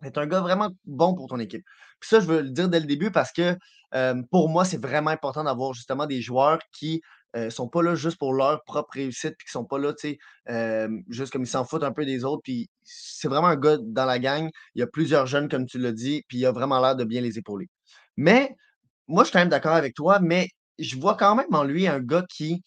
C'est 0.02 0.18
un 0.18 0.26
gars 0.26 0.40
vraiment 0.40 0.70
bon 0.84 1.14
pour 1.14 1.28
ton 1.28 1.38
équipe. 1.38 1.64
Puis 2.00 2.10
ça, 2.10 2.20
je 2.20 2.26
veux 2.26 2.42
le 2.42 2.50
dire 2.50 2.68
dès 2.68 2.80
le 2.80 2.86
début 2.86 3.10
parce 3.10 3.32
que 3.32 3.56
euh, 3.94 4.22
pour 4.30 4.50
moi, 4.50 4.64
c'est 4.66 4.82
vraiment 4.82 5.10
important 5.10 5.44
d'avoir 5.44 5.72
justement 5.72 6.06
des 6.06 6.20
joueurs 6.20 6.58
qui 6.72 7.00
ne 7.34 7.48
sont 7.50 7.68
pas 7.68 7.82
là 7.82 7.94
juste 7.94 8.18
pour 8.18 8.34
leur 8.34 8.62
propre 8.64 8.92
réussite, 8.94 9.34
puis 9.38 9.46
qui 9.46 9.52
sont 9.52 9.64
pas 9.64 9.78
là, 9.78 9.92
tu 9.94 10.10
sais, 10.10 10.18
euh, 10.50 10.88
juste 11.08 11.32
comme 11.32 11.42
ils 11.42 11.48
s'en 11.48 11.64
foutent 11.64 11.82
un 11.82 11.92
peu 11.92 12.04
des 12.04 12.24
autres. 12.24 12.42
Puis 12.44 12.68
c'est 12.82 13.28
vraiment 13.28 13.48
un 13.48 13.56
gars 13.56 13.78
dans 13.80 14.04
la 14.04 14.18
gang. 14.18 14.50
Il 14.74 14.80
y 14.80 14.82
a 14.82 14.86
plusieurs 14.86 15.26
jeunes, 15.26 15.48
comme 15.48 15.66
tu 15.66 15.78
l'as 15.78 15.92
dit, 15.92 16.22
puis 16.28 16.38
il 16.38 16.46
a 16.46 16.52
vraiment 16.52 16.80
l'air 16.80 16.96
de 16.96 17.04
bien 17.04 17.22
les 17.22 17.38
épauler. 17.38 17.68
Mais 18.16 18.54
moi, 19.08 19.24
je 19.24 19.28
suis 19.28 19.32
quand 19.32 19.40
même 19.40 19.48
d'accord 19.48 19.74
avec 19.74 19.94
toi, 19.94 20.20
mais 20.20 20.48
je 20.78 20.96
vois 20.96 21.16
quand 21.16 21.34
même 21.34 21.52
en 21.54 21.64
lui 21.64 21.86
un 21.86 22.00
gars 22.00 22.24
qui 22.28 22.62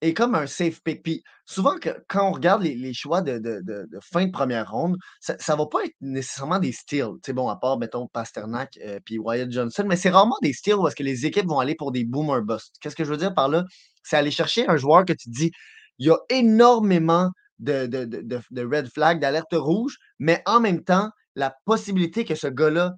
est 0.00 0.14
comme 0.14 0.34
un 0.34 0.46
safe 0.46 0.80
pick. 0.82 1.02
Puis 1.02 1.22
souvent, 1.46 1.78
que- 1.78 2.04
quand 2.08 2.28
on 2.28 2.32
regarde 2.32 2.62
les, 2.62 2.92
choix 2.94 3.22
de, 3.22 3.38
de- 3.38 3.60
de- 3.62 3.86
fin 4.12 4.26
de 4.26 4.32
première 4.32 4.70
ronde, 4.70 4.96
ça 5.20 5.34
ne 5.34 5.56
va 5.56 5.66
pas 5.66 5.84
être 5.84 5.94
nécessairement 6.00 6.58
des 6.58 6.72
steals. 6.72 7.12
Sais, 7.24 7.32
bon, 7.32 7.48
à 7.48 7.56
part, 7.56 7.78
mettons, 7.78 8.08
Pasternak 8.08 8.78
euh, 8.84 8.98
puis 9.04 9.18
Wyatt 9.18 9.50
Johnson, 9.50 9.84
mais 9.86 9.96
c'est 9.96 10.10
rarement 10.10 10.36
des 10.42 10.52
steals 10.52 10.76
où 10.76 10.86
est-ce 10.88 10.96
que 10.96 11.04
les 11.04 11.24
équipes 11.26 11.46
vont 11.46 11.60
aller 11.60 11.76
pour 11.76 11.92
des 11.92 12.04
boomer 12.04 12.42
bust. 12.42 12.74
Qu'est-ce 12.80 12.96
que 12.96 13.04
je 13.04 13.10
veux 13.10 13.16
dire 13.16 13.34
par 13.34 13.48
là? 13.48 13.64
C'est 14.02 14.16
aller 14.16 14.30
chercher 14.32 14.66
un 14.68 14.76
joueur 14.76 15.04
que 15.04 15.12
tu 15.12 15.28
dis, 15.30 15.52
il 15.98 16.06
y 16.06 16.10
a 16.10 16.18
énormément 16.30 17.30
de, 17.60 17.86
de, 17.86 18.04
de- 18.04 18.40
de 18.50 18.62
red 18.64 18.88
flag, 18.92 19.20
d'alerte 19.20 19.52
rouge, 19.52 19.96
mais 20.18 20.42
en 20.46 20.58
même 20.60 20.82
temps, 20.82 21.10
la 21.36 21.54
possibilité 21.64 22.24
que 22.24 22.34
ce 22.34 22.48
gars-là 22.48 22.92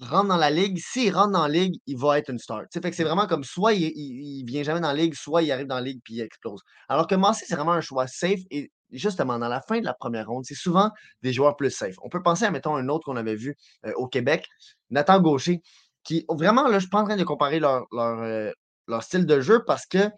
rentre 0.00 0.28
dans 0.28 0.36
la 0.36 0.50
ligue. 0.50 0.78
S'il 0.78 1.14
rentre 1.14 1.32
dans 1.32 1.42
la 1.42 1.48
ligue, 1.48 1.76
il 1.86 1.96
va 1.96 2.18
être 2.18 2.30
une 2.30 2.38
star. 2.38 2.62
Fait 2.72 2.80
que 2.80 2.96
c'est 2.96 3.04
vraiment 3.04 3.26
comme 3.26 3.44
soit 3.44 3.74
il, 3.74 3.82
il, 3.82 4.40
il 4.40 4.44
vient 4.44 4.62
jamais 4.62 4.80
dans 4.80 4.88
la 4.88 4.94
ligue, 4.94 5.14
soit 5.14 5.42
il 5.42 5.52
arrive 5.52 5.66
dans 5.66 5.76
la 5.76 5.82
ligue 5.82 6.00
puis 6.04 6.14
il 6.14 6.20
explose. 6.20 6.60
Alors 6.88 7.06
que 7.06 7.14
Massé, 7.14 7.44
c'est 7.48 7.56
vraiment 7.56 7.72
un 7.72 7.80
choix 7.80 8.06
safe 8.06 8.40
et 8.50 8.70
justement, 8.94 9.38
dans 9.38 9.48
la 9.48 9.60
fin 9.60 9.80
de 9.80 9.84
la 9.84 9.94
première 9.94 10.28
ronde, 10.28 10.44
c'est 10.46 10.54
souvent 10.54 10.90
des 11.22 11.32
joueurs 11.32 11.56
plus 11.56 11.70
safe. 11.70 11.96
On 12.02 12.08
peut 12.08 12.22
penser 12.22 12.44
à, 12.44 12.50
mettons, 12.50 12.76
un 12.76 12.88
autre 12.88 13.04
qu'on 13.04 13.16
avait 13.16 13.34
vu 13.34 13.56
euh, 13.86 13.92
au 13.96 14.06
Québec, 14.06 14.46
Nathan 14.90 15.20
Gaucher, 15.20 15.60
qui 16.04 16.24
vraiment, 16.28 16.68
là, 16.68 16.74
je 16.74 16.80
suis 16.80 16.90
pas 16.90 17.00
en 17.00 17.04
train 17.04 17.16
de 17.16 17.24
comparer 17.24 17.60
leur, 17.60 17.86
leur, 17.92 18.22
euh, 18.22 18.50
leur 18.86 19.02
style 19.02 19.26
de 19.26 19.40
jeu 19.40 19.64
parce 19.66 19.86
que 19.86 20.10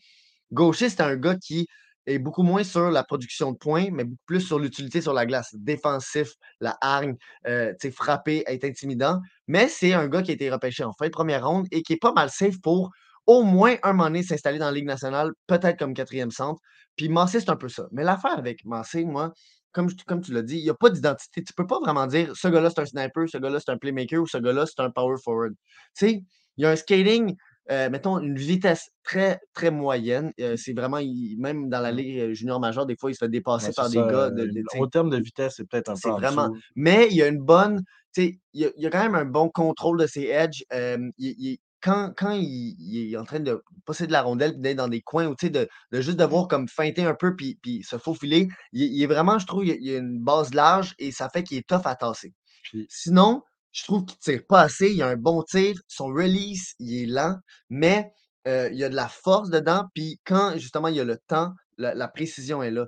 Gaucher, 0.53 0.89
c'est 0.89 1.01
un 1.01 1.17
gars 1.17 1.37
qui 1.37 1.67
est 2.07 2.19
beaucoup 2.19 2.43
moins 2.43 2.65
sur 2.65 2.91
la 2.91 3.03
production 3.03 3.53
de 3.53 3.57
points, 3.57 3.89
mais 3.93 4.05
beaucoup 4.05 4.25
plus 4.27 4.41
sur 4.41 4.59
l'utilité 4.59 5.01
sur 5.01 5.13
la 5.13 5.27
glace. 5.27 5.55
Défensif, 5.55 6.33
la 6.61 6.77
hargne, 6.81 7.17
euh, 7.47 7.73
frapper, 7.93 8.45
être 8.47 8.65
intimidant. 8.65 9.21
Mais 9.49 9.69
c'est 9.69 9.93
un 9.93 10.09
gars 10.09 10.23
qui 10.23 10.31
a 10.31 10.35
été 10.35 10.51
repêché 10.51 10.85
en 10.85 10.93
fin 10.93 11.07
de 11.07 11.11
première 11.11 11.47
ronde 11.47 11.67
et 11.71 11.83
qui 11.83 11.95
est 11.95 12.01
pas 12.01 12.13
mal 12.13 12.31
safe 12.31 12.61
pour 12.61 12.91
au 13.27 13.43
moins 13.43 13.75
un 13.83 13.93
moment 13.93 14.05
donné 14.05 14.23
s'installer 14.23 14.59
dans 14.59 14.67
la 14.67 14.73
Ligue 14.73 14.87
nationale, 14.87 15.33
peut-être 15.47 15.79
comme 15.79 15.95
quatrième 15.95 16.31
centre. 16.31 16.61
Puis 16.97 17.09
Massé, 17.09 17.41
c'est 17.41 17.51
un 17.51 17.57
peu 17.57 17.69
ça. 17.69 17.87
Mais 17.91 18.05
l'affaire 18.05 18.39
avec 18.39 18.65
Massé, 18.65 19.05
moi, 19.05 19.33
comme, 19.73 19.91
comme 20.07 20.21
tu 20.21 20.33
l'as 20.33 20.43
dit, 20.43 20.59
il 20.59 20.63
n'y 20.63 20.71
a 20.71 20.75
pas 20.75 20.91
d'identité. 20.91 21.43
Tu 21.43 21.53
peux 21.53 21.67
pas 21.67 21.81
vraiment 21.81 22.07
dire 22.07 22.35
ce 22.35 22.49
gars-là, 22.49 22.71
c'est 22.71 22.81
un 22.81 22.87
sniper, 22.87 23.29
ce 23.29 23.39
gars-là, 23.39 23.59
c'est 23.61 23.73
un 23.73 23.79
playmaker 23.79 24.23
ou 24.23 24.27
ce 24.27 24.39
gars-là, 24.39 24.65
c'est 24.67 24.81
un 24.81 24.91
power 24.91 25.17
forward. 25.23 25.55
Tu 25.97 26.07
sais, 26.07 26.23
il 26.57 26.63
y 26.63 26.67
a 26.67 26.71
un 26.71 26.77
skating 26.77 27.37
Heu, 27.71 27.91
mettons 27.91 28.19
une 28.21 28.37
vitesse 28.39 28.91
très, 29.03 29.41
très 29.55 29.71
moyenne, 29.73 30.33
heu, 30.41 30.57
c'est 30.57 30.73
vraiment 30.75 30.99
il 30.99 31.37
même 31.39 31.69
dans 31.69 31.81
la 31.81 31.91
Mmh. 31.91 31.93
ligue, 31.93 32.19
heu, 32.19 32.35
junior 32.35 32.61
majeure, 32.61 32.87
des 32.87 32.97
fois, 32.97 33.11
il 33.11 33.15
se 33.15 33.25
fait 33.25 33.29
dépasser 33.31 33.73
c'est 33.73 33.73
par 33.73 33.91
ça, 33.91 33.91
des 33.91 34.05
gars 34.05 34.31
de 34.31 34.45
de 34.47 34.63
au 34.75 34.87
terme 34.87 35.11
de 35.11 35.17
vitesse, 35.19 35.55
c'est 35.57 35.69
peut-être 35.69 35.89
un 35.91 35.99
peu 35.99 36.13
vraiment 36.13 36.51
dessous. 36.53 36.63
mais 36.75 37.09
il 37.11 37.17
y 37.17 37.23
a 37.23 37.29
une 37.29 37.43
bonne 37.43 37.83
tu 38.15 38.23
sais, 38.23 38.41
il 38.53 38.61
y 38.63 38.65
a 38.67 38.71
il 38.77 38.83
y 38.83 38.87
a 38.87 38.91
quand 38.91 39.03
même 39.03 39.15
un 39.15 39.25
bon 39.25 39.49
contrôle 39.51 39.99
de 40.01 40.07
ses 40.07 40.25
edges, 40.27 40.65
il 40.73 41.35
il 41.39 41.59
quand 41.83 42.13
quand 42.17 42.33
il 42.33 43.13
est 43.13 43.17
en 43.17 43.25
train 43.25 43.41
de 43.41 43.63
posséder 43.85 44.13
la 44.13 44.23
rondelle 44.23 44.61
d'être 44.61 44.77
dans 44.79 44.89
des 44.89 45.03
coins 45.03 45.27
ou 45.29 45.35
de 45.41 45.69
de 45.93 46.01
juste 46.01 46.19
devoir 46.19 46.49
comme 46.49 46.69
feinter 46.69 47.05
un 47.05 47.15
peu 47.15 47.37
puis 47.37 47.59
puis 47.63 47.83
se 47.85 47.99
faufiler, 47.99 48.49
il 48.73 49.03
est 49.03 49.07
vraiment, 49.07 49.39
je 49.39 49.47
trouve, 49.47 49.65
il 49.65 49.69
y 49.69 49.73
a 49.73 49.77
il 49.77 49.87
y 49.87 49.95
a 49.95 49.99
une 49.99 50.23
base 50.23 50.55
large 50.55 50.95
et 50.99 51.13
ça 51.13 51.29
fait 51.33 51.43
qu'il 51.45 51.59
est 51.59 51.67
tough 51.69 51.83
à 51.87 51.95
tasser. 51.97 52.35
Puis 52.63 52.89
Sinon, 52.89 53.43
je 53.77 53.85
trouve 53.85 54.07
qu'il 54.07 54.19
tire 54.19 54.41
pas 54.49 54.63
assez. 54.63 54.91
Il 54.91 55.03
a 55.03 55.09
un 55.09 55.17
bon 55.17 55.43
tir. 55.43 55.75
Son 55.87 56.07
release, 56.07 56.75
il 56.79 57.03
est 57.03 57.07
lent, 57.07 57.37
mais 57.69 58.11
euh, 58.49 58.71
il 58.73 58.79
y 58.79 58.85
a 58.85 58.89
de 58.89 58.95
la 58.95 59.09
force 59.09 59.51
dedans. 59.51 59.85
Puis 59.95 60.19
quand 60.25 60.57
justement 60.57 60.89
il 60.89 60.97
y 60.97 61.01
a 61.01 61.05
le 61.05 61.19
temps, 61.29 61.53
la, 61.77 62.09
précision 62.09 62.63
est 62.63 62.71
là. 62.71 62.87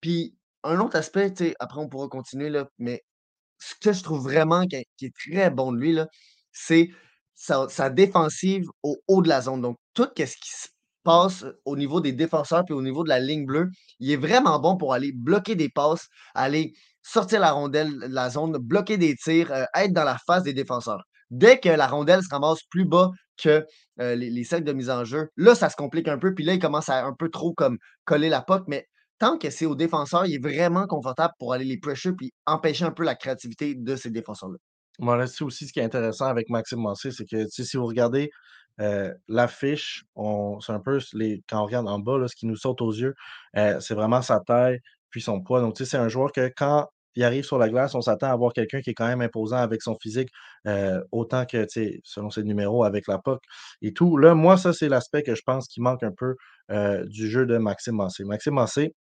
Puis 0.00 0.36
un 0.62 0.78
autre 0.78 0.96
aspect, 0.96 1.34
après 1.58 1.80
on 1.80 1.88
pourra 1.88 2.08
continuer, 2.08 2.52
mais 2.78 3.02
ce 3.58 3.74
que 3.80 3.92
je 3.92 4.02
trouve 4.04 4.22
vraiment 4.22 4.64
qui 4.66 4.76
est, 4.76 5.14
très 5.32 5.50
bon 5.50 5.72
de 5.72 5.78
lui, 5.78 5.98
c'est 6.52 6.88
sa, 7.34 7.90
défensive 7.90 8.64
au 8.84 8.96
haut 9.08 9.22
de 9.22 9.28
la 9.28 9.40
zone. 9.40 9.60
Donc, 9.60 9.76
tout 9.92 10.08
ce 10.16 10.22
qui 10.22 10.50
se 10.50 10.68
passe 11.02 11.44
au 11.64 11.76
niveau 11.76 12.00
des 12.00 12.12
défenseurs 12.12 12.64
puis 12.64 12.74
au 12.74 12.82
niveau 12.82 13.02
de 13.02 13.08
la 13.08 13.18
ligne 13.18 13.44
bleue, 13.44 13.70
il 13.98 14.10
est 14.12 14.16
vraiment 14.16 14.60
bon 14.60 14.76
pour 14.76 14.94
aller 14.94 15.10
bloquer 15.12 15.56
des 15.56 15.68
passes, 15.68 16.06
aller 16.34 16.74
sortir 17.08 17.40
la 17.40 17.52
rondelle 17.52 17.98
de 18.00 18.06
la 18.06 18.28
zone, 18.30 18.58
bloquer 18.58 18.98
des 18.98 19.14
tirs, 19.16 19.50
euh, 19.52 19.64
être 19.74 19.92
dans 19.92 20.04
la 20.04 20.18
face 20.26 20.42
des 20.42 20.52
défenseurs. 20.52 21.02
Dès 21.30 21.58
que 21.58 21.68
la 21.68 21.86
rondelle 21.86 22.22
se 22.22 22.28
ramasse 22.30 22.62
plus 22.70 22.84
bas 22.84 23.10
que 23.42 23.64
euh, 24.00 24.14
les, 24.14 24.30
les 24.30 24.44
cercles 24.44 24.64
de 24.64 24.72
mise 24.72 24.90
en 24.90 25.04
jeu, 25.04 25.28
là, 25.36 25.54
ça 25.54 25.70
se 25.70 25.76
complique 25.76 26.08
un 26.08 26.18
peu. 26.18 26.34
Puis 26.34 26.44
là, 26.44 26.54
il 26.54 26.58
commence 26.58 26.88
à 26.88 27.04
un 27.04 27.14
peu 27.18 27.30
trop 27.30 27.52
comme 27.54 27.78
coller 28.04 28.28
la 28.28 28.42
poque. 28.42 28.64
Mais 28.68 28.86
tant 29.18 29.38
que 29.38 29.48
c'est 29.50 29.66
au 29.66 29.74
défenseur, 29.74 30.26
il 30.26 30.34
est 30.34 30.42
vraiment 30.42 30.86
confortable 30.86 31.32
pour 31.38 31.52
aller 31.52 31.64
les 31.64 31.78
pressure 31.78 32.14
puis 32.16 32.32
empêcher 32.46 32.84
un 32.84 32.92
peu 32.92 33.04
la 33.04 33.14
créativité 33.14 33.74
de 33.74 33.96
ces 33.96 34.10
défenseurs-là. 34.10 34.58
moi, 34.98 35.16
là, 35.16 35.26
c'est 35.26 35.44
aussi 35.44 35.66
ce 35.66 35.72
qui 35.72 35.80
est 35.80 35.84
intéressant 35.84 36.26
avec 36.26 36.50
Maxime 36.50 36.82
Massé, 36.82 37.10
c'est 37.10 37.26
que, 37.26 37.46
si 37.48 37.76
vous 37.76 37.86
regardez, 37.86 38.30
heu, 38.80 39.14
l'affiche, 39.28 40.04
c'est 40.60 40.72
un 40.72 40.80
peu 40.80 40.98
les 41.14 41.42
quand 41.48 41.62
on 41.62 41.66
regarde 41.66 41.88
en 41.88 41.98
bas, 41.98 42.18
ce 42.28 42.36
qui 42.36 42.46
nous 42.46 42.56
saute 42.56 42.80
aux 42.82 42.92
yeux, 42.92 43.14
c'est 43.54 43.94
vraiment 43.94 44.22
sa 44.22 44.40
taille, 44.40 44.80
puis 45.10 45.20
son 45.20 45.40
poids. 45.42 45.60
Donc, 45.60 45.76
c'est 45.78 45.96
un 45.96 46.08
joueur 46.08 46.32
que 46.32 46.50
quand 46.56 46.88
il 47.18 47.24
arrive 47.24 47.44
sur 47.44 47.58
la 47.58 47.68
glace, 47.68 47.94
on 47.94 48.00
s'attend 48.02 48.30
à 48.32 48.36
voir 48.36 48.52
quelqu'un 48.52 48.80
qui 48.80 48.90
est 48.90 48.94
quand 48.94 49.06
même 49.08 49.20
imposant 49.22 49.58
avec 49.58 49.82
son 49.82 49.96
physique, 50.00 50.30
heu, 50.66 51.04
autant 51.12 51.46
que, 51.46 51.66
selon 52.04 52.30
ses 52.30 52.44
numéros 52.44 52.84
avec 52.84 53.06
la 53.08 53.18
POC 53.18 53.42
et 53.82 53.92
tout. 53.92 54.16
Là, 54.18 54.34
moi, 54.34 54.56
ça, 54.56 54.72
c'est 54.72 54.88
l'aspect 54.88 55.22
que 55.22 55.34
je 55.34 55.42
pense 55.44 55.68
qui 55.68 55.80
manque 55.80 56.02
un 56.04 56.12
peu, 56.12 56.36
heu, 56.70 57.04
du 57.06 57.28
jeu 57.30 57.46
de 57.46 57.58
Maxime 57.58 57.96
Massé. 57.96 58.24
Maxime 58.24 58.54
Massé 58.54 58.94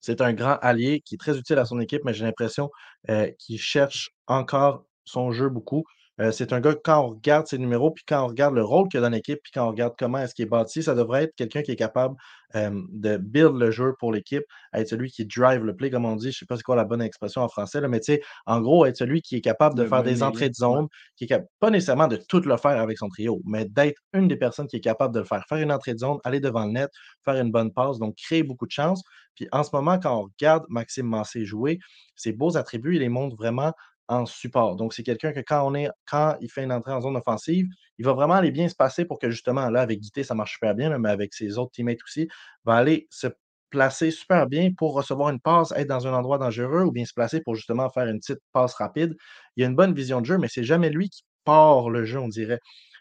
C'est 0.00 0.20
un 0.22 0.32
grand 0.32 0.56
allié 0.62 1.02
qui 1.02 1.14
est 1.16 1.18
très 1.18 1.36
utile 1.38 1.58
à 1.58 1.66
son 1.66 1.78
équipe, 1.80 2.02
mais 2.04 2.14
j'ai 2.14 2.24
l'impression, 2.24 2.70
heu, 3.10 3.30
qu'il 3.38 3.58
cherche 3.58 4.10
encore 4.26 4.84
son 5.04 5.30
jeu 5.32 5.48
beaucoup. 5.48 5.84
Euh, 6.20 6.32
c'est 6.32 6.52
un 6.52 6.60
gars, 6.60 6.74
quand 6.84 7.00
on 7.00 7.08
regarde 7.10 7.46
ses 7.46 7.56
numéros, 7.56 7.90
puis 7.90 8.04
quand 8.06 8.22
on 8.22 8.26
regarde 8.26 8.54
le 8.54 8.62
rôle 8.62 8.88
qu'il 8.88 8.98
a 8.98 9.02
dans 9.02 9.08
l'équipe, 9.08 9.40
puis 9.42 9.52
quand 9.54 9.64
on 9.66 9.70
regarde 9.70 9.94
comment 9.98 10.18
est-ce 10.18 10.34
qu'il 10.34 10.44
est 10.44 10.48
bâti, 10.48 10.82
ça 10.82 10.94
devrait 10.94 11.24
être 11.24 11.34
quelqu'un 11.34 11.62
qui 11.62 11.70
est 11.72 11.76
capable 11.76 12.14
euh, 12.56 12.70
de 12.90 13.16
build 13.16 13.56
le 13.56 13.70
jeu 13.70 13.94
pour 13.98 14.12
l'équipe, 14.12 14.42
être 14.74 14.88
celui 14.88 15.10
qui 15.10 15.24
drive 15.24 15.64
le 15.64 15.74
play, 15.74 15.88
comme 15.88 16.04
on 16.04 16.16
dit. 16.16 16.24
Je 16.24 16.28
ne 16.28 16.32
sais 16.32 16.46
pas 16.46 16.56
c'est 16.56 16.62
quoi 16.62 16.76
la 16.76 16.84
bonne 16.84 17.00
expression 17.00 17.40
en 17.40 17.48
français, 17.48 17.80
là, 17.80 17.88
mais 17.88 18.00
tu 18.00 18.12
sais, 18.12 18.22
en 18.44 18.60
gros, 18.60 18.84
être 18.84 18.96
celui 18.96 19.22
qui 19.22 19.36
est 19.36 19.40
capable 19.40 19.76
de 19.76 19.86
faire 19.86 20.02
des 20.02 20.22
entrées 20.22 20.50
de 20.50 20.54
zone, 20.54 20.88
qui 21.16 21.24
est 21.24 21.28
capable, 21.28 21.48
pas 21.58 21.70
nécessairement 21.70 22.08
de 22.08 22.16
tout 22.16 22.40
le 22.40 22.56
faire 22.58 22.78
avec 22.78 22.98
son 22.98 23.08
trio, 23.08 23.40
mais 23.46 23.64
d'être 23.64 24.00
une 24.12 24.28
des 24.28 24.36
personnes 24.36 24.66
qui 24.66 24.76
est 24.76 24.80
capable 24.80 25.14
de 25.14 25.20
le 25.20 25.26
faire. 25.26 25.42
Faire 25.48 25.58
une 25.58 25.72
entrée 25.72 25.94
de 25.94 26.00
zone, 26.00 26.18
aller 26.24 26.40
devant 26.40 26.66
le 26.66 26.72
net, 26.72 26.90
faire 27.24 27.36
une 27.36 27.50
bonne 27.50 27.72
passe, 27.72 27.98
donc 27.98 28.16
créer 28.16 28.42
beaucoup 28.42 28.66
de 28.66 28.72
chances. 28.72 29.02
Puis 29.36 29.48
en 29.52 29.62
ce 29.62 29.70
moment, 29.72 29.98
quand 29.98 30.14
on 30.14 30.22
regarde 30.24 30.64
Maxime 30.68 31.06
Massé 31.06 31.46
jouer, 31.46 31.78
ses 32.14 32.32
beaux 32.32 32.58
attributs, 32.58 32.96
il 32.96 33.00
les 33.00 33.08
montre 33.08 33.36
vraiment 33.36 33.72
en 34.10 34.26
support. 34.26 34.76
Donc, 34.76 34.92
c'est 34.92 35.04
quelqu'un 35.04 35.32
que 35.32 35.40
quand 35.40 35.66
on 35.66 35.74
est, 35.74 35.88
quand 36.06 36.36
il 36.40 36.50
fait 36.50 36.64
une 36.64 36.72
entrée 36.72 36.92
en 36.92 37.00
zone 37.00 37.16
offensive, 37.16 37.66
il 37.98 38.04
va 38.04 38.12
vraiment 38.12 38.34
aller 38.34 38.50
bien 38.50 38.68
se 38.68 38.74
passer 38.74 39.04
pour 39.04 39.18
que 39.18 39.30
justement, 39.30 39.70
là, 39.70 39.80
avec 39.80 40.00
Guité, 40.00 40.24
ça 40.24 40.34
marche 40.34 40.54
super 40.54 40.74
bien, 40.74 40.98
mais 40.98 41.08
avec 41.10 41.32
ses 41.32 41.58
autres 41.58 41.70
teammates 41.72 42.02
aussi, 42.04 42.28
va 42.64 42.74
aller 42.74 43.06
se 43.10 43.28
placer 43.70 44.10
super 44.10 44.48
bien 44.48 44.70
pour 44.76 44.94
recevoir 44.94 45.30
une 45.30 45.40
passe, 45.40 45.72
être 45.76 45.86
dans 45.86 46.06
un 46.08 46.12
endroit 46.12 46.38
dangereux 46.38 46.82
ou 46.82 46.90
bien 46.90 47.04
se 47.04 47.14
placer 47.14 47.40
pour 47.40 47.54
justement 47.54 47.88
faire 47.88 48.08
une 48.08 48.18
petite 48.18 48.40
passe 48.52 48.74
rapide. 48.74 49.14
Il 49.56 49.62
a 49.64 49.68
une 49.68 49.76
bonne 49.76 49.94
vision 49.94 50.20
de 50.20 50.26
jeu, 50.26 50.38
mais 50.38 50.48
c'est 50.48 50.64
jamais 50.64 50.90
lui 50.90 51.08
qui 51.08 51.22
part 51.44 51.88
le 51.88 52.04
jeu, 52.04 52.18
on 52.18 52.28
dirait. 52.28 52.58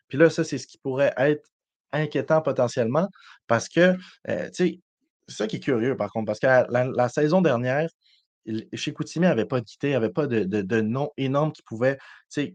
Puis 0.09 0.17
là, 0.19 0.29
ça, 0.29 0.43
c'est 0.43 0.59
ce 0.59 0.67
qui 0.67 0.77
pourrait 0.77 1.13
être 1.17 1.49
inquiétant 1.91 2.41
potentiellement 2.43 3.07
parce 3.47 3.67
que, 3.67 3.95
euh, 4.29 4.45
tu 4.51 4.53
sais, 4.53 4.79
c'est 5.27 5.35
ça 5.37 5.47
qui 5.47 5.55
est 5.57 5.59
curieux 5.59 5.97
par 5.97 6.11
contre, 6.11 6.27
parce 6.27 6.39
que 6.39 6.47
la 6.71 7.09
saison 7.09 7.41
dernière, 7.41 7.89
chez 8.73 8.93
Koutimi 8.93 9.25
n'avait 9.25 9.45
pas 9.45 9.61
quitté, 9.61 9.91
n'avait 9.91 10.09
pas 10.09 10.27
de, 10.27 10.43
de, 10.43 10.81
nom 10.81 11.11
énorme 11.17 11.51
qui 11.51 11.61
pouvait. 11.63 11.97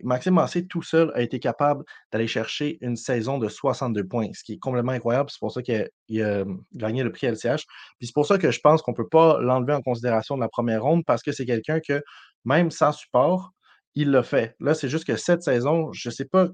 Maxime 0.03 0.35
Massé, 0.35 0.67
tout 0.67 0.83
seul, 0.83 1.13
a 1.15 1.23
été 1.23 1.39
capable 1.39 1.85
d'aller 2.13 2.27
chercher 2.27 2.79
une 2.81 2.97
saison 2.97 3.39
de 3.39 3.49
62 3.49 4.05
points, 4.05 4.29
ce 4.33 4.43
qui 4.43 4.55
est 4.55 4.59
complètement 4.59 4.93
incroyable. 4.93 5.31
C'est 5.31 5.39
pour 5.39 5.53
ça 5.53 5.63
qu'il 5.63 6.23
a, 6.23 6.43
hum, 6.43 6.65
gagné 6.73 7.03
le 7.03 7.13
prix 7.13 7.27
LCH. 7.27 7.65
Puis 7.99 8.07
c'est 8.07 8.15
pour 8.15 8.27
ça 8.27 8.39
que 8.39 8.51
je 8.51 8.61
pense 8.61 8.83
qu'on 8.83 8.93
ne 8.93 8.97
peut 8.97 9.09
pas 9.09 9.41
l'enlever 9.41 9.75
en 9.75 9.83
considération 9.83 10.37
de 10.37 10.41
la 10.41 10.49
première 10.49 10.83
ronde 10.83 11.05
parce 11.07 11.23
que 11.23 11.33
c'est 11.33 11.47
quelqu'un 11.47 11.81
que, 11.81 12.03
même 12.45 12.71
sans 12.71 12.93
support, 12.93 13.53
il 13.95 14.11
l'a 14.11 14.23
fait. 14.23 14.57
Là, 14.61 14.75
c'est 14.75 14.89
juste 14.89 15.07
que 15.07 15.17
cette 15.17 15.43
saison, 15.43 15.93
je 15.93 16.09
ne 16.09 16.13
sais 16.13 16.25
pas 16.25 16.49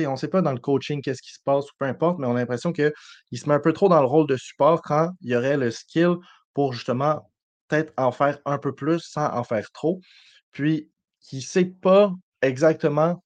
on 0.00 0.12
ne 0.12 0.16
sait 0.16 0.28
pas 0.28 0.42
dans 0.42 0.52
le 0.52 0.58
coaching 0.58 1.02
qu'est-ce 1.02 1.22
qui 1.22 1.32
se 1.32 1.40
passe 1.44 1.66
ou 1.66 1.74
peu 1.78 1.84
importe, 1.84 2.18
mais 2.18 2.26
on 2.26 2.34
a 2.34 2.40
l'impression 2.40 2.72
qu'il 2.72 2.92
se 3.34 3.48
met 3.48 3.54
un 3.54 3.60
peu 3.60 3.72
trop 3.72 3.88
dans 3.88 4.00
le 4.00 4.06
rôle 4.06 4.26
de 4.26 4.36
support 4.36 4.82
quand 4.82 5.10
il 5.20 5.30
y 5.30 5.36
aurait 5.36 5.56
le 5.56 5.70
skill 5.70 6.16
pour 6.54 6.72
justement 6.72 7.30
peut-être 7.72 7.92
en 7.96 8.12
faire 8.12 8.38
un 8.44 8.58
peu 8.58 8.74
plus 8.74 9.00
sans 9.00 9.32
en 9.32 9.44
faire 9.44 9.70
trop. 9.72 10.00
Puis, 10.52 10.90
qui 11.20 11.36
ne 11.36 11.40
sait 11.40 11.64
pas 11.64 12.12
exactement 12.42 13.22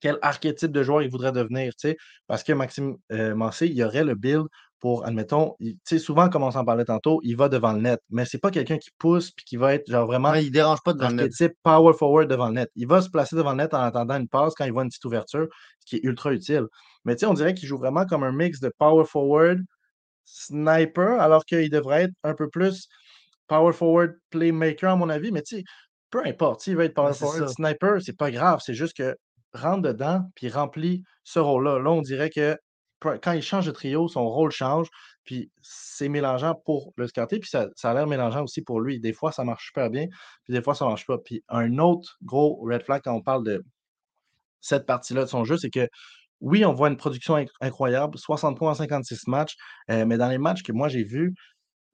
quel 0.00 0.18
archétype 0.22 0.72
de 0.72 0.82
joueur 0.82 1.02
il 1.02 1.10
voudrait 1.10 1.32
devenir, 1.32 1.72
parce 2.26 2.42
que 2.42 2.52
Maxime 2.52 2.96
euh, 3.12 3.34
Massé, 3.34 3.66
il 3.66 3.74
y 3.74 3.84
aurait 3.84 4.04
le 4.04 4.14
build 4.14 4.46
pour, 4.78 5.06
admettons, 5.06 5.56
tu 5.60 5.78
sais, 5.84 5.98
souvent, 5.98 6.28
comme 6.28 6.42
on 6.42 6.50
s'en 6.50 6.64
parlait 6.64 6.84
tantôt, 6.84 7.20
il 7.22 7.36
va 7.36 7.48
devant 7.48 7.72
le 7.72 7.80
net, 7.80 8.00
mais 8.10 8.26
c'est 8.26 8.38
pas 8.38 8.50
quelqu'un 8.50 8.76
qui 8.76 8.90
pousse 8.98 9.30
puis 9.30 9.46
qui 9.46 9.56
va 9.56 9.72
être 9.72 9.90
genre 9.90 10.06
vraiment 10.06 10.34
il 10.34 10.50
dérange 10.50 10.80
pas 10.84 10.92
devant 10.92 11.08
le 11.08 11.14
net. 11.14 11.54
power 11.62 11.94
forward 11.94 12.28
devant 12.28 12.48
le 12.48 12.54
net. 12.54 12.70
Il 12.76 12.86
va 12.86 13.00
se 13.00 13.08
placer 13.08 13.34
devant 13.34 13.52
le 13.52 13.58
net 13.58 13.72
en 13.72 13.80
attendant 13.80 14.16
une 14.16 14.28
passe 14.28 14.52
quand 14.54 14.66
il 14.66 14.72
voit 14.72 14.82
une 14.82 14.90
petite 14.90 15.06
ouverture, 15.06 15.48
ce 15.80 15.86
qui 15.86 15.96
est 15.96 16.04
ultra 16.04 16.34
utile. 16.34 16.66
Mais 17.06 17.14
tu 17.16 17.20
sais, 17.20 17.26
on 17.26 17.32
dirait 17.32 17.54
qu'il 17.54 17.66
joue 17.66 17.78
vraiment 17.78 18.04
comme 18.04 18.24
un 18.24 18.32
mix 18.32 18.60
de 18.60 18.70
power 18.78 19.06
forward, 19.06 19.58
sniper, 20.26 21.18
alors 21.18 21.46
qu'il 21.46 21.70
devrait 21.70 22.02
être 22.02 22.14
un 22.22 22.34
peu 22.34 22.50
plus 22.50 22.88
power 23.54 23.72
forward 23.72 24.14
playmaker, 24.30 24.90
à 24.90 24.96
mon 24.96 25.08
avis, 25.08 25.30
mais 25.30 25.42
tu 25.42 25.58
sais, 25.58 25.64
peu 26.10 26.26
importe, 26.26 26.62
s'il 26.62 26.76
veut 26.76 26.84
être 26.84 26.94
power 26.94 27.14
forward 27.14 27.48
sniper, 27.48 28.02
c'est 28.02 28.16
pas 28.16 28.32
grave, 28.32 28.60
c'est 28.64 28.74
juste 28.74 28.96
que 28.96 29.16
rentre 29.52 29.82
dedans 29.82 30.22
puis 30.34 30.48
remplit 30.48 31.04
ce 31.22 31.38
rôle-là. 31.38 31.78
Là, 31.78 31.90
on 31.90 32.02
dirait 32.02 32.30
que 32.30 32.56
quand 33.00 33.32
il 33.32 33.42
change 33.42 33.66
de 33.66 33.70
trio, 33.70 34.08
son 34.08 34.26
rôle 34.28 34.50
change, 34.50 34.88
puis 35.24 35.52
c'est 35.62 36.08
mélangeant 36.08 36.54
pour 36.64 36.92
le 36.96 37.06
scarter, 37.06 37.38
puis 37.38 37.48
ça, 37.48 37.68
a 37.82 37.94
l'air 37.94 38.06
mélangeant 38.06 38.42
aussi 38.42 38.62
pour 38.62 38.80
lui. 38.80 38.98
Des 38.98 39.12
fois, 39.12 39.30
ça 39.30 39.44
marche 39.44 39.66
super 39.66 39.90
bien, 39.90 40.06
puis 40.44 40.52
des 40.52 40.62
fois, 40.62 40.74
ça 40.74 40.86
marche 40.86 41.06
pas. 41.06 41.18
Puis 41.18 41.44
un 41.48 41.78
autre 41.78 42.16
gros 42.24 42.60
red 42.64 42.82
flag 42.82 43.02
quand 43.04 43.14
on 43.14 43.22
parle 43.22 43.44
de 43.44 43.64
cette 44.60 44.86
partie-là 44.86 45.24
de 45.24 45.28
son 45.28 45.44
jeu, 45.44 45.58
c'est 45.58 45.70
que 45.70 45.86
oui, 46.40 46.64
on 46.64 46.72
voit 46.72 46.88
une 46.88 46.96
production 46.96 47.42
incroyable, 47.60 48.18
60 48.18 48.58
points 48.58 48.72
en 48.72 48.74
56 48.74 49.28
matchs, 49.28 49.56
euh, 49.90 50.04
mais 50.04 50.18
dans 50.18 50.28
les 50.28 50.38
matchs 50.38 50.62
que 50.62 50.72
moi 50.72 50.88
j'ai 50.88 51.04
vus, 51.04 51.34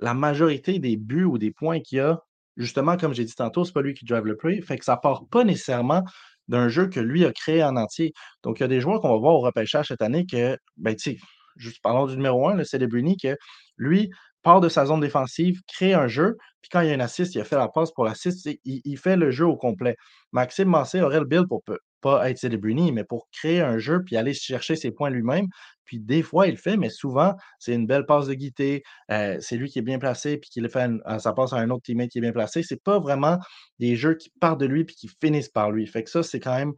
la 0.01 0.15
majorité 0.15 0.79
des 0.79 0.97
buts 0.97 1.25
ou 1.25 1.39
des 1.39 1.51
points 1.51 1.81
qu'il 1.81 1.99
y 1.99 2.01
a, 2.01 2.21
justement, 2.57 2.97
comme 2.97 3.15
j'ai 3.15 3.25
dit 3.25 3.35
tantôt, 3.35 3.65
c'est 3.65 3.73
pas 3.73 3.83
lui 3.83 3.95
qui 3.95 4.05
drive 4.05 4.25
le 4.25 4.37
play. 4.37 4.61
Fait 4.63 4.79
que 4.79 4.85
ça 4.85 4.97
part 4.97 5.27
pas 5.31 5.45
nécessairement 5.45 6.05
d'un 6.49 6.69
jeu 6.69 6.89
que 6.89 7.01
lui 7.01 7.25
a 7.25 7.33
créé 7.33 7.63
en 7.63 7.77
entier. 7.77 8.13
Donc, 8.43 8.59
il 8.59 8.63
y 8.63 8.65
a 8.65 8.69
des 8.69 8.81
joueurs 8.81 9.01
qu'on 9.01 9.11
va 9.11 9.19
voir 9.19 9.35
au 9.35 9.41
repêchage 9.41 9.89
cette 9.89 10.03
année 10.03 10.27
que, 10.27 10.59
ben, 10.77 10.95
tu 10.97 11.13
sais, 11.13 11.19
juste 11.57 11.81
parlons 11.83 12.07
du 12.07 12.17
numéro 12.17 12.49
un, 12.49 12.55
le 12.55 12.65
Celebrini, 12.65 13.17
que 13.17 13.37
lui 13.77 14.11
part 14.43 14.61
de 14.61 14.69
sa 14.69 14.87
zone 14.87 15.01
défensive, 15.01 15.61
crée 15.67 15.95
un 15.95 16.09
jeu, 16.09 16.37
puis 16.63 16.71
quand 16.73 16.81
il 16.81 16.89
y 16.89 16.93
a 16.93 16.95
un 16.95 17.01
assist, 17.01 17.35
il 17.35 17.41
a 17.41 17.45
fait 17.45 17.57
la 17.57 17.69
passe 17.69 17.93
pour 17.93 18.05
l'assist, 18.05 18.49
il, 18.65 18.99
fait 18.99 19.17
le 19.17 19.31
jeu 19.31 19.47
au 19.47 19.57
complet. 19.57 19.97
Maxime 20.33 20.69
Massé 20.69 21.01
aurait 21.03 21.21
le 21.21 21.27
build 21.27 21.47
pour 21.47 21.63
pas 22.01 22.31
être 22.31 22.39
Celebrini, 22.39 22.93
mais 22.93 23.05
pour 23.05 23.29
créer 23.33 23.61
un 23.61 23.79
jeu 23.79 24.03
puis 24.05 24.17
aller 24.17 24.35
chercher 24.35 24.77
ses 24.77 24.91
points 24.91 25.11
lui-même. 25.11 25.47
Puis 25.85 25.99
des 25.99 26.23
fois, 26.23 26.47
il 26.47 26.53
le 26.53 26.57
fait, 26.57 26.77
mais 26.77 26.89
souvent, 26.89 27.35
c'est 27.59 27.75
une 27.75 27.87
belle 27.87 28.07
passe 28.07 28.27
de 28.29 28.35
guité. 28.35 28.83
Euh, 29.11 29.37
c'est 29.41 29.57
lui 29.57 29.69
qui 29.69 29.81
est 29.81 29.83
bien 29.83 29.99
placé, 29.99 30.39
puis 30.39 30.49
qui 30.49 30.61
le 30.61 30.69
fait 30.69 30.89
à, 31.05 31.19
sa 31.19 31.33
passe 31.33 31.53
à 31.53 31.57
un 31.57 31.69
autre 31.71 31.83
teammate 31.83 32.11
qui 32.11 32.19
est 32.19 32.21
bien 32.21 32.33
placé. 32.33 32.63
C'est 32.63 32.83
pas 32.83 33.01
vraiment 33.01 33.39
des 33.79 33.97
jeux 33.97 34.15
qui 34.15 34.31
partent 34.41 34.61
de 34.61 34.67
lui 34.67 34.85
puis 34.85 34.95
qui 34.95 35.11
finissent 35.21 35.49
par 35.49 35.71
lui. 35.73 35.87
Fait 35.87 36.05
que 36.05 36.11
ça, 36.11 36.23
c'est 36.23 36.41
quand 36.41 36.55
même 36.57 36.75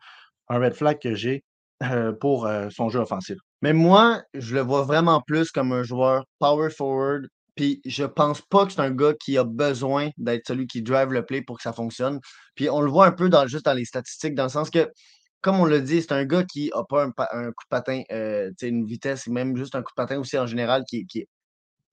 un 0.48 0.58
red 0.58 0.74
flag 0.74 0.98
que 0.98 1.14
j'ai 1.14 1.44
euh, 1.82 2.12
pour 2.12 2.46
euh, 2.46 2.68
son 2.70 2.88
jeu 2.88 3.00
offensif. 3.00 3.36
Mais 3.60 3.72
moi, 3.72 4.22
je 4.34 4.54
le 4.54 4.62
vois 4.62 4.82
vraiment 4.82 5.20
plus 5.20 5.50
comme 5.50 5.72
un 5.72 5.82
joueur 5.82 6.24
power 6.38 6.70
forward. 6.70 7.28
Puis 7.54 7.80
je 7.84 8.04
pense 8.04 8.40
pas 8.40 8.66
que 8.66 8.72
c'est 8.72 8.80
un 8.80 8.90
gars 8.90 9.14
qui 9.14 9.36
a 9.38 9.44
besoin 9.44 10.10
d'être 10.16 10.46
celui 10.46 10.66
qui 10.66 10.82
drive 10.82 11.12
le 11.12 11.24
play 11.24 11.42
pour 11.42 11.56
que 11.56 11.62
ça 11.62 11.72
fonctionne. 11.72 12.18
Puis 12.54 12.70
on 12.70 12.80
le 12.80 12.90
voit 12.90 13.06
un 13.06 13.12
peu 13.12 13.28
dans, 13.28 13.46
juste 13.46 13.66
dans 13.66 13.74
les 13.74 13.84
statistiques, 13.84 14.34
dans 14.34 14.44
le 14.44 14.48
sens 14.48 14.70
que 14.70 14.90
comme 15.42 15.58
on 15.58 15.64
l'a 15.64 15.80
dit, 15.80 16.00
c'est 16.00 16.12
un 16.12 16.24
gars 16.24 16.44
qui 16.44 16.70
n'a 16.74 16.84
pas 16.88 17.02
un, 17.04 17.10
coup 17.10 17.64
de 17.64 17.68
patin, 17.68 18.02
euh, 18.12 18.50
une 18.62 18.86
vitesse, 18.86 19.26
même 19.26 19.56
juste 19.56 19.74
un 19.74 19.82
coup 19.82 19.90
de 19.90 19.96
patin 19.96 20.18
aussi 20.18 20.38
en 20.38 20.46
général 20.46 20.84
qui, 20.88 21.04
est 21.16 21.28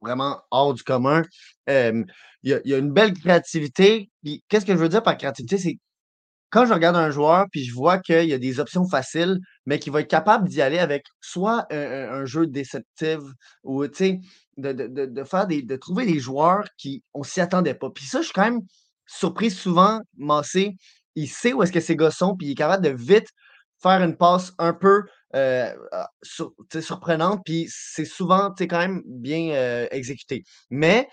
vraiment 0.02 0.40
hors 0.52 0.74
du 0.74 0.84
commun. 0.84 1.24
il, 1.68 2.06
y 2.44 2.54
a, 2.54 2.78
une 2.78 2.92
belle 2.94 3.14
créativité. 3.14 4.10
qu'est-ce 4.48 4.66
que 4.66 4.74
je 4.74 4.78
veux 4.78 4.90
dire 4.90 5.04
par 5.04 5.18
créativité? 5.18 5.58
C'est 5.58 5.80
quand 6.50 6.66
je 6.66 6.74
regarde 6.74 6.96
un 6.96 7.12
joueur 7.12 7.46
puis 7.52 7.64
je 7.64 7.74
vois 7.74 8.00
qu'il 8.00 8.26
y 8.26 8.34
a 8.34 8.38
des 8.38 8.60
options 8.60 8.88
faciles, 8.88 9.40
mais 9.66 9.80
qu'il 9.80 9.94
va 9.94 10.02
être 10.02 10.10
capable 10.10 10.48
d'y 10.48 10.62
aller 10.62 10.80
avec 10.80 11.06
soit 11.22 11.66
un, 11.72 12.26
jeu 12.26 12.48
déceptif 12.48 13.20
ou 13.64 13.84
de, 14.62 14.72
de, 14.72 15.06
de, 15.06 15.24
faire 15.24 15.48
des, 15.48 15.62
de 15.62 15.76
trouver 15.76 16.06
des 16.06 16.20
joueurs 16.20 16.66
qui 16.78 17.04
on 17.14 17.24
s'y 17.24 17.42
attendait 17.42 17.74
pas. 17.74 17.90
Puis 17.90 18.06
ça, 18.06 18.20
je 18.20 18.26
suis 18.26 18.34
quand 18.34 18.44
même 18.44 18.62
surpris 19.08 19.52
souvent, 19.52 20.00
Massé, 20.18 20.76
il 21.16 21.28
sait 21.28 21.54
où 21.54 21.64
est-ce 21.64 21.72
que 21.72 21.80
ces 21.80 21.96
gars 21.96 22.12
sont, 22.12 22.36
puis 22.36 22.48
il 22.48 22.52
est 22.52 22.56
capable 22.56 22.84
de 22.84 22.92
vite 22.92 23.28
faire 23.82 24.04
une 24.04 24.16
passe 24.16 24.54
un 24.58 24.74
peu 24.74 25.04
euh, 25.36 25.74
ah, 25.92 26.10
surprenante, 26.80 27.42
puis 27.46 27.68
c'est 27.70 28.06
souvent 28.06 28.54
quand 28.58 28.78
même 28.78 29.02
bien 29.06 29.52
euh, 29.52 29.88
exécuté. 29.92 30.44
Mais 30.70 31.08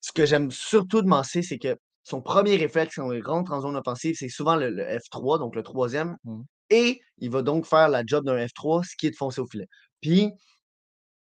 ce 0.00 0.12
que 0.12 0.26
j'aime 0.26 0.50
surtout 0.50 1.02
de 1.02 1.08
Massé, 1.08 1.42
c'est 1.42 1.58
que 1.58 1.76
son 2.04 2.20
premier 2.20 2.56
réflexe 2.56 2.96
quand 2.96 3.12
il 3.12 3.24
rentre 3.24 3.52
en 3.52 3.60
zone 3.60 3.76
offensive, 3.76 4.16
c'est 4.18 4.28
souvent 4.28 4.56
le, 4.56 4.70
F3, 4.70 5.38
donc 5.38 5.54
le 5.54 5.62
troisième. 5.62 6.16
Mmh. 6.24 6.42
Et 6.70 7.00
il 7.18 7.30
va 7.30 7.42
donc 7.42 7.66
faire 7.66 7.88
la 7.88 8.02
job 8.04 8.24
d'un 8.24 8.36
F3, 8.36 8.84
ce 8.84 8.96
qui 8.96 9.06
est 9.06 9.10
de 9.10 9.16
foncer 9.16 9.40
au 9.40 9.46
filet. 9.46 9.68
Puis, 10.00 10.30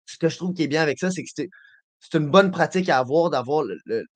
ce 0.05 0.17
que 0.17 0.29
je 0.29 0.37
trouve 0.37 0.53
qui 0.53 0.63
est 0.63 0.67
bien 0.67 0.81
avec 0.81 0.97
ça, 0.99 1.11
c'est 1.11 1.23
que 1.23 1.43
c'est 2.01 2.17
une 2.17 2.29
bonne 2.29 2.51
pratique 2.51 2.89
à 2.89 2.97
avoir, 2.97 3.29
d'avoir 3.29 3.63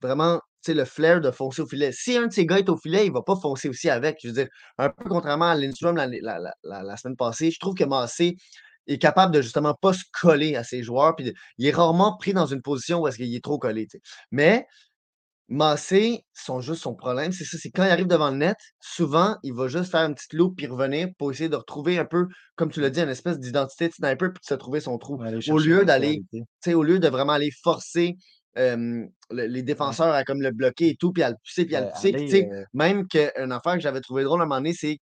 vraiment 0.02 0.42
le 0.68 0.86
flair 0.86 1.22
de 1.22 1.32
foncer 1.32 1.62
au 1.62 1.68
filet. 1.68 1.92
Si 1.92 2.18
un 2.18 2.28
de 2.28 2.34
ces 2.34 2.46
gars 2.46 2.58
est 2.58 2.70
au 2.70 2.78
filet, 2.78 3.06
il 3.06 3.10
ne 3.10 3.14
va 3.14 3.22
pas 3.22 3.36
foncer 3.36 3.70
aussi 3.70 3.90
avec. 3.90 4.18
Je 4.24 4.30
veux 4.30 4.34
dire, 4.34 4.48
un 4.78 4.90
peu 4.90 5.08
contrairement 5.08 5.46
à 5.46 5.56
Lindstrom 5.56 5.96
la, 5.96 6.08
la, 6.08 6.98
semaine 6.98 7.16
passée, 7.16 7.52
je 7.52 7.60
trouve 7.60 7.76
que 7.76 7.84
Massé 7.84 8.36
est 8.88 8.98
capable 8.98 9.34
de 9.34 9.42
justement 9.42 9.76
pas 9.80 9.94
se 9.94 10.04
coller 10.12 10.56
à 10.56 10.64
ses 10.64 10.84
joueurs. 10.84 11.16
Puis 11.16 11.34
il 11.58 11.68
est 11.68 11.72
rarement 11.72 12.18
pris 12.18 12.34
dans 12.34 12.48
une 12.48 12.62
position 12.62 13.02
où 13.02 13.08
est-ce 13.08 13.18
qu'il 13.18 13.34
est 13.34 13.44
trop 13.44 13.60
collé. 13.60 13.88
Mais 14.32 14.66
Massé, 15.48 16.24
son, 16.34 16.60
juste 16.60 16.82
son 16.82 16.96
problème, 16.96 17.32
c'est 17.32 17.44
ça, 17.44 17.58
c'est 17.62 17.70
quand 17.70 17.84
il 17.84 17.92
arrive 17.92 18.08
devant 18.08 18.32
le 18.32 18.38
net, 18.38 18.58
souvent, 18.80 19.38
il 19.44 19.54
va 19.54 19.68
juste 19.68 19.92
faire 19.92 20.02
une 20.02 20.16
petite 20.16 20.34
loupe 20.34 20.58
puis 20.58 20.66
revenir 20.66 21.10
pour 21.20 21.32
essayer 21.32 21.50
de 21.50 21.56
retrouver 21.56 22.00
un 22.00 22.06
peu, 22.06 22.28
comme 22.56 22.72
tu 22.72 22.82
l'as 22.82 22.90
dit, 22.90 23.00
une 23.00 23.10
espèce 23.10 23.40
d'identité 23.40 23.90
de 23.90 23.94
sniper 23.94 24.34
puis 24.34 24.42
de 24.42 24.46
se 24.46 24.56
trouver 24.56 24.80
son 24.80 24.98
trou. 24.98 25.22
au 25.50 25.60
lieu 25.60 25.86
d'aller, 25.86 26.24
au 26.68 26.82
lieu 26.82 26.98
de 26.98 27.08
vraiment 27.08 27.34
aller 27.34 27.52
forcer 27.64 28.16
les 28.56 29.64
défenseurs 29.64 30.14
à 30.14 30.24
comme 30.24 30.42
le 30.42 30.52
bloquer 30.52 30.90
et 30.90 30.96
tout, 30.96 31.12
puis 31.12 31.22
à 31.22 31.30
le 31.30 31.36
pousser, 31.36 31.66
puis 31.66 31.76
à 31.76 31.82
le 31.82 31.92
pousser. 31.92 32.50
Euh 32.52 32.64
même 32.74 33.08
qu'une 33.08 33.52
affaire 33.52 33.76
que 33.76 33.82
j'avais 33.82 34.02
trouvé 34.02 34.24
drôle 34.24 34.42
à 34.42 34.44
un 34.44 34.48
moment 34.48 34.62
donné, 34.62 34.74
c'est 34.74 34.98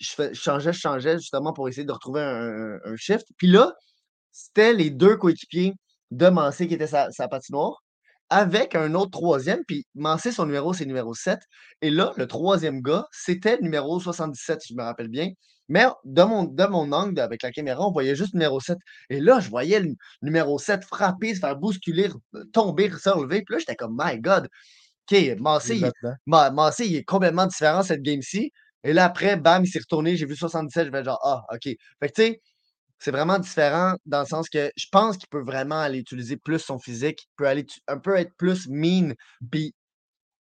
je, 0.00 0.32
changeais, 0.32 0.72
je 0.72 0.78
changeais 0.78 1.18
justement 1.18 1.52
pour 1.52 1.68
essayer 1.68 1.84
de 1.84 1.92
retrouver 1.92 2.22
un, 2.22 2.96
shift. 2.96 3.26
Puis 3.36 3.48
là, 3.48 3.72
c'était 4.32 4.72
les 4.72 4.90
deux 4.90 5.16
coéquipiers 5.16 5.74
de 6.10 6.28
Mancé 6.28 6.66
qui 6.66 6.74
étaient 6.74 6.86
sa, 6.86 7.10
sa 7.10 7.28
patinoire. 7.28 7.82
Avec 8.30 8.74
un 8.74 8.94
autre 8.94 9.10
troisième, 9.10 9.64
puis 9.66 9.86
Mancé, 9.94 10.32
son 10.32 10.46
numéro, 10.46 10.72
c'est 10.72 10.86
numéro 10.86 11.14
7. 11.14 11.40
Et 11.82 11.90
là, 11.90 12.12
le 12.16 12.26
troisième 12.26 12.80
gars, 12.80 13.06
c'était 13.12 13.56
le 13.56 13.62
numéro 13.62 14.00
77, 14.00 14.62
si 14.62 14.72
je 14.72 14.78
me 14.78 14.84
rappelle 14.84 15.08
bien. 15.08 15.30
Mais 15.68 15.86
de 16.04 16.22
mon, 16.22 16.44
de 16.44 16.64
mon 16.64 16.90
angle, 16.92 17.20
avec 17.20 17.42
la 17.42 17.52
caméra, 17.52 17.86
on 17.86 17.92
voyait 17.92 18.16
juste 18.16 18.34
numéro 18.34 18.60
7. 18.60 18.78
Et 19.08 19.20
là, 19.20 19.40
je 19.40 19.50
voyais 19.50 19.80
le 19.80 19.94
numéro 20.22 20.58
7 20.58 20.84
frapper, 20.84 21.34
se 21.34 21.40
faire 21.40 21.56
bousculer, 21.56 22.08
tomber, 22.52 22.90
se 22.90 23.10
relever. 23.10 23.42
Puis 23.42 23.54
là, 23.54 23.58
j'étais 23.58 23.76
comme, 23.76 23.96
my 24.00 24.18
God, 24.20 24.48
OK, 25.10 25.38
Massé, 25.40 25.76
il, 25.76 26.86
il 26.86 26.96
est 26.96 27.04
complètement 27.04 27.46
différent 27.46 27.82
cette 27.82 28.02
game-ci. 28.02 28.52
Et 28.84 28.92
là, 28.92 29.04
après, 29.04 29.36
bam, 29.36 29.64
il 29.64 29.68
s'est 29.68 29.80
retourné, 29.80 30.16
j'ai 30.16 30.26
vu 30.26 30.36
77, 30.36 30.86
je 30.86 30.92
vais 30.92 31.04
genre, 31.04 31.20
ah, 31.22 31.42
OK. 31.52 31.64
Fait 31.64 31.78
que, 32.00 32.06
tu 32.06 32.22
sais, 32.22 32.40
c'est 33.00 33.10
vraiment 33.10 33.38
différent 33.38 33.94
dans 34.04 34.20
le 34.20 34.26
sens 34.26 34.48
que 34.48 34.70
je 34.76 34.86
pense 34.92 35.16
qu'il 35.16 35.28
peut 35.28 35.42
vraiment 35.42 35.80
aller 35.80 35.98
utiliser 35.98 36.36
plus 36.36 36.58
son 36.58 36.78
physique, 36.78 37.22
il 37.22 37.34
peut 37.36 37.48
aller 37.48 37.66
un 37.88 37.98
peu 37.98 38.14
être 38.16 38.32
plus 38.36 38.68
mean. 38.68 39.14
Puis 39.50 39.74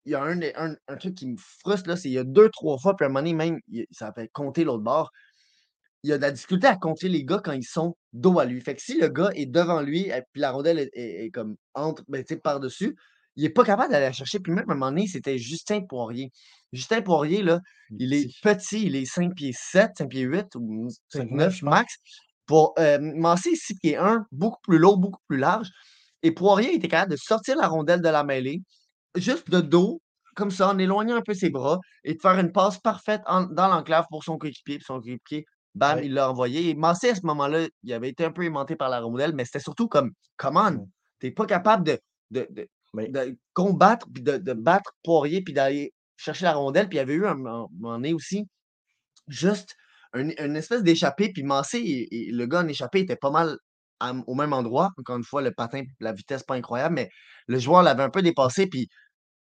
il 0.05 0.13
y 0.13 0.15
a 0.15 0.23
un, 0.23 0.41
un, 0.89 0.97
truc 0.97 1.15
qui 1.15 1.29
me 1.29 1.37
frustre, 1.37 1.89
là, 1.89 1.97
c'est 1.97 2.09
il 2.09 2.15
y 2.15 2.19
a 2.19 2.25
deux, 2.25 2.49
trois 2.51 2.79
fois, 2.79 2.97
puis 2.97 3.05
à 3.05 3.07
un 3.07 3.11
moment 3.11 3.21
donné, 3.21 3.35
même, 3.35 3.61
ça 3.93 4.13
fait 4.13 4.29
compter 4.33 4.65
l'autre 4.65 4.83
bord. 4.83 5.11
Il 6.03 6.11
y 6.11 6.13
a 6.13 6.17
de 6.17 6.23
la 6.23 6.31
difficulté 6.33 6.67
à 6.67 6.77
compter 6.77 7.09
les 7.09 7.25
gars 7.25 7.41
quand 7.45 7.53
ils 7.53 7.65
sont 7.65 7.97
dos 8.13 8.39
à 8.39 8.45
lui. 8.45 8.61
Fait 8.61 8.75
que 8.75 8.83
si 8.83 8.99
le 8.99 9.09
gars 9.09 9.31
est 9.35 9.47
devant 9.47 9.81
lui, 9.81 10.09
et 10.09 10.23
puis 10.33 10.41
la 10.41 10.51
rondelle 10.51 10.89
est, 10.93 11.31
comme 11.33 11.57
entre, 11.75 12.03
ben, 12.09 12.25
par-dessus, 12.43 12.97
il 13.37 13.45
n'est 13.45 13.51
pas 13.51 13.65
capable 13.65 13.93
d'aller 13.93 14.07
la 14.07 14.13
chercher. 14.13 14.41
Puis 14.41 14.53
même 14.53 14.69
à 14.69 14.73
un 14.73 14.77
moment 14.77 14.91
donné, 14.91 15.07
c'était 15.07 15.39
Justin 15.39 15.83
Poirier. 15.83 16.33
Justin 16.73 17.03
Poirier, 17.03 17.43
là, 17.43 17.61
il 17.99 18.13
est 18.15 18.29
petit, 18.43 18.87
il 18.87 18.97
est 18.97 19.05
5 19.05 19.35
pieds 19.35 19.53
7, 19.55 19.93
5 19.99 20.09
pieds 20.09 20.23
8 20.23 20.55
ou 20.57 20.89
5, 21.13 21.31
9 21.31 21.63
max. 21.63 21.99
Pour 22.49 22.75
euh, 22.79 22.99
Massé, 22.99 23.55
6 23.55 23.75
pieds 23.79 23.97
1, 23.97 24.27
beaucoup 24.33 24.59
plus 24.63 24.79
lourd, 24.79 24.99
beaucoup 24.99 25.21
plus 25.29 25.39
large. 25.39 25.69
Et 26.23 26.33
Poirier 26.33 26.75
était 26.75 26.89
capable 26.89 27.13
de 27.13 27.17
sortir 27.17 27.57
la 27.57 27.69
rondelle 27.69 28.01
de 28.01 28.09
la 28.09 28.25
mêlée, 28.25 28.63
juste 29.15 29.49
de 29.51 29.61
dos, 29.61 30.01
comme 30.35 30.51
ça, 30.51 30.71
en 30.71 30.79
éloignant 30.79 31.17
un 31.17 31.23
peu 31.23 31.35
ses 31.35 31.51
bras, 31.51 31.79
et 32.05 32.15
de 32.15 32.21
faire 32.21 32.39
une 32.39 32.51
passe 32.51 32.79
parfaite 32.79 33.23
dans 33.27 33.69
l'enclave 33.69 34.07
pour 34.11 34.25
son 34.25 34.39
coéquipier. 34.39 34.79
Son 34.85 35.01
coéquipier, 35.01 35.45
bam, 35.75 36.01
il 36.03 36.15
l'a 36.15 36.31
envoyé. 36.31 36.71
Et 36.71 36.75
Massé, 36.75 37.11
à 37.11 37.15
ce 37.15 37.27
moment-là, 37.27 37.69
il 37.83 37.93
avait 37.93 38.09
été 38.09 38.25
un 38.25 38.33
peu 38.33 38.45
aimanté 38.45 38.77
par 38.77 38.89
la 38.89 39.01
rondelle, 39.01 39.35
mais 39.35 39.45
c'était 39.45 39.61
surtout 39.61 39.87
comme, 39.87 40.13
come 40.37 40.57
on, 40.57 40.89
t'es 41.21 41.31
pas 41.31 41.47
capable 41.47 41.85
de, 41.85 42.01
de, 42.31 42.69
combattre, 43.53 44.07
puis 44.13 44.23
de, 44.23 44.53
battre 44.55 44.93
Poirier, 45.05 45.43
puis 45.43 45.53
d'aller 45.53 45.93
chercher 46.17 46.47
la 46.47 46.55
rondelle. 46.55 46.89
Puis 46.89 46.97
il 46.97 47.01
y 47.01 47.03
avait 47.03 47.15
eu 47.15 47.27
un 47.27 47.35
moment 47.35 47.69
donné 47.83 48.15
aussi, 48.15 48.47
juste 49.29 49.77
une 50.15 50.57
espèce 50.57 50.83
d'échappée, 50.83 51.31
puis 51.33 51.43
Massé, 51.43 52.09
et, 52.11 52.31
le 52.33 52.47
gars 52.47 52.61
en 52.61 52.69
échappée 52.69 53.01
était 53.01 53.17
pas 53.17 53.31
mal 53.31 53.59
au 54.27 54.35
même 54.35 54.53
endroit. 54.53 54.91
Encore 54.97 55.17
une 55.17 55.25
fois, 55.25 55.43
le 55.43 55.53
patin, 55.53 55.83
la 56.01 56.13
vitesse 56.13 56.43
pas 56.43 56.55
incroyable, 56.55 56.95
mais 56.95 57.11
le 57.47 57.59
joueur 57.59 57.83
l'avait 57.83 58.03
un 58.03 58.11
peu 58.11 58.23
dépassé, 58.23 58.67
puis 58.67 58.89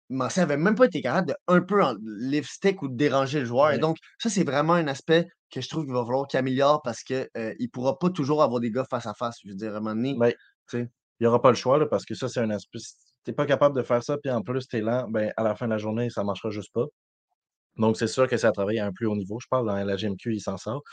Massé 0.09 0.41
avait 0.41 0.57
même 0.57 0.75
pas 0.75 0.85
été 0.85 1.01
capable 1.01 1.29
de 1.29 1.35
un 1.47 1.61
peu 1.61 1.83
en 1.83 1.95
lift 2.01 2.49
stick 2.49 2.81
ou 2.81 2.87
de 2.87 2.95
déranger 2.95 3.39
le 3.39 3.45
joueur. 3.45 3.71
Et 3.71 3.79
donc, 3.79 3.97
ça, 4.19 4.29
c'est 4.29 4.45
vraiment 4.45 4.73
un 4.73 4.87
aspect 4.87 5.27
que 5.51 5.61
je 5.61 5.67
trouve 5.69 5.85
qu'il 5.85 5.93
va 5.93 6.05
falloir 6.05 6.27
qu'il 6.27 6.39
améliore 6.39 6.81
parce 6.81 7.03
qu'il 7.03 7.27
ne 7.35 7.67
pourra 7.71 7.99
pas 7.99 8.09
toujours 8.09 8.41
avoir 8.41 8.59
des 8.61 8.71
gars 8.71 8.85
face 8.89 9.05
à 9.05 9.13
face. 9.13 9.35
Je 9.43 9.49
veux 9.49 9.55
dire, 9.55 9.73
à 9.73 9.77
un 9.77 9.79
moment 9.79 9.95
donné, 9.95 10.15
ben, 10.17 10.31
il 10.73 10.87
n'y 11.21 11.27
aura 11.27 11.41
pas 11.41 11.49
le 11.49 11.55
choix 11.55 11.77
là, 11.77 11.85
parce 11.85 12.05
que 12.05 12.15
ça, 12.15 12.29
c'est 12.29 12.39
un 12.39 12.49
aspect. 12.49 12.79
Si 12.79 12.93
tu 13.25 13.31
n'es 13.31 13.35
pas 13.35 13.45
capable 13.45 13.75
de 13.75 13.83
faire 13.83 14.03
ça, 14.03 14.17
puis 14.17 14.31
en 14.31 14.41
plus, 14.41 14.67
tu 14.67 14.77
es 14.77 14.81
lent, 14.81 15.07
ben, 15.09 15.31
à 15.35 15.43
la 15.43 15.55
fin 15.55 15.65
de 15.65 15.71
la 15.71 15.77
journée, 15.77 16.09
ça 16.09 16.21
ne 16.21 16.27
marchera 16.27 16.49
juste 16.49 16.71
pas. 16.73 16.85
Donc, 17.77 17.97
c'est 17.97 18.07
sûr 18.07 18.27
que 18.27 18.37
ça 18.37 18.51
travaille 18.51 18.79
à 18.79 18.85
un 18.85 18.91
plus 18.91 19.05
haut 19.07 19.15
niveau. 19.15 19.39
Je 19.39 19.47
parle 19.49 19.67
dans 19.67 19.75
la 19.75 19.95
GMQ, 19.95 20.35
il 20.35 20.41
s'en 20.41 20.57
sort. 20.57 20.83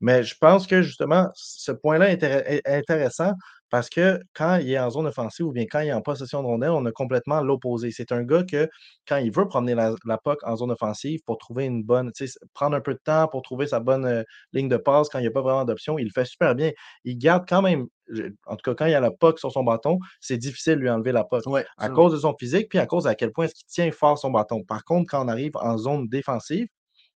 mais 0.00 0.22
je 0.22 0.34
pense 0.38 0.66
que 0.66 0.82
justement, 0.82 1.28
ce 1.34 1.72
point-là 1.72 2.12
est 2.12 2.62
intéressant 2.66 3.32
parce 3.70 3.88
que 3.88 4.20
quand 4.34 4.56
il 4.56 4.70
est 4.70 4.78
en 4.78 4.90
zone 4.90 5.06
offensive 5.06 5.46
ou 5.46 5.52
bien 5.52 5.64
quand 5.70 5.80
il 5.80 5.88
est 5.88 5.92
en 5.92 6.02
possession 6.02 6.42
de 6.42 6.46
rondelle, 6.46 6.70
on 6.70 6.84
a 6.86 6.92
complètement 6.92 7.40
l'opposé. 7.40 7.90
C'est 7.92 8.12
un 8.12 8.22
gars 8.24 8.42
que, 8.42 8.68
quand 9.06 9.16
il 9.18 9.32
veut 9.32 9.46
promener 9.46 9.74
la, 9.74 9.94
la 10.04 10.18
POC 10.18 10.38
en 10.44 10.56
zone 10.56 10.72
offensive 10.72 11.20
pour 11.24 11.38
trouver 11.38 11.64
une 11.66 11.82
bonne, 11.82 12.12
prendre 12.54 12.76
un 12.76 12.80
peu 12.80 12.94
de 12.94 13.00
temps 13.04 13.28
pour 13.28 13.42
trouver 13.42 13.66
sa 13.66 13.80
bonne 13.80 14.04
euh, 14.04 14.22
ligne 14.52 14.68
de 14.68 14.76
passe 14.76 15.08
quand 15.08 15.18
il 15.18 15.22
n'y 15.22 15.28
a 15.28 15.30
pas 15.32 15.42
vraiment 15.42 15.64
d'option, 15.64 15.98
il 15.98 16.04
le 16.04 16.10
fait 16.14 16.24
super 16.24 16.54
bien. 16.54 16.72
Il 17.04 17.16
garde 17.18 17.44
quand 17.48 17.62
même, 17.62 17.86
en 18.46 18.56
tout 18.56 18.62
cas, 18.64 18.74
quand 18.74 18.86
il 18.86 18.92
y 18.92 18.94
a 18.94 19.00
la 19.00 19.10
POC 19.10 19.38
sur 19.38 19.52
son 19.52 19.62
bâton, 19.64 19.98
c'est 20.20 20.38
difficile 20.38 20.74
de 20.74 20.80
lui 20.80 20.90
enlever 20.90 21.12
la 21.12 21.24
POC 21.24 21.44
à 21.78 21.88
cause 21.88 22.12
de 22.12 22.18
son 22.18 22.34
physique 22.38 22.68
puis 22.68 22.78
à 22.78 22.86
cause 22.86 23.06
à 23.06 23.14
quel 23.14 23.32
point 23.32 23.44
est-ce 23.46 23.54
qu'il 23.54 23.66
tient 23.68 23.90
fort 23.92 24.18
son 24.18 24.30
bâton. 24.30 24.62
Par 24.64 24.84
contre, 24.84 25.10
quand 25.10 25.24
on 25.24 25.28
arrive 25.28 25.52
en 25.56 25.78
zone 25.78 26.08
défensive, 26.08 26.66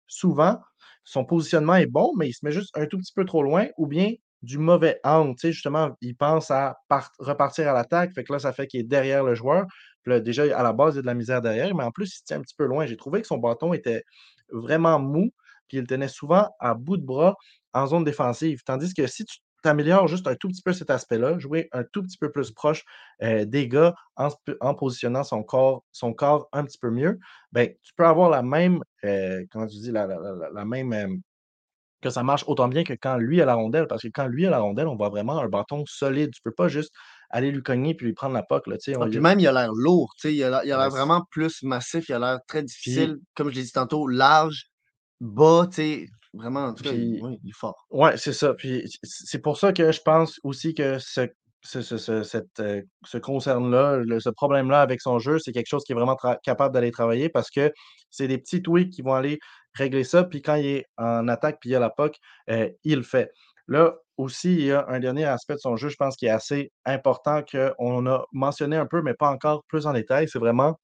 souvent, 0.07 0.59
son 1.05 1.25
positionnement 1.25 1.75
est 1.77 1.87
bon, 1.87 2.13
mais 2.17 2.29
il 2.29 2.33
se 2.33 2.45
met 2.45 2.53
juste 2.53 2.77
un 2.77 2.87
tout 2.87 2.99
petit 2.99 3.13
peu 3.15 3.25
trop 3.25 3.43
loin 3.43 3.67
ou 3.77 3.87
bien 3.87 4.13
du 4.45 4.59
mauvais 4.59 5.01
angle. 5.05 5.35
Tu 5.37 5.49
sais, 5.49 5.53
justement, 5.53 5.97
il 6.01 6.17
pense 6.17 6.51
à 6.51 6.77
repartir 7.19 7.69
à 7.69 7.73
l'attaque. 7.73 8.13
Fait 8.15 8.25
que 8.25 8.33
là, 8.33 8.39
ça 8.39 8.53
fait 8.53 8.67
qu'il 8.67 8.81
est 8.81 8.85
derrière 8.85 9.25
le 9.25 9.35
joueur. 9.35 9.67
Là, 10.07 10.21
déjà, 10.21 10.43
à 10.57 10.63
la 10.63 10.73
base, 10.73 10.95
il 10.95 10.97
y 10.97 10.99
a 11.01 11.03
de 11.03 11.07
la 11.07 11.15
misère 11.15 11.41
derrière, 11.41 11.75
mais 11.75 11.85
en 11.85 11.91
plus, 11.91 12.19
il 12.19 12.25
tient 12.25 12.39
un 12.39 12.43
petit 12.43 12.55
peu 12.57 12.67
loin. 12.67 12.87
J'ai 12.87 12.97
trouvé 12.97 13.21
que 13.23 13.27
son 13.27 13.39
bâton 13.39 13.73
était 13.73 14.05
vraiment 14.51 14.99
mou, 14.99 15.31
puis 15.69 15.79
il 15.79 15.87
tenait 15.87 16.09
souvent 16.09 16.51
à 16.61 16.75
bout 16.75 16.97
de 16.97 17.05
bras 17.05 17.37
en 17.73 17.87
zone 17.87 18.05
défensive. 18.05 18.63
Tandis 18.65 18.95
que 18.95 19.07
si 19.07 19.25
tu 19.25 19.39
t'améliores 19.63 20.09
juste 20.09 20.27
un 20.27 20.37
tout 20.37 20.49
petit 20.49 20.63
peu 20.63 20.73
cet 20.73 20.91
aspect-là, 20.91 21.39
jouer 21.39 21.69
un 21.73 21.85
tout 21.85 22.03
petit 22.03 22.19
peu 22.19 22.31
plus 22.31 22.53
proche 22.53 22.85
euh, 23.23 23.47
des 23.47 23.67
gars 23.67 23.95
en, 24.17 24.75
positionnant 24.75 25.25
son 25.25 25.43
corps, 25.43 25.85
son 25.91 26.13
corps 26.13 26.49
un 26.53 26.65
petit 26.65 26.79
peu 26.79 26.91
mieux, 26.91 27.19
ben, 27.51 27.71
tu 27.83 27.95
peux 27.97 28.07
avoir 28.07 28.29
la 28.29 28.43
même, 28.43 28.81
euh, 29.05 29.43
comment 29.51 29.67
tu 29.67 29.79
dis, 29.79 29.91
la, 29.91 30.07
même 30.67 30.93
euh, 30.93 31.17
que 32.05 32.11
ça 32.11 32.23
marche 32.23 32.45
autant 32.47 32.69
bien 32.69 32.85
que 32.85 32.93
quand 32.93 33.17
lui 33.17 33.41
a 33.41 33.47
la 33.47 33.55
rondelle, 33.55 33.87
parce 33.89 34.03
que 34.03 34.09
quand 34.09 34.27
lui 34.27 34.47
a 34.47 34.51
la 34.51 34.61
rondelle, 34.61 34.87
on 34.87 34.97
voit 34.97 35.09
vraiment 35.09 35.41
un 35.41 35.49
bâton 35.49 35.85
solide. 35.87 36.31
Tu 36.33 36.41
ne 36.45 36.51
peux 36.51 36.55
pas 36.55 36.69
juste 36.69 36.93
aller 37.31 37.51
lui 37.51 37.63
cogner 37.63 37.95
puis 37.95 38.07
lui 38.07 38.13
prendre 38.13 38.35
la 38.35 38.43
poque. 38.43 38.67
Là, 38.67 38.77
ah, 39.01 39.07
puis 39.11 39.21
même, 39.21 39.41
il 39.41 39.49
a 39.49 39.53
l'air 39.53 39.73
lourd. 39.73 40.13
Il 40.25 40.43
a 40.45 40.63
l'air 40.63 40.91
vraiment 40.91 41.23
plus 41.31 41.63
massif. 41.63 42.09
Il 42.09 42.15
a 42.15 42.19
l'air 42.19 42.39
très 42.47 42.63
difficile. 42.63 43.17
comme 43.35 43.51
je 43.51 43.57
l'ai 43.57 43.63
dit 43.63 43.73
tantôt, 43.73 44.07
large, 44.07 44.67
bas. 45.21 45.69
Vraiment, 46.35 46.75
il 46.85 47.39
est 47.49 47.57
fort. 47.57 47.87
Oui, 47.91 48.11
c'est 48.17 48.33
ça. 48.33 48.55
Puis 48.55 48.85
c'est 49.03 49.39
pour 49.39 49.57
ça 49.57 49.73
que 49.73 49.93
je 49.93 50.01
pense 50.01 50.39
aussi 50.43 50.75
que 50.75 50.99
ce, 50.99 51.29
cette, 51.63 52.61
euh, 52.61 52.83
ce 53.05 53.19
concerne-là, 53.19 54.03
ce 54.19 54.31
problème-là 54.31 54.83
avec 54.83 55.01
son 55.01 55.19
jeu, 55.19 55.39
c'est 55.39 55.53
quelque 55.53 55.69
chose 55.69 55.85
qui 55.85 55.93
est 55.93 55.95
vraiment 55.95 56.17
capable 56.43 56.75
d'aller 56.75 56.91
travailler 56.91 57.29
parce 57.29 57.51
que 57.51 57.73
c'est 58.11 58.29
des 58.29 58.39
petits 58.39 58.63
tweaks 58.63 58.91
qui 58.91 59.03
vont 59.03 59.15
aller 59.15 59.39
régler 59.75 60.05
ça. 60.05 60.25
Puis 60.25 60.43
quand 60.43 60.55
il 60.55 60.67
est 60.67 60.87
en 60.97 61.29
attaque, 61.29 61.59
puis 61.61 61.71
il 61.71 61.77
a 61.77 61.81
la 61.81 61.91
POC, 61.91 62.17
euh, 62.51 62.71
il 62.85 62.97
le 62.97 63.03
fait. 63.03 63.31
Là 63.69 63.95
aussi, 64.17 64.53
il 64.55 64.65
y 64.67 64.73
a 64.73 64.87
un 64.89 65.01
dernier 65.01 65.25
aspect 65.25 65.55
de 65.55 65.59
son 65.59 65.77
jeu, 65.77 65.89
je 65.89 65.97
pense, 65.97 66.17
qui 66.17 66.27
est 66.27 66.31
assez 66.31 66.71
important, 66.85 67.43
qu'on 67.43 68.07
a 68.07 68.25
mentionné 68.33 68.77
un 68.77 68.87
peu, 68.87 69.03
mais 69.03 69.15
pas 69.15 69.29
encore 69.29 69.65
plus 69.67 69.87
en 69.87 69.93
détail. 69.93 70.29
C'est 70.29 70.39
vraiment 70.39 70.79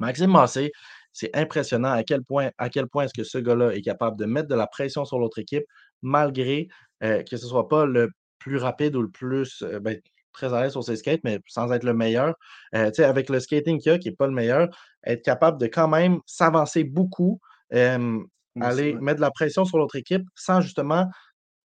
Maxime 0.00 0.30
Massé. 0.30 0.72
C'est 1.12 1.34
impressionnant 1.36 1.92
à 1.92 2.02
quel 2.02 2.22
point, 2.24 2.50
à 2.58 2.70
quel 2.70 2.88
point 2.88 3.04
est-ce 3.04 3.14
que 3.14 3.24
ce 3.24 3.38
gars-là 3.38 3.72
est 3.74 3.82
capable 3.82 4.18
de 4.18 4.24
mettre 4.24 4.48
de 4.48 4.54
la 4.54 4.66
pression 4.66 5.04
sur 5.04 5.18
l'autre 5.18 5.38
équipe, 5.38 5.64
malgré 6.00 6.68
euh, 7.04 7.22
que 7.22 7.36
ce 7.36 7.44
ne 7.44 7.50
soit 7.50 7.68
pas 7.68 7.84
le 7.84 8.08
plus 8.38 8.56
rapide 8.56 8.96
ou 8.96 9.02
le 9.02 9.10
plus 9.10 9.62
euh, 9.62 9.78
ben, 9.78 10.00
très 10.32 10.52
à 10.54 10.62
l'aise 10.62 10.72
sur 10.72 10.82
ses 10.82 10.96
skates, 10.96 11.20
mais 11.24 11.38
sans 11.46 11.70
être 11.72 11.84
le 11.84 11.92
meilleur. 11.92 12.34
avec 12.72 13.28
le 13.28 13.38
skating 13.38 13.78
qu'il 13.78 13.92
a, 13.92 13.98
qui 13.98 14.08
n'est 14.08 14.16
pas 14.16 14.26
le 14.26 14.32
meilleur, 14.32 14.68
être 15.04 15.22
capable 15.22 15.58
de 15.60 15.66
quand 15.66 15.88
même 15.88 16.20
s'avancer 16.26 16.84
beaucoup, 16.84 17.38
aller 17.72 18.94
mettre 18.94 19.16
de 19.16 19.20
la 19.20 19.30
pression 19.30 19.64
sur 19.64 19.78
l'autre 19.78 19.96
équipe 19.96 20.22
sans 20.34 20.60
justement 20.60 21.08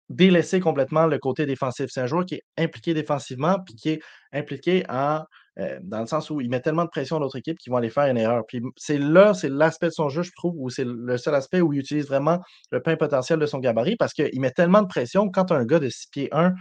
délaisser 0.10 0.60
complètement 0.60 1.05
le 1.05 1.20
côté 1.20 1.45
défensif. 1.45 1.88
C'est 1.89 2.01
un 2.01 2.08
joueur 2.08 2.26
qui 2.26 2.36
est 2.36 2.43
impliqué 2.58 2.93
défensivement, 2.93 3.58
puis 3.66 3.76
qui 3.76 3.89
est 3.89 3.99
impliqué 4.32 4.86
en 4.89 5.24
euh, 5.60 5.80
dans 5.82 6.01
le 6.01 6.05
sens 6.05 6.30
où 6.30 6.39
il 6.41 6.49
met 6.49 6.62
tellement 6.62 6.86
de 6.86 6.89
pression 6.89 7.18
à 7.18 7.20
l'autre 7.20 7.38
équipe 7.38 7.58
qu'ils 7.58 7.72
vont 7.72 7.78
aller 7.78 7.89
faire 7.89 8.05
une 8.05 8.18
erreur. 8.18 8.43
Puis 8.47 8.62
c'est 8.76 8.97
là, 8.97 9.34
c'est 9.34 9.49
l'aspect 9.49 9.88
de 9.88 9.93
son 9.93 10.10
jeu, 10.10 10.22
je 10.22 10.32
trouve, 10.36 10.53
où 10.58 10.70
c'est 10.70 10.86
le 10.86 11.18
seul 11.18 11.34
aspect 11.36 11.62
où 11.62 11.74
il 11.74 11.80
utilise 11.80 12.08
vraiment 12.08 12.39
le 12.72 12.82
plein 12.82 12.95
potentiel 12.95 13.39
de 13.39 13.45
son 13.45 13.60
gabarit 13.60 13.95
parce 13.95 14.14
qu'il 14.14 14.39
met 14.39 14.51
tellement 14.51 14.82
de 14.82 14.88
pression 14.88 15.30
quand 15.30 15.51
un 15.51 15.66
gars 15.66 15.80
de 15.80 15.89
6 15.89 16.08
pieds 16.12 16.30
1, 16.32 16.53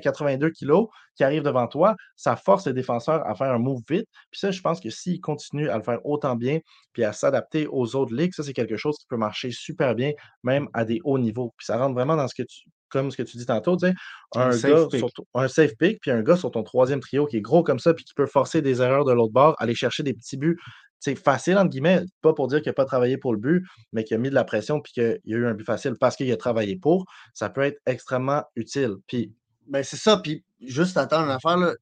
82 0.00 0.50
kg 0.50 0.86
qui 1.14 1.24
arrive 1.24 1.42
devant 1.42 1.66
toi, 1.66 1.96
ça 2.16 2.36
force 2.36 2.66
les 2.66 2.72
défenseurs 2.72 3.26
à 3.26 3.34
faire 3.34 3.52
un 3.52 3.58
move 3.58 3.82
vite. 3.90 4.06
Puis 4.30 4.40
ça, 4.40 4.50
je 4.50 4.60
pense 4.60 4.80
que 4.80 4.90
s'il 4.90 5.20
continue 5.20 5.68
à 5.68 5.76
le 5.76 5.82
faire 5.82 5.98
autant 6.04 6.36
bien 6.36 6.60
puis 6.92 7.04
à 7.04 7.12
s'adapter 7.12 7.66
aux 7.66 7.96
autres 7.96 8.14
ligues, 8.14 8.32
ça, 8.34 8.42
c'est 8.42 8.52
quelque 8.52 8.76
chose 8.76 8.96
qui 8.98 9.06
peut 9.08 9.16
marcher 9.16 9.50
super 9.50 9.94
bien, 9.94 10.12
même 10.42 10.68
à 10.72 10.84
des 10.84 11.00
hauts 11.04 11.18
niveaux. 11.18 11.52
Puis 11.56 11.66
ça 11.66 11.76
rentre 11.76 11.94
vraiment 11.94 12.16
dans 12.16 12.28
ce 12.28 12.34
que 12.34 12.46
tu, 12.46 12.68
comme 12.88 13.10
ce 13.10 13.16
que 13.16 13.22
tu 13.22 13.36
dis 13.36 13.46
tantôt, 13.46 13.76
tu 13.76 13.86
sais, 13.86 13.94
un, 14.34 14.50
gars 14.50 14.88
sur 14.90 15.10
un 15.34 15.48
safe 15.48 15.76
pick, 15.78 16.00
puis 16.00 16.10
un 16.10 16.22
gars 16.22 16.36
sur 16.36 16.50
ton 16.50 16.62
troisième 16.62 17.00
trio 17.00 17.26
qui 17.26 17.36
est 17.36 17.40
gros 17.40 17.62
comme 17.62 17.78
ça, 17.78 17.94
puis 17.94 18.04
qui 18.04 18.14
peut 18.14 18.26
forcer 18.26 18.62
des 18.62 18.82
erreurs 18.82 19.04
de 19.04 19.12
l'autre 19.12 19.32
bord, 19.32 19.54
aller 19.58 19.74
chercher 19.74 20.02
des 20.02 20.14
petits 20.14 20.36
buts. 20.36 20.58
C'est 21.00 21.14
facile, 21.14 21.56
entre 21.58 21.70
guillemets, 21.70 22.02
pas 22.22 22.32
pour 22.32 22.48
dire 22.48 22.60
qu'il 22.60 22.70
n'a 22.70 22.74
pas 22.74 22.84
travaillé 22.84 23.18
pour 23.18 23.32
le 23.32 23.38
but, 23.38 23.64
mais 23.92 24.02
qu'il 24.02 24.16
a 24.16 24.18
mis 24.18 24.30
de 24.30 24.34
la 24.34 24.44
pression 24.44 24.80
puis 24.80 24.92
qu'il 24.92 25.20
y 25.24 25.34
a 25.34 25.36
eu 25.36 25.46
un 25.46 25.54
but 25.54 25.64
facile 25.64 25.94
parce 25.98 26.16
qu'il 26.16 26.30
a 26.32 26.36
travaillé 26.36 26.76
pour, 26.76 27.04
ça 27.34 27.48
peut 27.50 27.62
être 27.62 27.78
extrêmement 27.86 28.42
utile. 28.56 28.94
Puis, 29.06 29.32
ben 29.68 29.84
c'est 29.84 29.96
ça. 29.96 30.16
Puis, 30.16 30.44
juste 30.60 30.96
attendre 30.96 31.26
une 31.26 31.30
affaire, 31.30 31.56
là. 31.56 31.72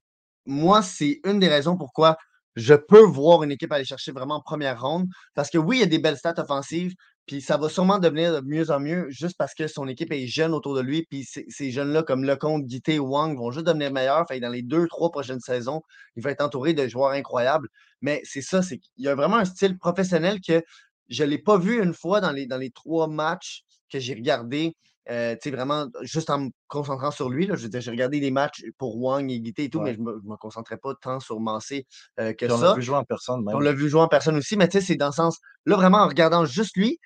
moi, 0.45 0.83
c'est 0.83 1.19
une 1.25 1.39
des 1.39 1.47
raisons 1.47 1.77
pourquoi 1.77 2.17
je 2.57 2.73
peux 2.73 3.03
voir 3.03 3.43
une 3.43 3.51
équipe 3.51 3.71
aller 3.71 3.85
chercher 3.85 4.11
vraiment 4.11 4.37
en 4.37 4.41
première 4.41 4.81
ronde. 4.81 5.05
Parce 5.35 5.51
que 5.51 5.59
oui, 5.59 5.77
il 5.77 5.79
y 5.81 5.83
a 5.83 5.85
des 5.85 5.99
belles 5.99 6.17
stats 6.17 6.33
offensives, 6.39 6.95
puis 7.27 7.39
ça 7.39 7.55
va 7.55 7.69
sûrement 7.69 7.99
devenir 7.99 8.33
de 8.33 8.41
mieux 8.47 8.71
en 8.71 8.79
mieux 8.79 9.05
juste 9.09 9.35
parce 9.37 9.53
que 9.53 9.67
son 9.67 9.87
équipe 9.87 10.11
est 10.11 10.25
jeune 10.25 10.53
autour 10.55 10.73
de 10.75 10.81
lui. 10.81 11.05
Puis 11.07 11.23
ces 11.23 11.71
jeunes-là, 11.71 12.01
comme 12.01 12.23
Lecomte, 12.23 12.65
Guité, 12.65 12.97
Wang, 12.97 13.37
vont 13.37 13.51
juste 13.51 13.67
devenir 13.67 13.91
meilleurs. 13.91 14.25
Dans 14.41 14.49
les 14.49 14.63
deux, 14.63 14.87
trois 14.87 15.11
prochaines 15.11 15.39
saisons, 15.39 15.81
il 16.15 16.23
va 16.23 16.31
être 16.31 16.41
entouré 16.41 16.73
de 16.73 16.87
joueurs 16.87 17.11
incroyables. 17.11 17.67
Mais 18.01 18.21
c'est 18.23 18.41
ça, 18.41 18.63
c'est 18.63 18.79
y 18.97 19.07
a 19.07 19.13
vraiment 19.13 19.37
un 19.37 19.45
style 19.45 19.77
professionnel 19.77 20.39
que 20.45 20.63
je 21.09 21.23
ne 21.23 21.29
l'ai 21.29 21.37
pas 21.37 21.59
vu 21.59 21.81
une 21.83 21.93
fois 21.93 22.21
dans 22.21 22.31
les, 22.31 22.47
dans 22.47 22.57
les 22.57 22.71
trois 22.71 23.07
matchs 23.07 23.61
que 23.91 23.99
j'ai 23.99 24.15
regardés. 24.15 24.75
Euh, 25.09 25.35
vraiment, 25.45 25.87
juste 26.01 26.29
en 26.29 26.39
me 26.39 26.49
concentrant 26.67 27.11
sur 27.11 27.29
lui, 27.29 27.47
là, 27.47 27.55
je 27.55 27.67
j'ai 27.71 27.91
regardé 27.91 28.19
des 28.19 28.31
matchs 28.31 28.63
pour 28.77 28.97
Wang 28.97 29.29
et 29.31 29.39
Guité 29.39 29.65
et 29.65 29.69
tout, 29.69 29.79
mais 29.79 29.93
je 29.93 29.99
ne 29.99 30.05
me, 30.05 30.37
concentrais 30.37 30.77
pas 30.77 30.93
tant 31.01 31.19
sur 31.19 31.39
Mancé 31.39 31.85
euh, 32.19 32.33
que 32.33 32.47
ça. 32.47 32.55
On 32.55 32.61
l'a 32.61 32.73
vu 32.73 32.81
jouer 32.81 32.97
en 32.97 33.03
personne 33.05 33.43
même. 33.43 33.55
On 33.55 33.59
l'a 33.59 33.71
vu 33.71 33.89
jouer 33.89 34.01
en 34.01 34.07
personne 34.07 34.35
aussi, 34.35 34.57
mais 34.57 34.67
tu 34.67 34.79
sais, 34.79 34.85
c'est 34.85 34.95
dans 34.95 35.07
le 35.07 35.13
sens, 35.13 35.39
là, 35.65 35.75
vraiment, 35.75 35.99
en 35.99 36.07
regardant 36.07 36.45
juste 36.45 36.75
lui, 36.75 36.99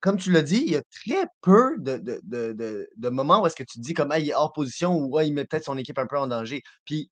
comme 0.00 0.16
tu 0.18 0.32
l'as 0.32 0.42
dit, 0.42 0.62
il 0.66 0.72
y 0.72 0.76
a 0.76 0.82
très 0.82 1.26
peu 1.40 1.76
de, 1.78 1.98
de, 2.24 3.08
moments 3.08 3.42
où 3.42 3.46
est-ce 3.46 3.56
que 3.56 3.62
tu 3.62 3.78
te 3.78 3.82
dis 3.82 3.94
comme 3.94 4.12
il 4.18 4.28
est 4.28 4.34
hors 4.34 4.52
position 4.52 4.94
ou 4.94 5.18
il 5.20 5.32
met 5.32 5.46
peut-être 5.46 5.64
son 5.64 5.78
équipe 5.78 5.98
un 5.98 6.06
peu 6.06 6.18
en 6.18 6.26
danger. 6.26 6.62
Puis 6.84 7.10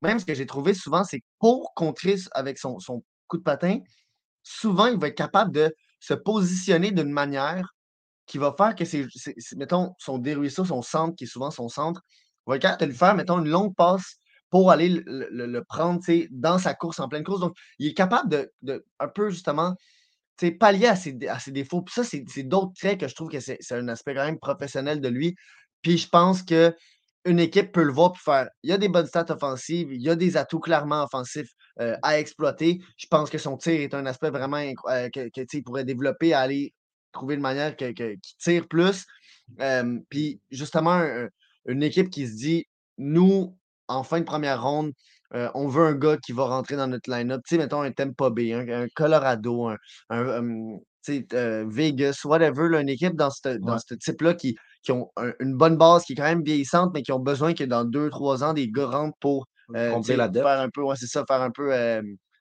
même 0.00 0.18
ce 0.18 0.24
que 0.24 0.34
j'ai 0.34 0.46
trouvé 0.46 0.74
souvent, 0.74 1.04
c'est 1.04 1.20
pour 1.38 1.72
contrer 1.74 2.16
avec 2.32 2.58
son, 2.58 2.80
son, 2.80 3.04
coup 3.28 3.38
de 3.38 3.44
patin, 3.44 3.78
souvent 4.42 4.86
il 4.86 4.98
va 4.98 5.08
être 5.08 5.16
capable 5.16 5.52
de 5.52 5.74
se 6.00 6.14
positionner 6.14 6.90
d'une 6.90 7.12
manière 7.12 7.74
qui 8.32 8.38
va 8.38 8.54
faire 8.56 8.74
que 8.74 8.86
c'est, 8.86 9.06
mettons, 9.56 9.92
son 9.98 10.16
déruisseau, 10.16 10.64
son 10.64 10.80
centre, 10.80 11.14
qui 11.14 11.24
est 11.24 11.26
souvent 11.26 11.50
son 11.50 11.68
centre, 11.68 12.00
va 12.46 12.56
être 12.56 12.62
capable 12.62 12.80
de 12.80 12.86
lui 12.86 12.96
faire, 12.96 13.14
mettons, 13.14 13.38
une 13.40 13.50
longue 13.50 13.74
passe 13.76 14.16
pour 14.48 14.70
aller 14.70 14.88
le, 14.88 15.28
le, 15.30 15.64
prendre 15.64 16.00
dans 16.30 16.56
sa 16.56 16.72
course, 16.72 16.98
en 16.98 17.08
pleine 17.08 17.24
course. 17.24 17.40
Donc, 17.40 17.54
il 17.78 17.88
est 17.88 17.94
capable 17.94 18.30
de, 18.30 18.50
de 18.62 18.86
un 19.00 19.08
peu 19.08 19.28
justement 19.28 19.74
pallier 20.58 20.86
à 20.86 20.96
ses, 20.96 21.14
à 21.28 21.38
ses 21.38 21.52
défauts. 21.52 21.82
Puis 21.82 21.92
ça, 21.94 22.04
c'est 22.04 22.42
d'autres 22.42 22.72
traits 22.78 23.00
que 23.00 23.06
je 23.06 23.14
trouve 23.14 23.28
que 23.28 23.38
c'est 23.38 23.58
un 23.72 23.88
aspect 23.88 24.14
quand 24.14 24.24
même 24.24 24.38
professionnel 24.38 25.02
de 25.02 25.08
lui. 25.08 25.34
Puis 25.82 25.98
je 25.98 26.08
pense 26.08 26.42
que 26.42 26.74
une 27.26 27.38
équipe 27.38 27.70
peut 27.70 27.84
le 27.84 27.92
voir 27.92 28.12
pour 28.12 28.22
faire. 28.22 28.48
Il 28.62 28.70
y 28.70 28.72
a 28.72 28.78
des 28.78 28.88
bonnes 28.88 29.06
stats 29.06 29.26
offensives, 29.28 29.92
il 29.92 30.00
y 30.00 30.08
a 30.08 30.16
des 30.16 30.38
atouts 30.38 30.58
clairement 30.58 31.04
offensifs 31.04 31.52
euh, 31.80 31.96
à 32.02 32.18
exploiter. 32.18 32.80
Je 32.96 33.06
pense 33.08 33.28
que 33.28 33.36
son 33.36 33.58
tir 33.58 33.80
est 33.80 33.92
un 33.92 34.06
aspect 34.06 34.30
vraiment 34.30 34.56
euh, 34.56 35.08
que, 35.10 35.62
pourrait 35.62 35.84
développer, 35.84 36.32
à 36.32 36.40
aller 36.40 36.72
trouver 37.12 37.34
une 37.34 37.40
manière 37.40 37.76
qu'il 37.76 38.18
tire 38.38 38.68
plus. 38.68 39.04
Euh, 39.60 39.98
puis 40.08 40.40
justement, 40.50 41.02
une 41.66 41.82
équipe 41.82 42.10
qui 42.10 42.26
se 42.26 42.36
dit, 42.36 42.66
nous, 42.98 43.56
en 43.88 44.02
fin 44.02 44.20
de 44.20 44.24
première 44.24 44.62
ronde, 44.62 44.92
euh, 45.34 45.48
on 45.54 45.66
veut 45.66 45.86
un 45.86 45.94
gars 45.94 46.18
qui 46.18 46.32
va 46.32 46.44
rentrer 46.44 46.76
dans 46.76 46.86
notre 46.86 47.10
line-up. 47.10 47.40
Tu 47.46 47.54
sais, 47.54 47.58
mettons 47.58 47.80
un 47.80 47.90
Tampa 47.90 48.30
Bay, 48.30 48.52
un, 48.52 48.86
Colorado, 48.94 49.70
un, 50.10 50.78
euh, 51.08 51.64
Vegas, 51.68 52.20
whatever, 52.24 52.78
une 52.80 52.88
équipe 52.88 53.16
dans 53.16 53.30
ce 53.30 53.94
type-là 53.94 54.34
qui, 54.34 54.56
qui 54.82 54.92
ont 54.92 55.10
une 55.40 55.56
bonne 55.56 55.76
base, 55.76 56.04
qui 56.04 56.12
est 56.12 56.16
quand 56.16 56.24
même 56.24 56.42
vieillissante, 56.42 56.90
mais 56.92 57.02
qui 57.02 57.12
ont 57.12 57.20
besoin 57.20 57.54
que 57.54 57.64
dans 57.64 57.84
deux, 57.84 58.10
trois 58.10 58.44
ans, 58.44 58.52
des 58.52 58.68
gars 58.68 58.86
rentrent 58.86 59.16
pour 59.20 59.46
euh, 59.74 60.00
la 60.08 60.30
faire 60.30 60.60
un 60.60 60.68
peu, 60.68 60.82
ouais, 60.82 60.96
c'est 60.96 61.06
ça, 61.06 61.24
faire 61.26 61.40
un 61.40 61.50
peu. 61.50 61.72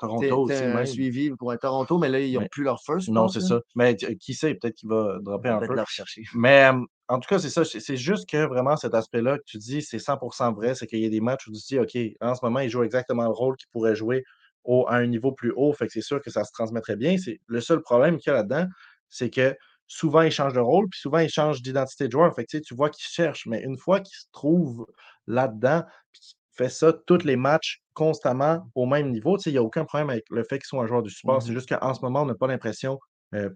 Toronto 0.02 0.44
aussi. 0.44 0.54
Un 0.54 0.86
suivi 0.86 1.32
pour 1.32 1.58
Toronto, 1.60 1.98
mais 1.98 2.10
là, 2.10 2.20
ils 2.20 2.34
n'ont 2.34 2.48
plus 2.48 2.64
leur 2.64 2.82
first. 2.84 3.10
Non, 3.10 3.28
c'est 3.28 3.42
ça. 3.42 3.62
Mais 3.76 3.96
qui 3.96 4.34
sait, 4.34 4.56
peut-être 4.56 4.76
qu'il 4.76 4.90
va 4.90 5.20
dropper 5.22 5.50
un 5.50 5.60
peu. 5.60 5.76
Mais 6.36 6.70
en 7.08 7.20
tout 7.20 7.28
cas, 7.28 7.40
c'est 7.40 7.50
ça. 7.50 7.64
C'est 7.64 7.98
juste 7.98 8.30
que 8.30 8.46
vraiment 8.46 8.78
cet 8.78 8.94
aspect-là 8.94 9.38
que 9.38 9.44
tu 9.46 9.58
dis, 9.58 9.82
c'est 9.82 9.98
100% 9.98 10.54
vrai. 10.56 10.76
C'est 10.76 10.88
qu'il 10.88 11.00
y 11.00 11.06
a 11.06 11.10
des 11.10 11.22
matchs 11.22 11.48
où 11.48 11.52
tu 11.52 11.60
dis, 11.60 11.80
OK, 11.80 11.98
en 12.22 12.36
ce 12.36 12.44
moment, 12.44 12.60
il 12.60 12.70
joue 12.70 12.84
exactement 12.84 13.24
le 13.24 13.32
rôle 13.32 13.56
qu'il 13.58 13.68
pourrait 13.72 13.96
jouer 13.96 14.24
au, 14.64 14.86
à 14.88 14.96
un 14.96 15.08
niveau 15.08 15.32
plus 15.32 15.54
haut. 15.56 15.74
Fait 15.74 15.88
que 15.88 15.94
c'est 15.94 16.02
sûr 16.02 16.22
que 16.22 16.30
ça 16.30 16.44
se 16.44 16.52
transmettrait 16.52 16.96
bien. 16.96 17.16
Le 17.48 17.62
seul 17.62 17.82
problème 17.82 18.18
qu'il 18.18 18.32
y 18.32 18.34
a 18.34 18.38
là-dedans, 18.38 18.66
c'est 19.10 19.30
que 19.30 19.56
souvent, 19.88 20.22
il 20.22 20.32
change 20.32 20.54
de 20.54 20.60
rôle, 20.60 20.88
puis 20.90 21.00
souvent, 21.00 21.20
il 21.20 21.30
change 21.30 21.62
d'identité 21.62 22.08
de 22.08 22.12
joueur. 22.12 22.34
Fait 22.34 22.46
que, 22.46 22.58
tu 22.58 22.76
vois 22.76 22.90
qu'il 22.90 23.06
cherche. 23.06 23.46
Mais 23.46 23.62
une 23.62 23.78
fois 23.78 24.00
qu'il 24.00 24.16
se 24.16 24.26
trouve 24.32 24.88
là-dedans, 25.28 25.84
puis 26.12 26.22
qu'il 26.22 26.38
fait 26.62 26.70
ça 26.70 26.94
tous 26.94 27.24
les 27.24 27.36
matchs 27.36 27.82
constamment 27.94 28.68
au 28.76 28.86
même 28.86 29.12
niveau, 29.12 29.38
il 29.46 29.52
n'y 29.52 29.58
a 29.58 29.64
aucun 29.64 29.86
problème 29.86 30.10
avec 30.10 30.26
le 30.30 30.44
fait 30.44 30.60
qu'il 30.60 30.66
soit 30.66 30.84
un 30.84 30.88
joueur 30.88 31.04
de 31.04 31.10
support. 31.10 31.42
C'est 31.42 31.52
mmh 31.52 31.56
juste 31.56 31.70
qu'en 31.70 31.94
ce 31.94 32.02
moment, 32.02 32.22
on 32.24 32.26
n'a 32.26 32.36
pas 32.36 32.48
l'impression 32.48 33.00
euh, 33.36 33.50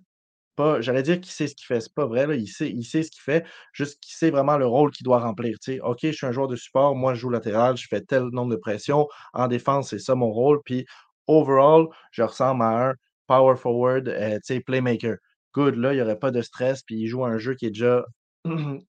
pas, 0.56 0.82
j'allais 0.82 1.04
dire 1.04 1.20
qu'il 1.20 1.32
sait 1.32 1.48
ce 1.48 1.56
qu'il 1.56 1.66
fait, 1.66 1.82
c'est 1.82 1.94
pas 1.94 2.06
vrai, 2.06 2.28
là, 2.28 2.36
il, 2.36 2.48
sait, 2.48 2.70
il 2.70 2.84
sait 2.84 3.04
ce 3.04 3.12
qu'il 3.12 3.22
fait, 3.22 3.46
juste 3.74 4.00
qu'il 4.02 4.16
sait 4.16 4.30
vraiment 4.30 4.58
le 4.58 4.66
rôle 4.66 4.92
qu'il 4.92 5.04
doit 5.04 5.20
remplir. 5.20 5.58
Tu 5.62 5.74
sais, 5.74 5.80
OK, 5.82 6.00
je 6.04 6.12
suis 6.12 6.26
un 6.26 6.32
joueur 6.32 6.48
de 6.48 6.56
support, 6.56 6.96
moi 6.96 7.14
je 7.14 7.20
joue 7.20 7.30
latéral, 7.30 7.78
je 7.78 7.88
fais 7.90 8.02
tel 8.02 8.24
nombre 8.32 8.52
de 8.52 8.56
pressions, 8.56 9.08
en 9.34 9.48
défense, 9.48 9.90
c'est 9.90 10.00
ça 10.00 10.16
mon 10.16 10.32
rôle, 10.32 10.62
puis 10.64 10.86
overall, 11.28 11.88
je 12.12 12.24
ressemble 12.24 12.64
à 12.64 12.90
un 12.90 12.94
power 13.28 13.58
forward, 13.58 14.08
euh, 14.08 14.36
tu 14.36 14.56
sais, 14.56 14.60
playmaker. 14.62 15.18
Good, 15.54 15.76
là, 15.76 15.94
il 15.94 15.98
n'y 15.98 16.02
aurait 16.02 16.20
pas 16.20 16.32
de 16.32 16.42
stress, 16.42 16.84
puis 16.84 16.96
il 16.96 17.08
joue 17.08 17.26
un 17.26 17.38
jeu 17.38 17.56
qui 17.56 17.66
est 17.66 17.72
déjà 17.72 18.06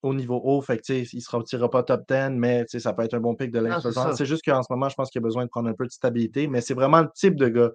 au 0.03 0.15
niveau 0.15 0.41
haut, 0.45 0.61
fait 0.61 0.79
que, 0.79 0.93
il 0.93 1.09
ne 1.15 1.21
se 1.21 1.37
retirera 1.37 1.71
pas 1.71 1.83
top 1.83 2.03
10, 2.09 2.31
mais 2.33 2.65
ça 2.67 2.93
peut 2.93 3.03
être 3.03 3.15
un 3.15 3.21
bon 3.21 3.35
pic 3.35 3.51
de 3.51 3.59
l'influence. 3.59 4.17
C'est 4.17 4.27
juste 4.27 4.45
qu'en 4.45 4.63
ce 4.63 4.69
moment, 4.71 4.89
je 4.89 4.95
pense 4.95 5.11
qu'il 5.11 5.21
a 5.21 5.23
besoin 5.23 5.45
de 5.45 5.51
prendre 5.51 5.69
un 5.69 5.75
peu 5.75 5.87
de 5.87 5.91
stabilité, 5.91 6.47
mais 6.47 6.61
c'est 6.61 6.75
vraiment 6.75 7.01
le 7.01 7.09
type 7.15 7.37
de 7.37 7.49
gars 7.49 7.71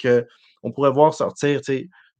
qu'on 0.00 0.72
pourrait 0.72 0.92
voir 0.92 1.14
sortir, 1.14 1.60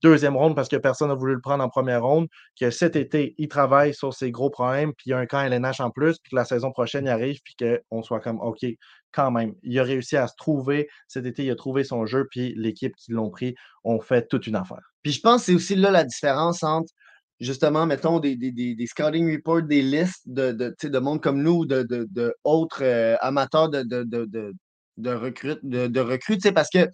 deuxième 0.01 0.37
ronde 0.37 0.55
parce 0.55 0.69
que 0.69 0.77
personne 0.77 1.09
n'a 1.09 1.15
voulu 1.15 1.35
le 1.35 1.41
prendre 1.41 1.65
en 1.65 1.69
première 1.69 2.05
ronde, 2.05 2.29
que 2.61 2.71
cet 2.71 2.95
été, 2.95 3.35
il 3.37 3.49
travaille 3.49 3.93
sur 3.95 4.15
ses 4.15 4.31
gros 4.31 4.49
problèmes, 4.49 4.93
puis 4.93 5.05
il 5.07 5.11
y 5.11 5.13
a 5.13 5.19
un 5.19 5.27
camp 5.27 5.41
LNH 5.41 5.81
en 5.81 5.91
plus, 5.91 6.19
puis 6.19 6.31
que 6.31 6.37
la 6.37 6.45
saison 6.45 6.71
prochaine, 6.71 7.07
il 7.07 7.11
arrive, 7.11 7.41
puis 7.43 7.57
qu'on 7.57 8.03
soit 8.03 8.21
comme, 8.21 8.41
OK, 8.41 8.65
quand 9.11 9.31
même, 9.33 9.55
il 9.63 9.77
a 9.79 9.83
réussi 9.83 10.17
à 10.17 10.29
se 10.29 10.37
trouver. 10.37 10.89
Cet 11.09 11.27
été, 11.27 11.45
il 11.45 11.51
a 11.51 11.57
trouvé 11.57 11.83
son 11.83 12.07
jeu, 12.07 12.29
puis 12.31 12.55
l'équipe 12.57 12.95
qui 12.95 13.11
l'ont 13.11 13.31
pris 13.31 13.55
ont 13.83 14.01
fait 14.01 14.29
toute 14.29 14.47
une 14.47 14.55
affaire. 14.55 14.93
Puis 15.03 15.13
je 15.13 15.21
pense 15.21 15.41
que 15.41 15.47
c'est 15.47 15.55
aussi 15.55 15.75
là 15.75 15.91
la 15.91 16.05
différence 16.05 16.63
entre 16.63 16.93
justement, 17.41 17.87
mettons, 17.87 18.19
des, 18.19 18.37
des, 18.37 18.87
scouting 18.87 19.31
reports, 19.33 19.63
des 19.63 19.83
listes 19.83 20.23
de, 20.27 20.53
de, 20.53 20.75
de 20.83 20.99
monde 20.99 21.21
comme 21.21 21.43
nous, 21.43 21.67
de, 21.67 21.83
de, 21.83 22.35
autres 22.45 22.83
euh, 22.83 23.17
amateurs 23.21 23.69
de, 23.69 23.83
de, 23.83 24.05
de, 24.05 24.55
de, 24.97 25.11
recrues, 25.11 25.57
de, 25.63 26.51
parce 26.51 26.71
que 26.71 26.89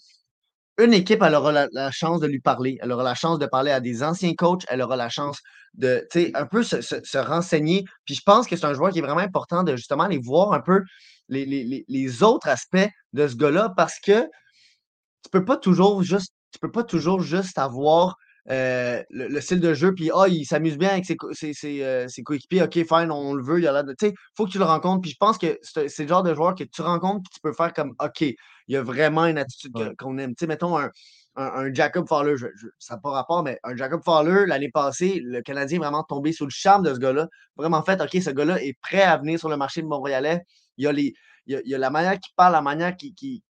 une 0.79 0.93
équipe, 0.93 1.23
elle 1.23 1.35
aura 1.35 1.53
la, 1.71 1.91
chance 1.93 2.21
de 2.21 2.27
lui 2.27 2.41
parler, 2.41 2.79
elle 2.83 2.91
aura 2.91 3.05
la 3.05 3.15
chance 3.15 3.39
de 3.39 3.47
parler 3.47 3.71
à 3.71 3.81
des 3.81 4.03
anciens 4.03 4.35
coachs, 4.35 4.65
elle 4.69 4.83
aura 4.83 4.97
la 4.97 5.09
chance 5.09 5.39
de, 5.75 6.07
un 6.35 6.47
peu 6.47 6.63
se, 6.65 7.19
renseigner. 7.19 7.85
Puis 8.05 8.17
je 8.17 8.23
pense 8.25 8.47
que 8.47 8.57
c'est 8.57 8.67
un 8.67 8.75
joueur 8.75 8.91
qui 8.91 8.99
est 8.99 9.03
vraiment 9.03 9.21
important 9.21 9.63
de 9.63 9.77
justement 9.77 10.05
aller 10.05 10.19
voir 10.19 10.53
un 10.53 10.61
peu 10.61 10.83
les, 11.29 12.23
autres 12.23 12.49
aspects 12.49 12.89
de 13.13 13.29
ce 13.29 13.37
gars-là 13.37 13.73
parce 13.77 14.01
que 14.01 14.23
tu 14.23 15.31
peux 15.31 15.45
pas 15.45 15.57
toujours 15.57 16.03
juste, 16.03 16.33
tu 16.51 16.59
peux 16.59 16.73
pas 16.73 16.85
toujours 16.85 17.21
juste 17.21 17.57
avoir 17.57 18.17
euh, 18.51 19.03
le, 19.09 19.41
style 19.41 19.61
de 19.61 19.73
jeu, 19.73 19.95
puis 19.95 20.11
ah, 20.15 20.29
il 20.29 20.45
s'amuse 20.45 20.77
bien 20.77 20.91
avec 20.91 21.07
ses, 21.07 21.17
ses, 21.55 21.83
euh, 21.83 22.09
ses, 22.09 22.23
coéquipiers, 22.23 22.63
ok, 22.63 22.75
fine, 22.75 23.11
on 23.11 23.33
le 23.33 23.43
veut, 23.43 23.59
il 23.59 23.67
a 23.67 23.73
l'air 23.73 23.85
de. 23.85 23.95
Tu 23.99 24.09
sais, 24.09 24.15
faut 24.37 24.45
que 24.45 24.51
tu 24.51 24.59
le 24.59 24.65
rencontres, 24.65 25.01
puis 25.01 25.13
je 25.13 25.17
pense 25.19 25.39
que 25.39 25.59
c'est 25.63 26.03
le 26.03 26.09
genre 26.09 26.23
de 26.23 26.35
joueur 26.35 26.55
que 26.55 26.65
tu 26.65 26.83
rencontres, 26.83 27.23
puis 27.23 27.35
tu 27.35 27.41
peux 27.41 27.55
faire 27.55 27.73
comme, 27.73 27.95
ok, 27.99 28.21
il 28.21 28.37
y 28.69 28.77
a 28.77 28.83
vraiment 28.83 29.25
une 29.25 29.39
attitude 29.39 29.73
qu'on 29.99 30.19
aime. 30.19 30.35
Tu 30.35 30.41
sais, 30.41 30.47
mettons 30.47 30.79
un, 30.79 30.91
un, 31.37 31.73
Jacob 31.73 32.07
Fowler, 32.07 32.35
ça 32.79 32.95
n'a 32.95 33.01
pas 33.01 33.11
rapport, 33.11 33.43
mais 33.43 33.59
un 33.65 33.77
Jacob 33.77 34.03
Fowler, 34.05 34.45
l'année 34.47 34.71
passée, 34.71 35.21
le 35.25 35.41
Canadien 35.41 35.79
est 35.79 35.81
vraiment 35.81 36.05
tombé 36.05 36.33
sous 36.33 36.45
le 36.45 36.51
charme 36.51 36.85
de 36.85 36.93
ce 36.93 36.99
gars-là. 36.99 37.29
Vraiment 37.57 37.83
fait, 37.83 38.01
ok, 38.01 38.23
ce 38.23 38.31
gars-là 38.31 38.63
est 38.63 38.79
prêt 38.81 39.03
à 39.03 39.17
venir 39.17 39.39
sur 39.39 39.49
le 39.49 39.57
marché 39.57 39.81
de 39.81 39.87
Montréalais. 39.87 40.43
Il 40.77 40.85
y 40.85 40.87
a, 40.87 40.93
les, 40.93 41.15
il 41.47 41.63
y 41.65 41.75
a, 41.75 41.79
la 41.79 41.91
manière 41.91 42.19
qu'il 42.21 42.35
parle, 42.37 42.53
la 42.53 42.63
manière 42.63 42.95
qu'il 42.97 43.15
qui 43.15 43.43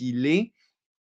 est 0.00 0.52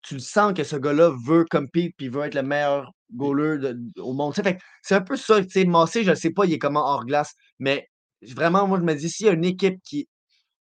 tu 0.03 0.21
sens 0.21 0.53
que 0.55 0.65
ce 0.65 0.77
gars-là 0.77 1.13
veut 1.27 1.45
compete 1.51 1.95
puis 1.97 2.09
veut 2.09 2.25
être 2.25 2.35
le 2.35 2.43
meilleur 2.43 2.93
goaler 3.15 3.73
au 3.99 4.13
monde. 4.13 4.35
C'est 4.83 4.95
un 4.95 5.01
peu 5.01 5.17
ça. 5.17 5.41
Massé, 5.67 6.05
je 6.05 6.11
ne 6.11 6.15
sais 6.15 6.31
pas, 6.31 6.45
il 6.45 6.53
est 6.53 6.59
comment 6.59 6.87
hors 6.87 7.05
glace, 7.05 7.35
mais 7.59 7.89
vraiment, 8.23 8.67
moi, 8.67 8.79
je 8.79 8.85
me 8.85 8.95
dis, 8.95 9.11
s'il 9.11 9.27
y 9.27 9.29
a 9.29 9.33
une 9.33 9.45
équipe 9.45 9.81
qui 9.85 10.09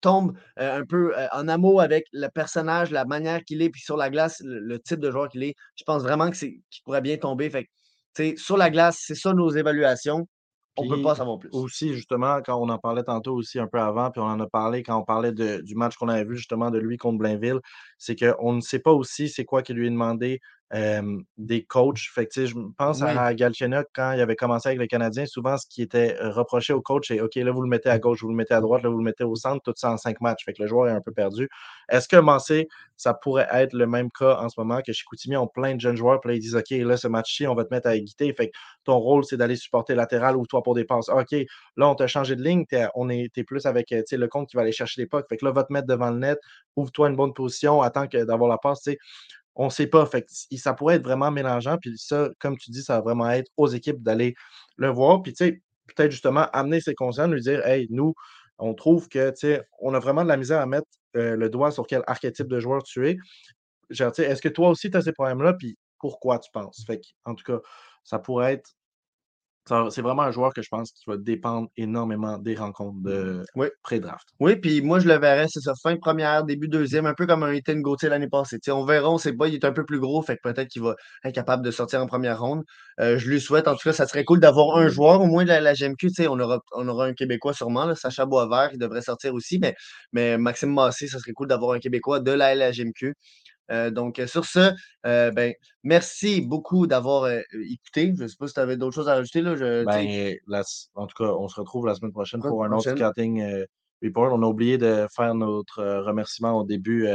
tombe 0.00 0.36
euh, 0.58 0.80
un 0.80 0.86
peu 0.86 1.16
euh, 1.18 1.26
en 1.32 1.48
amour 1.48 1.82
avec 1.82 2.06
le 2.12 2.28
personnage, 2.28 2.90
la 2.90 3.04
manière 3.04 3.44
qu'il 3.44 3.62
est, 3.62 3.70
puis 3.70 3.82
sur 3.82 3.96
la 3.96 4.10
glace, 4.10 4.40
le, 4.44 4.78
type 4.78 5.00
de 5.00 5.10
joueur 5.10 5.28
qu'il 5.28 5.42
est, 5.42 5.54
je 5.76 5.84
pense 5.84 6.02
vraiment 6.02 6.30
que 6.30 6.36
c'est 6.36 6.60
qu'il 6.70 6.82
pourrait 6.84 7.02
bien 7.02 7.18
tomber. 7.18 7.50
Fait 7.50 7.68
sur 8.36 8.56
la 8.56 8.70
glace, 8.70 9.02
c'est 9.06 9.14
ça 9.14 9.32
nos 9.32 9.50
évaluations. 9.50 10.26
On 10.76 10.84
ne 10.84 10.88
peut 10.88 11.02
pas 11.02 11.14
savoir 11.14 11.38
plus. 11.38 11.50
Aussi, 11.52 11.92
justement, 11.94 12.40
quand 12.42 12.56
on 12.60 12.68
en 12.68 12.78
parlait 12.78 13.02
tantôt 13.02 13.34
aussi 13.34 13.58
un 13.58 13.66
peu 13.66 13.80
avant, 13.80 14.10
puis 14.10 14.20
on 14.20 14.24
en 14.24 14.38
a 14.40 14.46
parlé 14.48 14.82
quand 14.82 14.96
on 14.98 15.04
parlait 15.04 15.32
du 15.32 15.74
match 15.74 15.96
qu'on 15.96 16.08
avait 16.08 16.24
vu 16.24 16.36
justement 16.36 16.70
de 16.70 16.78
lui 16.78 16.96
contre 16.96 17.18
Blainville, 17.18 17.58
c'est 17.98 18.16
qu'on 18.16 18.52
ne 18.52 18.60
sait 18.60 18.78
pas 18.78 18.92
aussi 18.92 19.28
c'est 19.28 19.44
quoi 19.44 19.62
qui 19.62 19.74
lui 19.74 19.88
est 19.88 19.90
demandé 19.90 20.40
des 20.72 21.64
coachs. 21.64 21.98
Fait 21.98 22.26
que, 22.26 22.46
je 22.46 22.54
pense 22.78 23.02
à 23.02 23.34
Galchenyuk 23.34 23.86
quand 23.92 24.12
il 24.12 24.20
avait 24.20 24.36
commencé 24.36 24.68
avec 24.68 24.80
les 24.80 24.88
Canadiens. 24.88 25.26
Souvent, 25.26 25.56
ce 25.56 25.66
qui 25.66 25.82
était 25.82 26.16
reproché 26.20 26.72
au 26.72 26.80
coach, 26.80 27.08
c'est 27.08 27.20
OK, 27.20 27.34
là, 27.36 27.50
vous 27.50 27.62
le 27.62 27.68
mettez 27.68 27.88
à 27.88 27.98
gauche, 27.98 28.22
vous 28.22 28.28
le 28.28 28.36
mettez 28.36 28.54
à 28.54 28.60
droite, 28.60 28.82
là, 28.82 28.88
vous 28.88 28.98
le 28.98 29.04
mettez 29.04 29.24
au 29.24 29.34
centre, 29.34 29.62
tout 29.64 29.72
ça 29.76 29.92
en 29.92 29.96
cinq 29.96 30.20
matchs. 30.20 30.44
Fait 30.44 30.52
que 30.52 30.62
le 30.62 30.68
joueur 30.68 30.88
est 30.88 30.92
un 30.92 31.00
peu 31.00 31.12
perdu. 31.12 31.48
Est-ce 31.88 32.08
que 32.08 32.16
Mancé, 32.16 32.68
ça 32.96 33.14
pourrait 33.14 33.48
être 33.52 33.72
le 33.72 33.86
même 33.86 34.10
cas 34.10 34.38
en 34.40 34.48
ce 34.48 34.60
moment 34.60 34.80
que 34.86 34.92
chez 34.92 35.04
Coutimi, 35.04 35.36
ont 35.36 35.48
plein 35.48 35.74
de 35.74 35.80
jeunes 35.80 35.96
joueurs, 35.96 36.20
puis 36.20 36.30
là, 36.30 36.36
ils 36.36 36.40
disent 36.40 36.56
OK, 36.56 36.70
là, 36.70 36.96
ce 36.96 37.08
match-ci, 37.08 37.46
on 37.46 37.54
va 37.54 37.64
te 37.64 37.74
mettre 37.74 37.88
à 37.88 37.96
égalité. 37.96 38.32
Fait 38.32 38.48
que 38.48 38.52
ton 38.84 38.98
rôle, 38.98 39.24
c'est 39.24 39.36
d'aller 39.36 39.56
supporter 39.56 39.94
latéral 39.94 40.36
ou 40.36 40.46
toi 40.46 40.62
pour 40.62 40.74
des 40.74 40.84
passes. 40.84 41.08
OK, 41.08 41.32
là, 41.76 41.88
on 41.88 41.94
t'a 41.94 42.06
changé 42.06 42.36
de 42.36 42.42
ligne, 42.42 42.64
t'es, 42.66 42.86
on 42.94 43.08
est, 43.08 43.30
plus 43.44 43.66
avec 43.66 43.90
le 43.90 44.26
compte 44.26 44.48
qui 44.48 44.56
va 44.56 44.62
aller 44.62 44.72
chercher 44.72 45.00
les 45.00 45.06
pucks. 45.06 45.26
Fait 45.28 45.36
que 45.36 45.44
là, 45.44 45.50
va 45.50 45.64
te 45.64 45.72
mettre 45.72 45.86
devant 45.86 46.10
le 46.10 46.18
net, 46.18 46.38
ouvre-toi 46.76 47.08
une 47.08 47.16
bonne 47.16 47.32
position, 47.32 47.80
attends 47.82 48.06
que 48.06 48.22
d'avoir 48.24 48.50
la 48.50 48.58
passe. 48.58 48.88
On 49.56 49.66
ne 49.66 49.70
sait 49.70 49.86
pas. 49.86 50.06
Fait 50.06 50.24
ça 50.28 50.74
pourrait 50.74 50.96
être 50.96 51.04
vraiment 51.04 51.30
mélangeant. 51.30 51.76
Puis 51.78 51.94
ça, 51.96 52.30
comme 52.38 52.56
tu 52.56 52.70
dis, 52.70 52.82
ça 52.82 52.96
va 52.96 53.00
vraiment 53.02 53.30
être 53.30 53.50
aux 53.56 53.66
équipes 53.68 54.02
d'aller 54.02 54.34
le 54.76 54.88
voir. 54.88 55.22
Puis 55.22 55.32
peut-être 55.34 56.10
justement 56.10 56.46
amener 56.52 56.80
ses 56.80 56.94
conscients, 56.94 57.26
lui 57.26 57.40
dire 57.40 57.66
Hey, 57.66 57.86
nous, 57.90 58.14
on 58.58 58.74
trouve 58.74 59.08
que 59.08 59.32
on 59.80 59.94
a 59.94 59.98
vraiment 59.98 60.22
de 60.22 60.28
la 60.28 60.36
misère 60.36 60.60
à 60.60 60.66
mettre 60.66 60.88
euh, 61.16 61.36
le 61.36 61.50
doigt 61.50 61.70
sur 61.70 61.86
quel 61.86 62.02
archétype 62.06 62.48
de 62.48 62.60
joueur 62.60 62.82
tu 62.82 63.08
es. 63.08 63.16
Est-ce 63.90 64.40
que 64.40 64.48
toi 64.48 64.68
aussi 64.68 64.90
tu 64.90 64.96
as 64.96 65.02
ces 65.02 65.12
problèmes-là? 65.12 65.54
Puis 65.54 65.76
pourquoi 65.98 66.38
tu 66.38 66.50
penses? 66.52 66.84
Fait 66.86 67.00
en 67.24 67.34
tout 67.34 67.44
cas, 67.44 67.58
ça 68.04 68.18
pourrait 68.18 68.54
être 68.54 68.70
c'est 69.90 70.02
vraiment 70.02 70.22
un 70.22 70.30
joueur 70.30 70.52
que 70.52 70.62
je 70.62 70.68
pense 70.68 70.92
qui 70.92 71.04
va 71.06 71.16
dépendre 71.16 71.68
énormément 71.76 72.38
des 72.38 72.54
rencontres 72.54 73.00
de 73.02 73.44
pré-draft. 73.82 74.28
Oui, 74.40 74.56
puis 74.56 74.82
moi, 74.82 75.00
je 75.00 75.08
le 75.08 75.14
verrais, 75.18 75.46
c'est 75.48 75.60
ça, 75.60 75.72
fin 75.82 75.96
première, 75.96 76.44
début 76.44 76.68
deuxième, 76.68 77.06
un 77.06 77.14
peu 77.14 77.26
comme 77.26 77.42
un 77.42 77.52
Ethan 77.52 77.76
Gauthier 77.76 78.08
l'année 78.08 78.28
passée. 78.28 78.58
on 78.68 78.84
verra, 78.84 79.10
on 79.10 79.18
sait 79.18 79.32
pas, 79.32 79.48
il 79.48 79.54
est 79.54 79.64
un 79.64 79.72
peu 79.72 79.84
plus 79.84 80.00
gros, 80.00 80.22
fait 80.22 80.36
que 80.36 80.40
peut-être 80.42 80.68
qu'il 80.68 80.82
va 80.82 80.94
être 81.24 81.34
capable 81.34 81.64
de 81.64 81.70
sortir 81.70 82.02
en 82.02 82.06
première 82.06 82.40
ronde. 82.40 82.62
Euh, 83.00 83.18
je 83.18 83.28
lui 83.28 83.40
souhaite, 83.40 83.68
en 83.68 83.74
tout 83.74 83.88
cas, 83.88 83.92
ça 83.92 84.06
serait 84.06 84.24
cool 84.24 84.40
d'avoir 84.40 84.76
un 84.76 84.88
joueur, 84.88 85.20
au 85.20 85.26
moins 85.26 85.44
de 85.44 85.48
la, 85.48 85.60
la 85.60 85.74
GMQ. 85.74 86.10
On 86.28 86.38
aura, 86.40 86.60
on 86.74 86.88
aura 86.88 87.06
un 87.06 87.14
Québécois 87.14 87.54
sûrement, 87.54 87.84
là, 87.84 87.94
Sacha 87.94 88.26
Boisvert, 88.26 88.70
il 88.72 88.78
devrait 88.78 89.02
sortir 89.02 89.34
aussi, 89.34 89.58
mais, 89.58 89.74
mais 90.12 90.38
Maxime 90.38 90.72
Massé, 90.72 91.06
ça 91.06 91.18
serait 91.18 91.32
cool 91.32 91.48
d'avoir 91.48 91.72
un 91.72 91.78
Québécois 91.78 92.20
de 92.20 92.32
la 92.32 92.54
LGMQ. 92.54 93.14
Euh, 93.70 93.90
donc, 93.90 94.18
euh, 94.18 94.26
sur 94.26 94.44
ce, 94.44 94.72
euh, 95.06 95.30
ben, 95.30 95.54
merci 95.84 96.40
beaucoup 96.40 96.86
d'avoir 96.86 97.30
écouté. 97.52 98.12
Je 98.16 98.22
ne 98.22 98.28
sais 98.28 98.36
pas 98.38 98.48
si 98.48 98.54
tu 98.54 98.60
avais 98.60 98.76
d'autres 98.76 98.94
choses 98.94 99.08
à 99.08 99.14
rajouter. 99.14 99.42
Là, 99.42 99.54
ben, 99.84 100.34
en 100.94 101.06
tout 101.06 101.16
cas, 101.16 101.30
on 101.32 101.48
se 101.48 101.60
retrouve 101.60 101.86
la 101.86 101.94
semaine 101.94 102.12
prochaine 102.12 102.40
pour 102.40 102.64
un 102.64 102.72
autre 102.72 102.96
scouting 102.96 103.44
report. 104.02 104.32
On 104.32 104.42
a 104.42 104.46
oublié 104.46 104.78
de 104.78 105.06
faire 105.14 105.34
notre 105.34 105.82
remerciement 106.00 106.58
au 106.58 106.64
début 106.64 107.08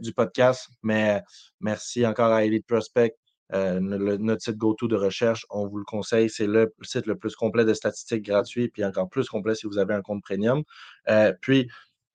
du 0.00 0.12
podcast, 0.12 0.68
mais 0.82 1.22
merci 1.60 2.06
encore 2.06 2.32
à 2.32 2.44
Elite 2.44 2.66
Prospect. 2.66 3.14
notre 3.52 4.42
site 4.42 4.56
GoTo 4.56 4.88
de 4.88 4.96
recherche, 4.96 5.46
on 5.50 5.66
vous 5.66 5.78
le 5.78 5.84
conseille, 5.84 6.28
c'est 6.28 6.46
le 6.46 6.74
site 6.82 7.06
le 7.06 7.16
plus 7.16 7.34
complet 7.34 7.64
de 7.64 7.72
statistiques 7.72 8.24
gratuits, 8.24 8.68
puis 8.68 8.84
encore 8.84 9.08
plus 9.08 9.28
complet 9.28 9.54
si 9.54 9.66
vous 9.66 9.78
avez 9.78 9.94
un 9.94 10.02
compte 10.02 10.22
premium. 10.22 10.62
puis, 11.40 11.68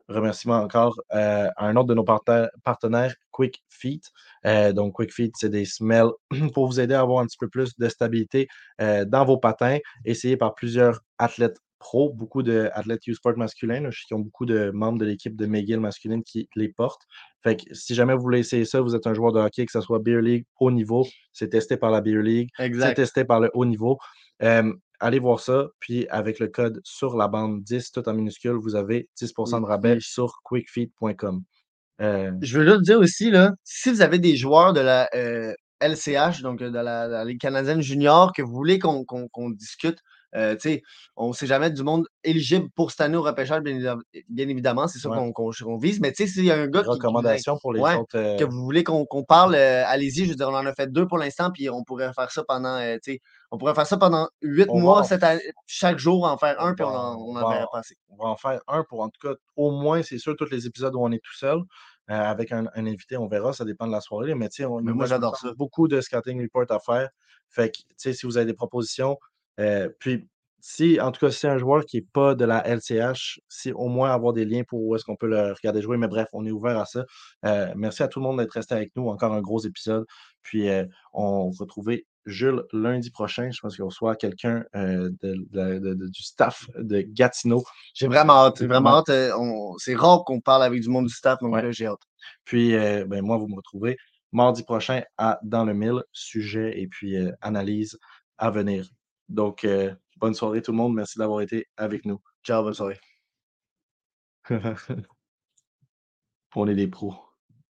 remerciement 0.09 0.57
encore 0.57 0.99
euh, 1.13 1.47
à 1.55 1.67
un 1.67 1.75
autre 1.75 1.87
de 1.87 1.93
nos 1.93 2.03
partenaires, 2.03 3.15
Quick 3.31 3.63
Feet. 3.69 4.01
Euh, 4.45 4.73
donc, 4.73 4.93
Quick 4.95 5.13
Feet, 5.13 5.31
c'est 5.35 5.49
des 5.49 5.65
semelles 5.65 6.09
pour 6.53 6.67
vous 6.67 6.79
aider 6.79 6.93
à 6.93 7.01
avoir 7.01 7.19
un 7.19 7.25
petit 7.25 7.37
peu 7.37 7.47
plus 7.47 7.77
de 7.77 7.89
stabilité 7.89 8.47
euh, 8.81 9.05
dans 9.05 9.25
vos 9.25 9.37
patins, 9.37 9.77
essayé 10.05 10.37
par 10.37 10.55
plusieurs 10.55 11.01
athlètes 11.17 11.57
pro, 11.79 12.11
beaucoup 12.11 12.43
d'athlètes 12.43 13.07
U-Sport 13.07 13.37
masculins, 13.37 13.89
qui 14.05 14.13
ont 14.13 14.19
beaucoup 14.19 14.45
de 14.45 14.69
membres 14.71 14.97
de 14.97 15.05
l'équipe 15.05 15.35
de 15.37 15.45
McGill 15.45 15.79
masculine 15.79 16.23
qui 16.23 16.49
les 16.55 16.67
portent. 16.67 17.03
Fait 17.41 17.55
que 17.55 17.73
si 17.73 17.95
jamais 17.95 18.13
vous 18.13 18.21
voulez 18.21 18.39
essayer 18.39 18.65
ça, 18.65 18.81
vous 18.81 18.95
êtes 18.95 19.07
un 19.07 19.13
joueur 19.13 19.31
de 19.31 19.39
hockey, 19.39 19.65
que 19.65 19.71
ce 19.71 19.79
soit 19.79 19.99
Beer 19.99 20.21
League 20.21 20.45
haut 20.59 20.71
niveau, 20.71 21.07
c'est 21.31 21.47
testé 21.49 21.77
par 21.77 21.89
la 21.89 22.01
Beer 22.01 22.21
League, 22.21 22.49
c'est 22.57 22.95
testé 22.95 23.23
par 23.23 23.39
le 23.39 23.49
haut 23.53 23.65
niveau 23.65 23.97
allez 24.99 25.19
voir 25.19 25.39
ça. 25.39 25.67
Puis 25.79 26.07
avec 26.09 26.39
le 26.39 26.47
code 26.47 26.81
sur 26.83 27.17
la 27.17 27.27
bande 27.27 27.63
10, 27.63 27.91
tout 27.91 28.07
en 28.07 28.13
minuscule, 28.13 28.53
vous 28.53 28.75
avez 28.75 29.09
10% 29.19 29.61
de 29.61 29.65
rabais 29.65 29.97
sur 29.99 30.41
quickfeed.com. 30.43 31.43
Euh, 32.01 32.31
Je 32.41 32.59
veux 32.59 32.65
juste 32.65 32.81
dire 32.81 32.99
aussi, 32.99 33.31
là, 33.31 33.53
si 33.63 33.91
vous 33.91 34.01
avez 34.01 34.19
des 34.19 34.37
joueurs 34.37 34.73
de 34.73 34.79
la 34.79 35.09
LCH, 35.81 36.41
donc 36.41 36.59
de 36.59 36.79
la, 36.79 37.25
Ligue 37.25 37.39
canadienne 37.39 37.81
junior, 37.81 38.33
que 38.33 38.41
vous 38.41 38.53
voulez 38.53 38.79
qu'on 38.79 39.49
discute, 39.51 39.99
euh, 40.35 40.55
on 41.15 41.29
ne 41.29 41.33
sait 41.33 41.47
jamais 41.47 41.71
du 41.71 41.83
monde 41.83 42.05
éligible 42.23 42.69
pour 42.75 42.91
cette 42.91 43.01
année 43.01 43.17
au 43.17 43.21
repêchage, 43.23 43.61
bien, 43.61 43.97
évidemment, 44.37 44.87
c'est 44.87 44.99
ça 44.99 45.09
qu'on 45.09 45.77
vise. 45.77 45.99
Mais 45.99 46.13
s'il 46.13 46.45
y 46.45 46.51
a 46.51 46.55
un 46.55 46.67
gars 46.67 46.83
qui, 46.83 46.89
recommandation 46.89 47.57
pour 47.57 47.73
les 47.73 47.81
autres. 47.81 48.15
Euh 48.15 48.37
que 48.37 48.43
vous 48.43 48.63
voulez 48.63 48.83
qu'on 48.83 49.23
parle, 49.27 49.55
allez-y. 49.55 50.25
Je 50.25 50.29
veux 50.29 50.35
dire, 50.35 50.49
on 50.49 50.55
en 50.55 50.65
a 50.65 50.73
fait 50.73 50.91
deux 50.91 51.07
pour 51.07 51.17
l'instant, 51.17 51.51
puis 51.51 51.69
on 51.69 51.83
pourrait 51.83 52.13
faire 52.13 52.31
ça 52.31 52.43
pendant 52.43 52.79
on 53.51 53.57
pourrait 53.57 53.73
faire 53.73 53.87
ça 53.87 53.97
pendant 53.97 54.29
huit 54.41 54.69
mois, 54.69 55.03
cette 55.03 55.25
chaque 55.65 55.97
jour, 55.97 56.25
en 56.25 56.37
faire 56.37 56.61
un, 56.61 56.75
puis 56.75 56.85
on 56.85 56.89
en, 56.89 57.15
on 57.17 57.35
en 57.35 57.49
verrait 57.49 57.65
passer. 57.71 57.95
On 58.09 58.23
va 58.23 58.29
en 58.29 58.35
faire 58.35 58.61
un 58.67 58.83
pour, 58.83 59.01
en 59.01 59.09
tout 59.09 59.27
cas, 59.27 59.35
au 59.55 59.71
moins, 59.71 60.03
c'est 60.03 60.19
sûr, 60.19 60.35
tous 60.35 60.49
les 60.51 60.67
épisodes 60.67 60.93
où 60.95 61.03
on 61.03 61.11
est 61.11 61.23
tout 61.23 61.35
seul. 61.35 61.59
Euh, 62.09 62.13
avec 62.13 62.51
un, 62.51 62.65
invité, 62.75 63.17
on 63.17 63.27
verra, 63.27 63.53
ça 63.53 63.65
dépend 63.65 63.85
de 63.85 63.91
la 63.91 64.01
soirée. 64.01 64.33
Mais, 64.33 64.49
on, 64.61 64.81
mais 64.81 64.93
moi, 64.93 65.05
j'adore 65.05 65.37
ça. 65.37 65.53
Beaucoup 65.55 65.87
de 65.87 66.01
scouting 66.01 66.41
report 66.41 66.65
à 66.69 66.79
faire. 66.79 67.09
Fait 67.49 67.71
que, 67.71 67.79
si 67.97 68.25
vous 68.25 68.37
avez 68.37 68.47
des 68.47 68.55
propositions, 68.55 69.17
euh, 69.59 69.89
puis 69.99 70.27
si, 70.61 70.99
en 70.99 71.11
tout 71.11 71.25
cas, 71.25 71.31
si 71.31 71.39
c'est 71.39 71.47
un 71.47 71.57
joueur 71.57 71.85
qui 71.85 71.97
n'est 71.97 72.07
pas 72.13 72.35
de 72.35 72.45
la 72.45 72.67
LCH, 72.67 73.39
c'est 73.47 73.71
au 73.71 73.87
moins 73.87 74.11
avoir 74.11 74.33
des 74.33 74.45
liens 74.45 74.63
pour 74.67 74.81
où 74.83 74.95
est-ce 74.95 75.05
qu'on 75.05 75.15
peut 75.15 75.27
le 75.27 75.53
regarder 75.53 75.81
jouer. 75.81 75.97
Mais 75.97 76.07
bref, 76.07 76.27
on 76.33 76.45
est 76.45 76.51
ouvert 76.51 76.77
à 76.77 76.85
ça. 76.85 77.05
Euh, 77.45 77.71
merci 77.75 78.03
à 78.03 78.07
tout 78.07 78.19
le 78.19 78.25
monde 78.25 78.39
d'être 78.39 78.51
resté 78.51 78.75
avec 78.75 78.91
nous. 78.95 79.07
Encore 79.07 79.33
un 79.33 79.41
gros 79.41 79.61
épisode. 79.61 80.05
Puis 80.41 80.67
on 81.13 81.49
va 81.49 81.55
retrouver 81.59 82.05
Jules 82.29 82.63
lundi 82.71 83.09
prochain. 83.09 83.49
Je 83.51 83.59
pense 83.59 83.75
qu'on 83.75 83.85
reçoit 83.85 84.15
quelqu'un 84.15 84.63
euh, 84.75 85.09
du 85.21 86.23
staff 86.23 86.69
de 86.77 87.01
Gatineau. 87.01 87.63
J'ai 87.93 88.07
vraiment 88.07 88.45
hâte. 88.45 88.61
vraiment 88.61 88.97
hâte. 88.97 89.09
Euh, 89.09 89.33
c'est 89.77 89.95
rare 89.95 90.23
qu'on 90.25 90.39
parle 90.39 90.63
avec 90.63 90.81
du 90.81 90.89
monde 90.89 91.07
du 91.07 91.13
staff, 91.13 91.39
donc 91.41 91.55
j'ai 91.71 91.87
hâte. 91.87 92.01
Puis, 92.45 92.75
euh, 92.75 93.05
ben, 93.05 93.23
moi, 93.23 93.37
vous 93.37 93.47
me 93.47 93.55
retrouvez 93.55 93.97
mardi 94.31 94.63
prochain 94.63 95.01
à 95.17 95.39
Dans 95.43 95.65
le 95.65 95.73
Mille, 95.73 96.03
sujet 96.11 96.79
et 96.79 96.87
puis 96.87 97.17
analyse 97.41 97.97
à 98.37 98.51
venir. 98.51 98.87
Donc, 99.29 99.65
bonne 100.17 100.33
soirée 100.33 100.61
tout 100.61 100.71
le 100.71 100.77
monde. 100.77 100.93
Merci 100.95 101.17
d'avoir 101.19 101.41
été 101.41 101.67
avec 101.77 102.05
nous. 102.05 102.19
Ciao, 102.43 102.63
bonne 102.63 102.73
soirée. 102.73 102.99
On 106.55 106.67
est 106.67 106.75
des 106.75 106.87
pros. 106.87 107.28